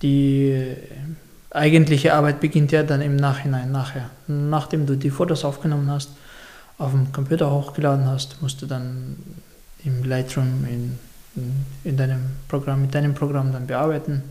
die 0.00 0.76
eigentliche 1.50 2.14
Arbeit 2.14 2.40
beginnt 2.40 2.72
ja 2.72 2.82
dann 2.82 3.02
im 3.02 3.16
Nachhinein, 3.16 3.70
nachher. 3.70 4.08
Nachdem 4.26 4.86
du 4.86 4.96
die 4.96 5.10
Fotos 5.10 5.44
aufgenommen 5.44 5.90
hast, 5.90 6.10
auf 6.78 6.92
dem 6.92 7.12
Computer 7.12 7.50
hochgeladen 7.50 8.06
hast, 8.06 8.40
musst 8.40 8.62
du 8.62 8.66
dann 8.66 9.16
im 9.84 10.04
Lightroom 10.04 10.66
in, 10.66 10.98
in, 11.84 11.96
deinem 11.98 12.30
Programm, 12.48 12.80
mit 12.80 12.94
deinem 12.94 13.14
Programm 13.14 13.52
dann 13.52 13.66
bearbeiten. 13.66 14.22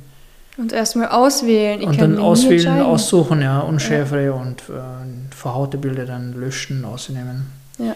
Und 0.57 0.73
erstmal 0.73 1.09
auswählen. 1.09 1.81
Ich 1.81 1.87
und 1.87 2.01
dann 2.01 2.17
auswählen, 2.17 2.81
aussuchen, 2.81 3.41
ja, 3.41 3.59
unschärfere 3.59 4.25
ja. 4.25 4.31
und 4.31 4.61
äh, 4.69 5.35
verhaute 5.35 5.77
Bilder 5.77 6.05
dann 6.05 6.33
löschen, 6.33 6.83
ausnehmen. 6.83 7.47
Ja. 7.77 7.95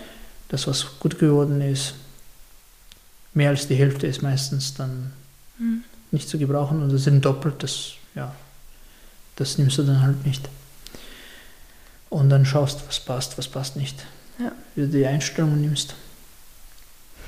Das, 0.49 0.67
was 0.67 0.99
gut 0.99 1.17
geworden 1.17 1.59
ist, 1.61 1.95
mehr 3.33 3.49
als 3.49 3.67
die 3.67 3.75
Hälfte 3.75 4.05
ist 4.05 4.21
meistens 4.21 4.75
dann 4.75 5.11
mhm. 5.57 5.83
nicht 6.11 6.29
zu 6.29 6.37
gebrauchen 6.37 6.83
und 6.83 6.93
das 6.93 7.03
sind 7.03 7.25
doppelt, 7.25 7.63
das, 7.63 7.93
ja, 8.13 8.35
das 9.37 9.57
nimmst 9.57 9.77
du 9.79 9.83
dann 9.83 10.01
halt 10.01 10.25
nicht. 10.25 10.47
Und 12.09 12.29
dann 12.29 12.45
schaust, 12.45 12.81
was 12.87 12.99
passt, 12.99 13.37
was 13.37 13.47
passt 13.47 13.77
nicht. 13.77 14.05
Ja. 14.37 14.51
Wie 14.75 14.81
du 14.81 14.87
die 14.87 15.05
Einstellungen 15.07 15.61
nimmst. 15.61 15.95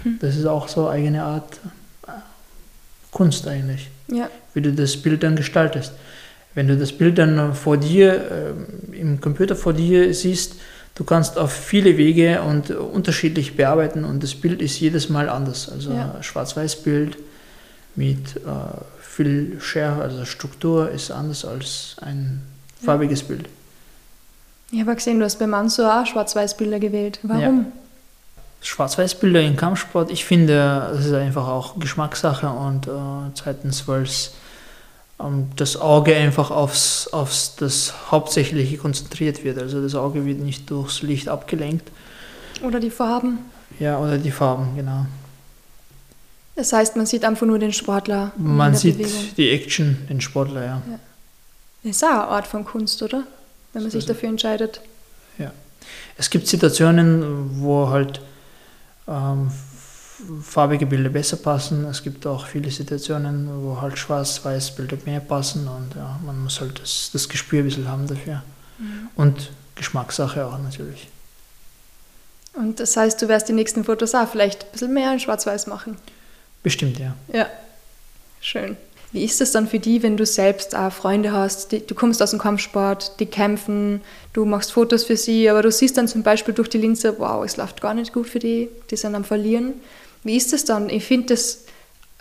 Hm. 0.04 0.20
Das 0.20 0.36
ist 0.36 0.46
auch 0.46 0.68
so 0.68 0.90
eigene 0.90 1.24
Art 1.24 1.60
äh, 2.06 2.12
Kunst 3.12 3.48
eigentlich. 3.48 3.90
Ja. 4.14 4.30
Wie 4.54 4.62
du 4.62 4.72
das 4.72 4.98
Bild 4.98 5.24
dann 5.24 5.36
gestaltest. 5.36 5.94
Wenn 6.56 6.68
du 6.68 6.78
das 6.78 6.92
Bild 6.92 7.18
dann 7.18 7.56
vor 7.56 7.78
dir, 7.78 8.54
äh, 8.94 9.00
im 9.00 9.20
Computer 9.20 9.56
vor 9.56 9.74
dir 9.74 10.14
siehst, 10.14 10.56
du 10.96 11.04
kannst 11.04 11.38
auf 11.38 11.52
viele 11.52 11.98
Wege 11.98 12.42
und 12.44 12.70
unterschiedlich 12.70 13.58
bearbeiten 13.58 14.06
und 14.06 14.22
das 14.22 14.36
Bild 14.36 14.62
ist 14.62 14.80
jedes 14.80 15.10
Mal 15.10 15.30
anders. 15.30 15.70
Also 15.70 15.92
ja. 15.92 16.22
Schwarz-Weiß-Bild 16.22 17.18
mit 17.96 18.36
äh, 18.38 18.40
viel 19.02 19.58
Schärfe, 19.60 20.02
also 20.02 20.26
Struktur 20.26 20.90
ist 20.92 21.12
anders 21.12 21.46
als 21.46 21.96
ein 22.02 22.42
farbiges 22.84 23.22
ja. 23.22 23.28
Bild. 23.28 23.50
Ich 24.72 24.80
habe 24.80 24.96
gesehen, 24.96 25.20
du 25.20 25.26
hast 25.26 25.38
bei 25.38 25.48
Manso 25.48 25.88
auch 25.88 26.06
Schwarz-Weiß-Bilder 26.06 26.80
gewählt. 26.80 27.20
Warum? 27.24 27.42
Ja. 27.42 27.83
Schwarz-Weiß-Bilder 28.64 29.42
im 29.42 29.56
Kampfsport, 29.56 30.10
ich 30.10 30.26
finde, 30.26 30.92
es 30.98 31.06
ist 31.06 31.14
einfach 31.14 31.48
auch 31.48 31.80
Geschmackssache 31.80 32.50
und 32.50 32.88
äh, 32.88 32.92
zweitens, 33.36 33.88
weil 33.88 34.04
es 34.04 34.34
ähm, 35.20 35.50
das 35.56 35.80
Auge 35.80 36.16
einfach 36.16 36.50
aufs, 36.50 37.08
aufs 37.08 37.56
das 37.58 37.94
Hauptsächliche 38.10 38.78
konzentriert 38.78 39.44
wird. 39.44 39.58
Also 39.60 39.82
das 39.82 39.96
Auge 39.96 40.26
wird 40.26 40.40
nicht 40.40 40.70
durchs 40.70 41.02
Licht 41.02 41.28
abgelenkt. 41.28 41.90
Oder 42.64 42.80
die 42.80 42.90
Farben. 42.90 43.40
Ja, 43.80 44.00
oder 44.00 44.18
die 44.18 44.32
Farben, 44.32 44.76
genau. 44.76 45.06
Das 46.56 46.72
heißt, 46.72 46.96
man 46.96 47.06
sieht 47.06 47.26
einfach 47.26 47.48
nur 47.48 47.60
den 47.60 47.74
Sportler. 47.74 48.32
Man 48.38 48.76
sieht 48.76 48.98
Bewegung. 48.98 49.36
die 49.36 49.50
Action, 49.50 49.98
den 50.10 50.22
Sportler, 50.22 50.62
ja. 50.62 50.82
ja. 50.90 51.00
Das 51.84 51.98
ist 51.98 52.04
auch 52.04 52.10
eine 52.10 52.28
Art 52.28 52.48
von 52.48 52.64
Kunst, 52.64 53.02
oder? 53.02 53.24
Wenn 53.74 53.82
man 53.82 53.92
sich 53.92 54.06
dafür 54.06 54.30
entscheidet. 54.30 54.80
Ja. 55.40 55.52
Es 56.16 56.30
gibt 56.30 56.48
Situationen, 56.48 57.60
wo 57.60 57.90
halt 57.90 58.22
ähm, 59.08 59.52
farbige 60.42 60.86
Bilder 60.86 61.10
besser 61.10 61.38
passen. 61.38 61.86
Es 61.86 62.04
gibt 62.04 62.26
auch 62.26 62.48
viele 62.48 62.72
Situationen, 62.72 63.50
wo 63.64 63.82
halt 63.82 63.98
schwarz-weiß 63.98 64.76
Bilder 64.76 64.98
mehr 65.06 65.20
passen 65.20 65.68
und 65.68 65.96
ja, 65.96 66.20
man 66.26 66.44
muss 66.44 66.62
halt 66.62 66.80
das, 66.80 67.10
das 67.12 67.28
Gespür 67.28 67.60
ein 67.60 67.66
bisschen 67.66 67.88
haben 67.88 68.08
dafür. 68.08 68.44
Mhm. 68.78 69.10
Und 69.16 69.52
Geschmackssache 69.76 70.46
auch 70.46 70.58
natürlich. 70.60 71.08
Und 72.54 72.80
das 72.80 72.96
heißt, 72.96 73.22
du 73.22 73.28
wirst 73.28 73.50
die 73.50 73.54
nächsten 73.54 73.84
Fotos 73.84 74.14
auch 74.14 74.30
vielleicht 74.30 74.66
ein 74.66 74.72
bisschen 74.72 74.94
mehr 74.94 75.12
in 75.12 75.20
schwarz-weiß 75.20 75.68
machen. 75.68 75.98
Bestimmt, 76.62 77.00
ja. 77.00 77.16
Ja, 77.32 77.48
schön. 78.40 78.78
Wie 79.14 79.24
ist 79.24 79.42
es 79.42 79.52
dann 79.52 79.68
für 79.68 79.78
die, 79.78 80.02
wenn 80.02 80.18
du 80.18 80.26
selbst 80.26 80.76
auch 80.76 80.92
Freunde 80.92 81.32
hast, 81.32 81.72
die, 81.72 81.86
du 81.86 81.94
kommst 81.94 82.22
aus 82.24 82.32
dem 82.32 82.40
Kampfsport, 82.40 83.20
die 83.20 83.28
kämpfen, 83.28 84.02
du 84.34 84.44
machst 84.44 84.74
Fotos 84.74 85.04
für 85.04 85.18
sie, 85.18 85.48
aber 85.50 85.62
du 85.62 85.72
siehst 85.72 85.98
dann 85.98 86.08
zum 86.08 86.24
Beispiel 86.24 86.56
durch 86.56 86.68
die 86.68 86.80
Linse, 86.80 87.20
wow, 87.20 87.46
es 87.46 87.56
läuft 87.56 87.80
gar 87.80 87.94
nicht 87.94 88.12
gut 88.12 88.28
für 88.28 88.40
die, 88.40 88.70
die 88.90 88.98
sind 88.98 89.14
am 89.14 89.24
Verlieren. 89.24 89.74
Wie 90.24 90.36
ist 90.36 90.52
es 90.52 90.66
dann? 90.66 90.90
Ich 90.90 91.06
finde, 91.06 91.28
das 91.28 91.66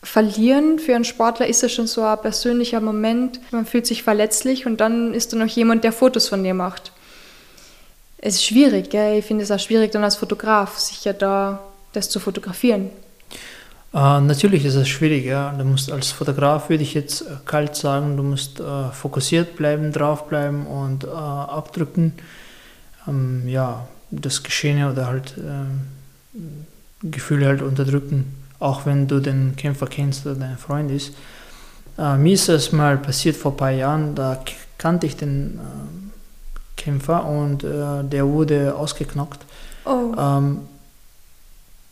Verlieren 0.03 0.79
für 0.79 0.95
einen 0.95 1.05
Sportler 1.05 1.47
ist 1.47 1.63
ja 1.63 1.71
schon 1.71 1.87
so 1.87 2.03
ein 2.03 2.21
persönlicher 2.21 2.81
Moment, 2.81 3.41
man 3.53 3.65
fühlt 3.65 3.87
sich 3.87 4.03
verletzlich 4.03 4.67
und 4.67 4.81
dann 4.81 5.15
ist 5.15 5.33
da 5.33 5.39
noch 5.39 5.47
jemand, 5.47 5.85
der 5.85 5.93
Fotos 5.93 6.29
von 6.29 6.45
dir 6.45 6.55
macht. 6.55 6.93
Es 8.19 8.35
ist 8.35 8.45
schwierig, 8.45 8.91
gell? 8.91 9.19
ich 9.19 9.25
finde 9.25 9.45
es 9.45 9.51
auch 9.51 9.61
schwierig 9.61 9.93
dann 9.93 10.05
als 10.05 10.17
Fotograf, 10.17 10.79
sich 10.79 11.05
ja 11.05 11.15
da 11.15 11.63
das 11.95 12.11
zu 12.11 12.21
fotografieren. 12.21 12.91
Äh, 13.95 14.21
natürlich 14.21 14.65
ist 14.65 14.75
es 14.75 14.89
schwierig, 14.89 15.27
ja. 15.27 15.53
Du 15.53 15.65
musst 15.65 15.93
als 15.93 16.11
Fotograf, 16.11 16.71
würde 16.71 16.83
ich 16.83 16.95
jetzt 16.95 17.23
äh, 17.23 17.37
kalt 17.45 17.77
sagen, 17.77 18.17
du 18.17 18.23
musst 18.23 18.59
äh, 18.61 18.91
fokussiert 18.91 19.57
bleiben, 19.57 19.93
draufbleiben 19.93 20.67
und 20.67 21.05
äh, 21.05 21.09
abdrücken. 21.09 22.15
Ähm, 23.07 23.47
ja, 23.47 23.87
das 24.11 24.43
Geschehene 24.43 24.91
oder 24.91 25.07
halt 25.07 25.35
äh, 25.37 26.39
Gefühle 27.03 27.47
halt 27.47 27.63
unterdrücken, 27.63 28.35
auch 28.59 28.87
wenn 28.87 29.09
du 29.09 29.21
den 29.21 29.57
Kämpfer 29.57 29.87
kennst 29.87 30.25
oder 30.25 30.37
dein 30.37 30.57
Freund 30.57 30.91
ist. 30.91 31.13
Äh, 31.99 32.17
mir 32.17 32.33
ist 32.33 32.49
das 32.49 32.73
mal 32.73 32.97
passiert 32.97 33.37
vor 33.37 33.53
ein 33.53 33.57
paar 33.59 33.71
Jahren, 33.71 34.15
da 34.15 34.43
kannte 34.79 35.07
ich 35.07 35.17
den 35.17 35.61
Kämpfer 36.77 37.25
und 37.25 37.63
der 37.63 38.27
wurde 38.27 38.75
ausgeknockt. 38.75 39.45
Oh. 39.85 40.13
Ähm, 40.19 40.63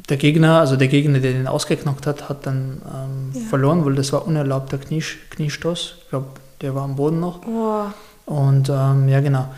der 0.09 0.17
Gegner, 0.17 0.61
also 0.61 0.77
der 0.77 0.89
Gegner, 0.89 1.19
der 1.21 1.33
den 1.33 1.47
ausgeknockt 1.47 2.07
hat, 2.07 2.29
hat 2.29 2.47
dann 2.47 2.83
ähm, 2.85 3.41
ja. 3.41 3.49
verloren, 3.49 3.85
weil 3.85 3.95
das 3.95 4.13
war 4.13 4.27
unerlaubter 4.27 4.79
Knie, 4.79 5.03
Kniestoß. 5.31 5.97
Ich 6.03 6.09
glaube, 6.11 6.27
der 6.61 6.75
war 6.75 6.85
am 6.85 6.97
Boden 6.97 7.21
noch. 7.21 7.41
Oh. 7.47 7.85
Und 8.27 8.69
ähm, 8.69 9.09
ja, 9.09 9.21
genau. 9.21 9.49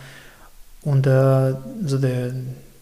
Und 0.83 1.07
äh, 1.07 1.11
also 1.11 1.99
der, 1.99 2.33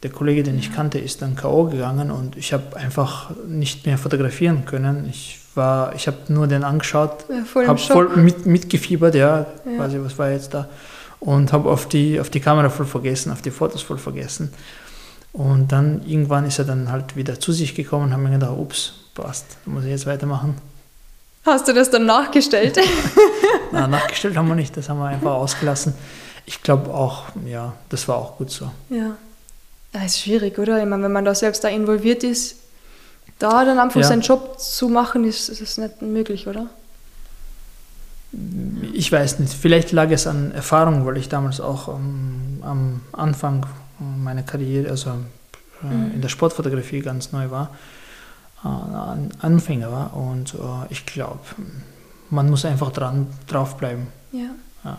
der 0.02 0.10
Kollege, 0.10 0.42
den 0.42 0.58
ich 0.58 0.72
kannte, 0.72 0.98
ist 0.98 1.22
dann 1.22 1.36
K.O. 1.36 1.64
gegangen 1.64 2.10
und 2.10 2.36
ich 2.36 2.52
habe 2.52 2.76
einfach 2.76 3.30
nicht 3.46 3.86
mehr 3.86 3.98
fotografieren 3.98 4.64
können. 4.64 5.06
Ich 5.10 5.38
war, 5.54 5.94
ich 5.94 6.06
habe 6.06 6.16
nur 6.28 6.46
den 6.46 6.64
angeschaut, 6.64 7.24
Ja, 7.28 7.66
habe 7.66 7.78
voll 7.78 8.08
mit, 8.16 8.46
mitgefiebert, 8.46 9.14
ja, 9.14 9.46
Ja. 9.64 9.76
quasi, 9.76 9.98
was 10.00 10.18
war 10.18 10.30
jetzt 10.30 10.54
da. 10.54 10.68
Und 11.18 11.52
habe 11.52 11.68
auf 11.68 11.86
die, 11.86 12.18
auf 12.18 12.30
die 12.30 12.40
Kamera 12.40 12.70
voll 12.70 12.86
vergessen, 12.86 13.30
auf 13.30 13.42
die 13.42 13.50
Fotos 13.50 13.82
voll 13.82 13.98
vergessen. 13.98 14.52
Und 15.32 15.68
dann 15.72 16.02
irgendwann 16.06 16.44
ist 16.46 16.58
er 16.58 16.64
dann 16.64 16.90
halt 16.90 17.14
wieder 17.16 17.38
zu 17.38 17.52
sich 17.52 17.74
gekommen 17.74 18.06
und 18.06 18.12
haben 18.12 18.22
mir 18.24 18.30
gedacht, 18.30 18.56
ups, 18.58 18.94
passt, 19.14 19.46
da 19.64 19.70
muss 19.70 19.84
ich 19.84 19.90
jetzt 19.90 20.06
weitermachen. 20.06 20.56
Hast 21.46 21.68
du 21.68 21.72
das 21.72 21.90
dann 21.90 22.04
nachgestellt? 22.06 22.78
Na, 23.72 23.86
nachgestellt 23.86 24.36
haben 24.36 24.48
wir 24.48 24.54
nicht, 24.56 24.76
das 24.76 24.88
haben 24.88 24.98
wir 24.98 25.06
einfach 25.06 25.32
ausgelassen. 25.32 25.94
Ich 26.46 26.62
glaube 26.62 26.92
auch, 26.92 27.24
ja, 27.46 27.72
das 27.88 28.08
war 28.08 28.16
auch 28.16 28.36
gut 28.38 28.50
so. 28.50 28.70
ja. 28.90 29.16
Das 29.92 30.04
ist 30.04 30.20
schwierig, 30.20 30.56
oder? 30.56 30.78
Ich 30.80 30.88
meine, 30.88 31.02
wenn 31.02 31.10
man 31.12 31.24
da 31.24 31.34
selbst 31.34 31.64
da 31.64 31.68
involviert 31.68 32.22
ist, 32.22 32.54
da 33.40 33.64
dann 33.64 33.80
einfach 33.80 34.00
Ja. 34.00 34.06
seinen 34.06 34.20
Job 34.22 34.60
zu 34.60 34.88
machen, 34.88 35.24
ist, 35.24 35.48
ist 35.48 35.60
es 35.60 35.78
nicht 35.78 36.00
möglich, 36.00 36.46
oder? 36.46 36.66
Ich 38.92 39.10
weiß 39.10 39.40
nicht, 39.40 39.52
vielleicht 39.52 39.90
lag 39.90 40.08
es 40.12 40.28
an 40.28 40.52
Erfahrung, 40.52 41.04
weil 41.06 41.16
ich 41.16 41.28
damals 41.28 41.60
auch 41.60 41.88
ähm, 41.88 42.58
am 42.62 43.00
Anfang 43.10 43.66
meiner 44.00 44.42
Karriere, 44.42 44.90
also 44.90 45.10
äh, 45.10 45.86
Mhm. 45.86 46.12
in 46.14 46.20
der 46.20 46.28
Sportfotografie 46.28 47.00
ganz 47.00 47.32
neu 47.32 47.50
war, 47.50 47.70
äh, 48.64 48.68
ein 48.68 49.30
Anfänger 49.40 49.90
war 49.90 50.14
und 50.16 50.54
äh, 50.54 50.58
ich 50.92 51.06
glaube, 51.06 51.40
man 52.28 52.50
muss 52.50 52.64
einfach 52.64 52.92
dran 52.92 53.26
draufbleiben. 53.46 54.06
Ja. 54.32 54.50
Ja. 54.84 54.98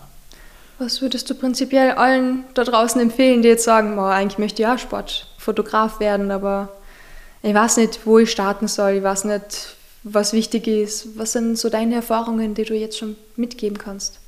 Was 0.80 1.02
würdest 1.02 1.30
du 1.30 1.36
prinzipiell 1.36 1.92
allen 1.92 2.44
da 2.56 2.64
draußen 2.64 3.00
empfehlen, 3.00 3.42
die 3.44 3.50
jetzt 3.50 3.64
sagen, 3.64 3.96
"Boah, 3.96 4.12
eigentlich 4.12 4.40
möchte 4.40 4.62
ich 4.64 4.68
ja 4.68 4.78
Sportfotograf 4.78 6.00
werden, 6.00 6.32
aber 6.32 6.70
ich 7.44 7.54
weiß 7.54 7.78
nicht, 7.78 8.00
wo 8.06 8.18
ich 8.20 8.32
starten 8.32 8.68
soll, 8.68 8.92
ich 8.94 9.04
weiß 9.04 9.26
nicht, 9.26 9.76
was 10.04 10.34
wichtig 10.34 10.66
ist. 10.68 11.10
Was 11.18 11.34
sind 11.34 11.58
so 11.60 11.70
deine 11.70 11.94
Erfahrungen, 11.96 12.56
die 12.56 12.64
du 12.64 12.74
jetzt 12.74 12.98
schon 12.98 13.16
mitgeben 13.36 13.78
kannst? 13.78 14.20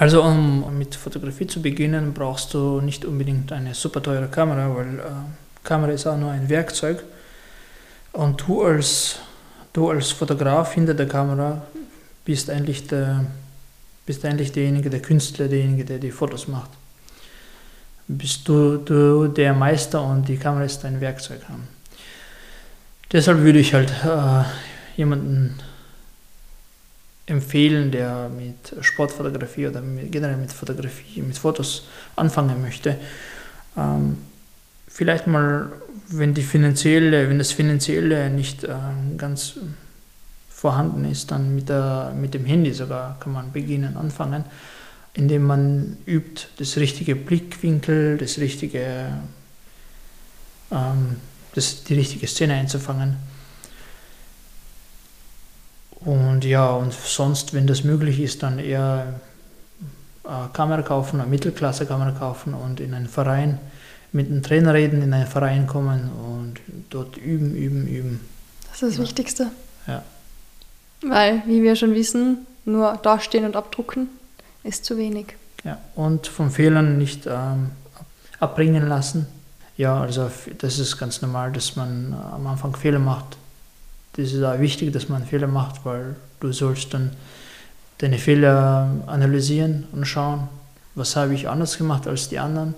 Also 0.00 0.22
um 0.22 0.78
mit 0.78 0.94
Fotografie 0.94 1.46
zu 1.46 1.60
beginnen, 1.60 2.14
brauchst 2.14 2.54
du 2.54 2.80
nicht 2.80 3.04
unbedingt 3.04 3.52
eine 3.52 3.74
super 3.74 4.02
teure 4.02 4.28
Kamera, 4.28 4.74
weil 4.74 4.98
äh, 4.98 5.02
Kamera 5.62 5.92
ist 5.92 6.06
auch 6.06 6.16
nur 6.16 6.30
ein 6.30 6.48
Werkzeug. 6.48 7.04
Und 8.12 8.40
du 8.40 8.62
als, 8.62 9.18
du 9.74 9.90
als 9.90 10.10
Fotograf 10.12 10.72
hinter 10.72 10.94
der 10.94 11.06
Kamera 11.06 11.60
bist 12.24 12.48
eigentlich, 12.48 12.86
der, 12.86 13.26
bist 14.06 14.24
eigentlich 14.24 14.52
derjenige, 14.52 14.88
der 14.88 15.02
Künstler, 15.02 15.48
derjenige, 15.48 15.84
der 15.84 15.98
die 15.98 16.12
Fotos 16.12 16.48
macht. 16.48 16.70
Bist 18.08 18.48
du, 18.48 18.78
du 18.78 19.28
der 19.28 19.52
Meister 19.52 20.02
und 20.02 20.26
die 20.26 20.38
Kamera 20.38 20.64
ist 20.64 20.82
dein 20.82 20.98
Werkzeug. 21.02 21.42
Deshalb 23.12 23.40
würde 23.40 23.58
ich 23.58 23.74
halt 23.74 23.90
äh, 24.02 24.44
jemanden 24.96 25.60
empfehlen, 27.30 27.90
der 27.90 28.28
mit 28.28 28.84
Sportfotografie 28.84 29.68
oder 29.68 29.80
mit, 29.80 30.10
generell 30.12 30.36
mit 30.36 30.52
Fotografie, 30.52 31.22
mit 31.22 31.38
Fotos 31.38 31.86
anfangen 32.16 32.60
möchte. 32.60 32.96
Ähm, 33.76 34.18
vielleicht 34.88 35.26
mal, 35.26 35.70
wenn 36.08 36.34
die 36.34 36.42
finanzielle, 36.42 37.28
wenn 37.28 37.38
das 37.38 37.52
finanzielle 37.52 38.30
nicht 38.30 38.64
äh, 38.64 38.74
ganz 39.16 39.54
vorhanden 40.48 41.04
ist, 41.06 41.30
dann 41.30 41.54
mit, 41.54 41.68
der, 41.68 42.12
mit 42.20 42.34
dem 42.34 42.44
Handy 42.44 42.74
sogar 42.74 43.18
kann 43.20 43.32
man 43.32 43.52
beginnen, 43.52 43.96
anfangen, 43.96 44.44
indem 45.14 45.44
man 45.44 45.96
übt, 46.06 46.48
das 46.58 46.76
richtige 46.76 47.16
Blickwinkel, 47.16 48.18
das 48.18 48.38
richtige, 48.38 49.12
ähm, 50.70 51.16
das, 51.54 51.84
die 51.84 51.94
richtige 51.94 52.26
Szene 52.26 52.54
einzufangen. 52.54 53.29
Und 56.04 56.44
ja, 56.44 56.70
und 56.70 56.92
sonst, 56.94 57.52
wenn 57.52 57.66
das 57.66 57.84
möglich 57.84 58.20
ist, 58.20 58.42
dann 58.42 58.58
eher 58.58 59.20
äh, 60.24 60.28
Kamera 60.52 60.82
kaufen, 60.82 61.20
eine 61.20 61.28
Mittelklasse-Kamera 61.28 62.12
kaufen 62.12 62.54
und 62.54 62.80
in 62.80 62.94
einen 62.94 63.08
Verein 63.08 63.58
mit 64.12 64.28
einem 64.28 64.42
Trainer 64.42 64.74
reden, 64.74 65.02
in 65.02 65.12
einen 65.12 65.26
Verein 65.26 65.66
kommen 65.66 66.10
und 66.10 66.54
dort 66.88 67.16
üben, 67.16 67.54
üben, 67.54 67.86
üben. 67.86 68.20
Das 68.70 68.82
ist 68.82 68.82
das 68.82 68.96
Ja. 68.96 69.02
Wichtigste. 69.02 69.46
Ja. 69.86 70.02
Weil, 71.02 71.42
wie 71.46 71.62
wir 71.62 71.76
schon 71.76 71.94
wissen, 71.94 72.46
nur 72.64 72.98
dastehen 73.02 73.44
und 73.44 73.56
abdrucken 73.56 74.08
ist 74.64 74.84
zu 74.84 74.96
wenig. 74.96 75.26
Ja, 75.64 75.78
und 75.94 76.26
von 76.26 76.50
Fehlern 76.50 76.96
nicht 76.98 77.26
ähm, 77.26 77.70
ab- 77.94 78.06
abbringen 78.40 78.88
lassen. 78.88 79.26
Ja, 79.76 80.00
also 80.00 80.30
das 80.58 80.78
ist 80.78 80.98
ganz 80.98 81.22
normal, 81.22 81.52
dass 81.52 81.76
man 81.76 82.12
äh, 82.12 82.34
am 82.34 82.46
Anfang 82.46 82.74
Fehler 82.74 82.98
macht. 82.98 83.36
Das 84.14 84.32
ist 84.32 84.42
auch 84.42 84.58
wichtig, 84.58 84.92
dass 84.92 85.08
man 85.08 85.24
Fehler 85.24 85.46
macht, 85.46 85.84
weil 85.84 86.16
du 86.40 86.52
sollst 86.52 86.92
dann 86.94 87.12
deine 87.98 88.18
Fehler 88.18 88.90
analysieren 89.06 89.86
und 89.92 90.06
schauen, 90.06 90.48
was 90.94 91.16
habe 91.16 91.34
ich 91.34 91.48
anders 91.48 91.78
gemacht 91.78 92.06
als 92.06 92.28
die 92.28 92.38
anderen. 92.38 92.74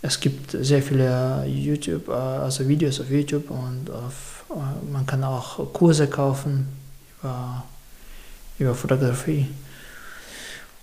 Es 0.00 0.20
gibt 0.20 0.52
sehr 0.52 0.82
viele 0.82 1.44
YouTube, 1.46 2.08
äh, 2.08 2.12
also 2.12 2.68
Videos 2.68 3.00
auf 3.00 3.10
YouTube 3.10 3.50
und 3.50 3.90
auf, 3.90 4.44
äh, 4.50 4.92
man 4.92 5.04
kann 5.06 5.24
auch 5.24 5.72
Kurse 5.72 6.06
kaufen 6.06 6.68
über, 7.18 7.64
über 8.58 8.74
Fotografie. 8.74 9.48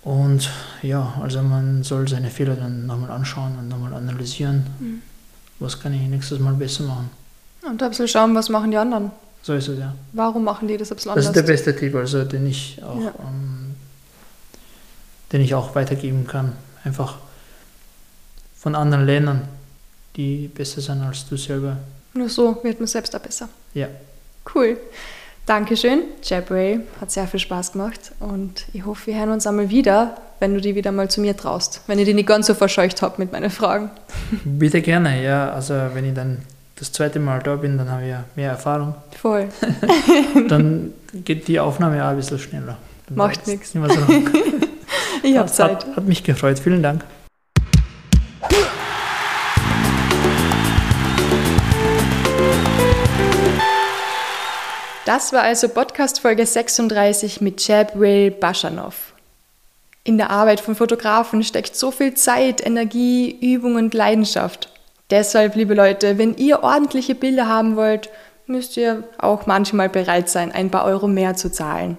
Und 0.02 0.50
ja, 0.82 1.18
also 1.22 1.42
man 1.42 1.82
soll 1.82 2.06
seine 2.06 2.30
Fehler 2.30 2.56
dann 2.56 2.86
nochmal 2.86 3.10
anschauen 3.10 3.58
und 3.58 3.68
nochmal 3.68 3.94
analysieren. 3.94 4.66
Mhm. 4.78 5.02
Was 5.58 5.80
kann 5.80 5.94
ich 5.94 6.02
nächstes 6.02 6.38
Mal 6.38 6.54
besser 6.54 6.84
machen? 6.84 7.10
Und 7.68 7.82
ein 7.82 7.88
bisschen 7.90 8.08
schauen, 8.08 8.34
was 8.34 8.48
machen 8.48 8.70
die 8.70 8.76
anderen. 8.76 9.10
So 9.42 9.54
ist 9.54 9.68
es 9.68 9.78
ja. 9.78 9.94
Warum 10.12 10.44
machen 10.44 10.68
die 10.68 10.76
das 10.76 10.90
ein 10.90 10.96
bisschen 10.96 11.14
Das 11.14 11.26
anders? 11.26 11.36
ist 11.36 11.46
der 11.46 11.52
beste 11.52 11.76
Tipp, 11.76 11.94
also 11.94 12.24
den 12.24 12.46
ich 12.46 12.80
auch, 12.82 13.00
Ja. 13.00 13.12
ähm, 13.20 13.74
den 15.32 15.40
ich 15.40 15.54
auch 15.54 15.74
weitergeben 15.74 16.26
kann. 16.26 16.52
Einfach 16.84 17.16
von 18.56 18.74
anderen 18.74 19.06
lernen, 19.06 19.42
die 20.16 20.48
besser 20.48 20.80
sind 20.80 21.02
als 21.02 21.28
du 21.28 21.36
selber. 21.36 21.76
Nur 22.14 22.28
so 22.28 22.58
wird 22.62 22.80
man 22.80 22.86
selbst 22.86 23.14
auch 23.14 23.20
besser. 23.20 23.48
Ja. 23.74 23.88
Cool. 24.54 24.78
Dankeschön, 25.44 26.02
Jabray. 26.24 26.80
Hat 27.00 27.12
sehr 27.12 27.28
viel 27.28 27.38
Spaß 27.38 27.72
gemacht 27.72 28.12
und 28.18 28.64
ich 28.72 28.84
hoffe, 28.84 29.06
wir 29.08 29.16
hören 29.18 29.30
uns 29.30 29.46
einmal 29.46 29.70
wieder, 29.70 30.16
wenn 30.40 30.54
du 30.54 30.60
die 30.60 30.74
wieder 30.74 30.90
mal 30.90 31.08
zu 31.08 31.20
mir 31.20 31.36
traust. 31.36 31.82
Wenn 31.86 31.98
ich 32.00 32.04
die 32.04 32.14
nicht 32.14 32.26
ganz 32.28 32.46
so 32.48 32.54
verscheucht 32.54 33.00
habe 33.02 33.14
mit 33.18 33.30
meinen 33.30 33.50
Fragen. 33.50 33.90
Bitte 34.44 34.82
gerne, 34.82 35.22
ja. 35.22 35.50
Also 35.52 35.74
wenn 35.94 36.04
ich 36.04 36.14
dann 36.14 36.38
das 36.78 36.92
zweite 36.92 37.18
Mal 37.18 37.42
da 37.42 37.56
bin, 37.56 37.78
dann 37.78 37.90
habe 37.90 38.02
ich 38.02 38.10
ja 38.10 38.24
mehr 38.34 38.50
Erfahrung. 38.50 38.94
Voll. 39.18 39.48
Dann 40.48 40.92
geht 41.12 41.48
die 41.48 41.58
Aufnahme 41.58 42.04
auch 42.04 42.10
ein 42.10 42.16
bisschen 42.16 42.38
schneller. 42.38 42.76
Dann 43.08 43.16
Macht 43.16 43.36
dauert's 43.36 43.48
nix. 43.48 43.74
nicht 43.74 43.86
mehr 43.86 43.96
so. 43.96 44.02
Ich 45.22 45.36
habe 45.36 45.50
Zeit. 45.50 45.86
Hat, 45.86 45.96
hat 45.96 46.04
mich 46.04 46.22
gefreut. 46.22 46.58
Vielen 46.58 46.82
Dank. 46.82 47.02
Das 55.04 55.32
war 55.32 55.42
also 55.42 55.68
Podcast 55.68 56.20
Folge 56.20 56.44
36 56.44 57.40
mit 57.40 57.66
Jabray 57.66 58.30
Baschanov. 58.30 59.14
In 60.04 60.18
der 60.18 60.30
Arbeit 60.30 60.60
von 60.60 60.76
Fotografen 60.76 61.42
steckt 61.42 61.74
so 61.74 61.90
viel 61.90 62.14
Zeit, 62.14 62.64
Energie, 62.64 63.36
Übung 63.40 63.76
und 63.76 63.94
Leidenschaft. 63.94 64.68
Deshalb, 65.10 65.54
liebe 65.54 65.74
Leute, 65.74 66.18
wenn 66.18 66.36
ihr 66.36 66.64
ordentliche 66.64 67.14
Bilder 67.14 67.46
haben 67.46 67.76
wollt, 67.76 68.10
müsst 68.46 68.76
ihr 68.76 69.04
auch 69.18 69.46
manchmal 69.46 69.88
bereit 69.88 70.28
sein, 70.28 70.50
ein 70.50 70.70
paar 70.70 70.84
Euro 70.84 71.06
mehr 71.06 71.36
zu 71.36 71.50
zahlen. 71.50 71.98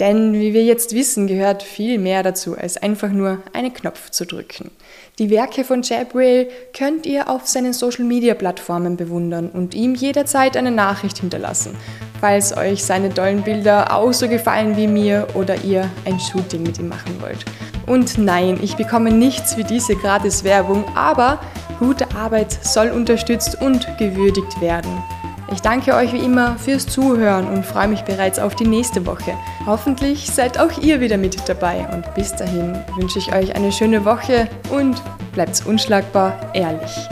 Denn 0.00 0.32
wie 0.32 0.54
wir 0.54 0.64
jetzt 0.64 0.94
wissen, 0.94 1.26
gehört 1.26 1.64
viel 1.64 1.98
mehr 1.98 2.22
dazu, 2.22 2.56
als 2.56 2.76
einfach 2.76 3.10
nur 3.10 3.42
einen 3.52 3.72
Knopf 3.74 4.10
zu 4.10 4.26
drücken. 4.26 4.70
Die 5.18 5.30
Werke 5.30 5.64
von 5.64 5.82
Jabrail 5.82 6.48
könnt 6.76 7.04
ihr 7.04 7.28
auf 7.28 7.48
seinen 7.48 7.72
Social-Media-Plattformen 7.72 8.96
bewundern 8.96 9.50
und 9.50 9.74
ihm 9.74 9.96
jederzeit 9.96 10.56
eine 10.56 10.70
Nachricht 10.70 11.18
hinterlassen, 11.18 11.76
falls 12.20 12.56
euch 12.56 12.84
seine 12.84 13.12
tollen 13.12 13.42
Bilder 13.42 13.92
auch 13.92 14.12
so 14.12 14.28
gefallen 14.28 14.76
wie 14.76 14.86
mir 14.86 15.26
oder 15.34 15.64
ihr 15.64 15.90
ein 16.04 16.20
Shooting 16.20 16.62
mit 16.62 16.78
ihm 16.78 16.88
machen 16.88 17.20
wollt. 17.20 17.44
Und 17.86 18.18
nein, 18.18 18.60
ich 18.62 18.76
bekomme 18.76 19.10
nichts 19.10 19.56
wie 19.56 19.64
diese 19.64 19.96
Gratis-Werbung, 19.96 20.84
aber 20.94 21.40
gute 21.78 22.14
Arbeit 22.14 22.52
soll 22.64 22.90
unterstützt 22.90 23.60
und 23.60 23.86
gewürdigt 23.98 24.60
werden. 24.60 24.90
Ich 25.50 25.62
danke 25.62 25.94
euch 25.94 26.12
wie 26.12 26.18
immer 26.24 26.56
fürs 26.58 26.86
Zuhören 26.86 27.46
und 27.48 27.64
freue 27.64 27.88
mich 27.88 28.02
bereits 28.02 28.38
auf 28.38 28.54
die 28.54 28.66
nächste 28.66 29.06
Woche. 29.06 29.32
Hoffentlich 29.64 30.30
seid 30.30 30.60
auch 30.60 30.78
ihr 30.82 31.00
wieder 31.00 31.16
mit 31.16 31.48
dabei 31.48 31.88
und 31.90 32.14
bis 32.14 32.36
dahin 32.36 32.78
wünsche 32.96 33.18
ich 33.18 33.32
euch 33.32 33.56
eine 33.56 33.72
schöne 33.72 34.04
Woche 34.04 34.48
und 34.70 35.00
bleibt 35.32 35.64
unschlagbar 35.66 36.50
ehrlich. 36.52 37.08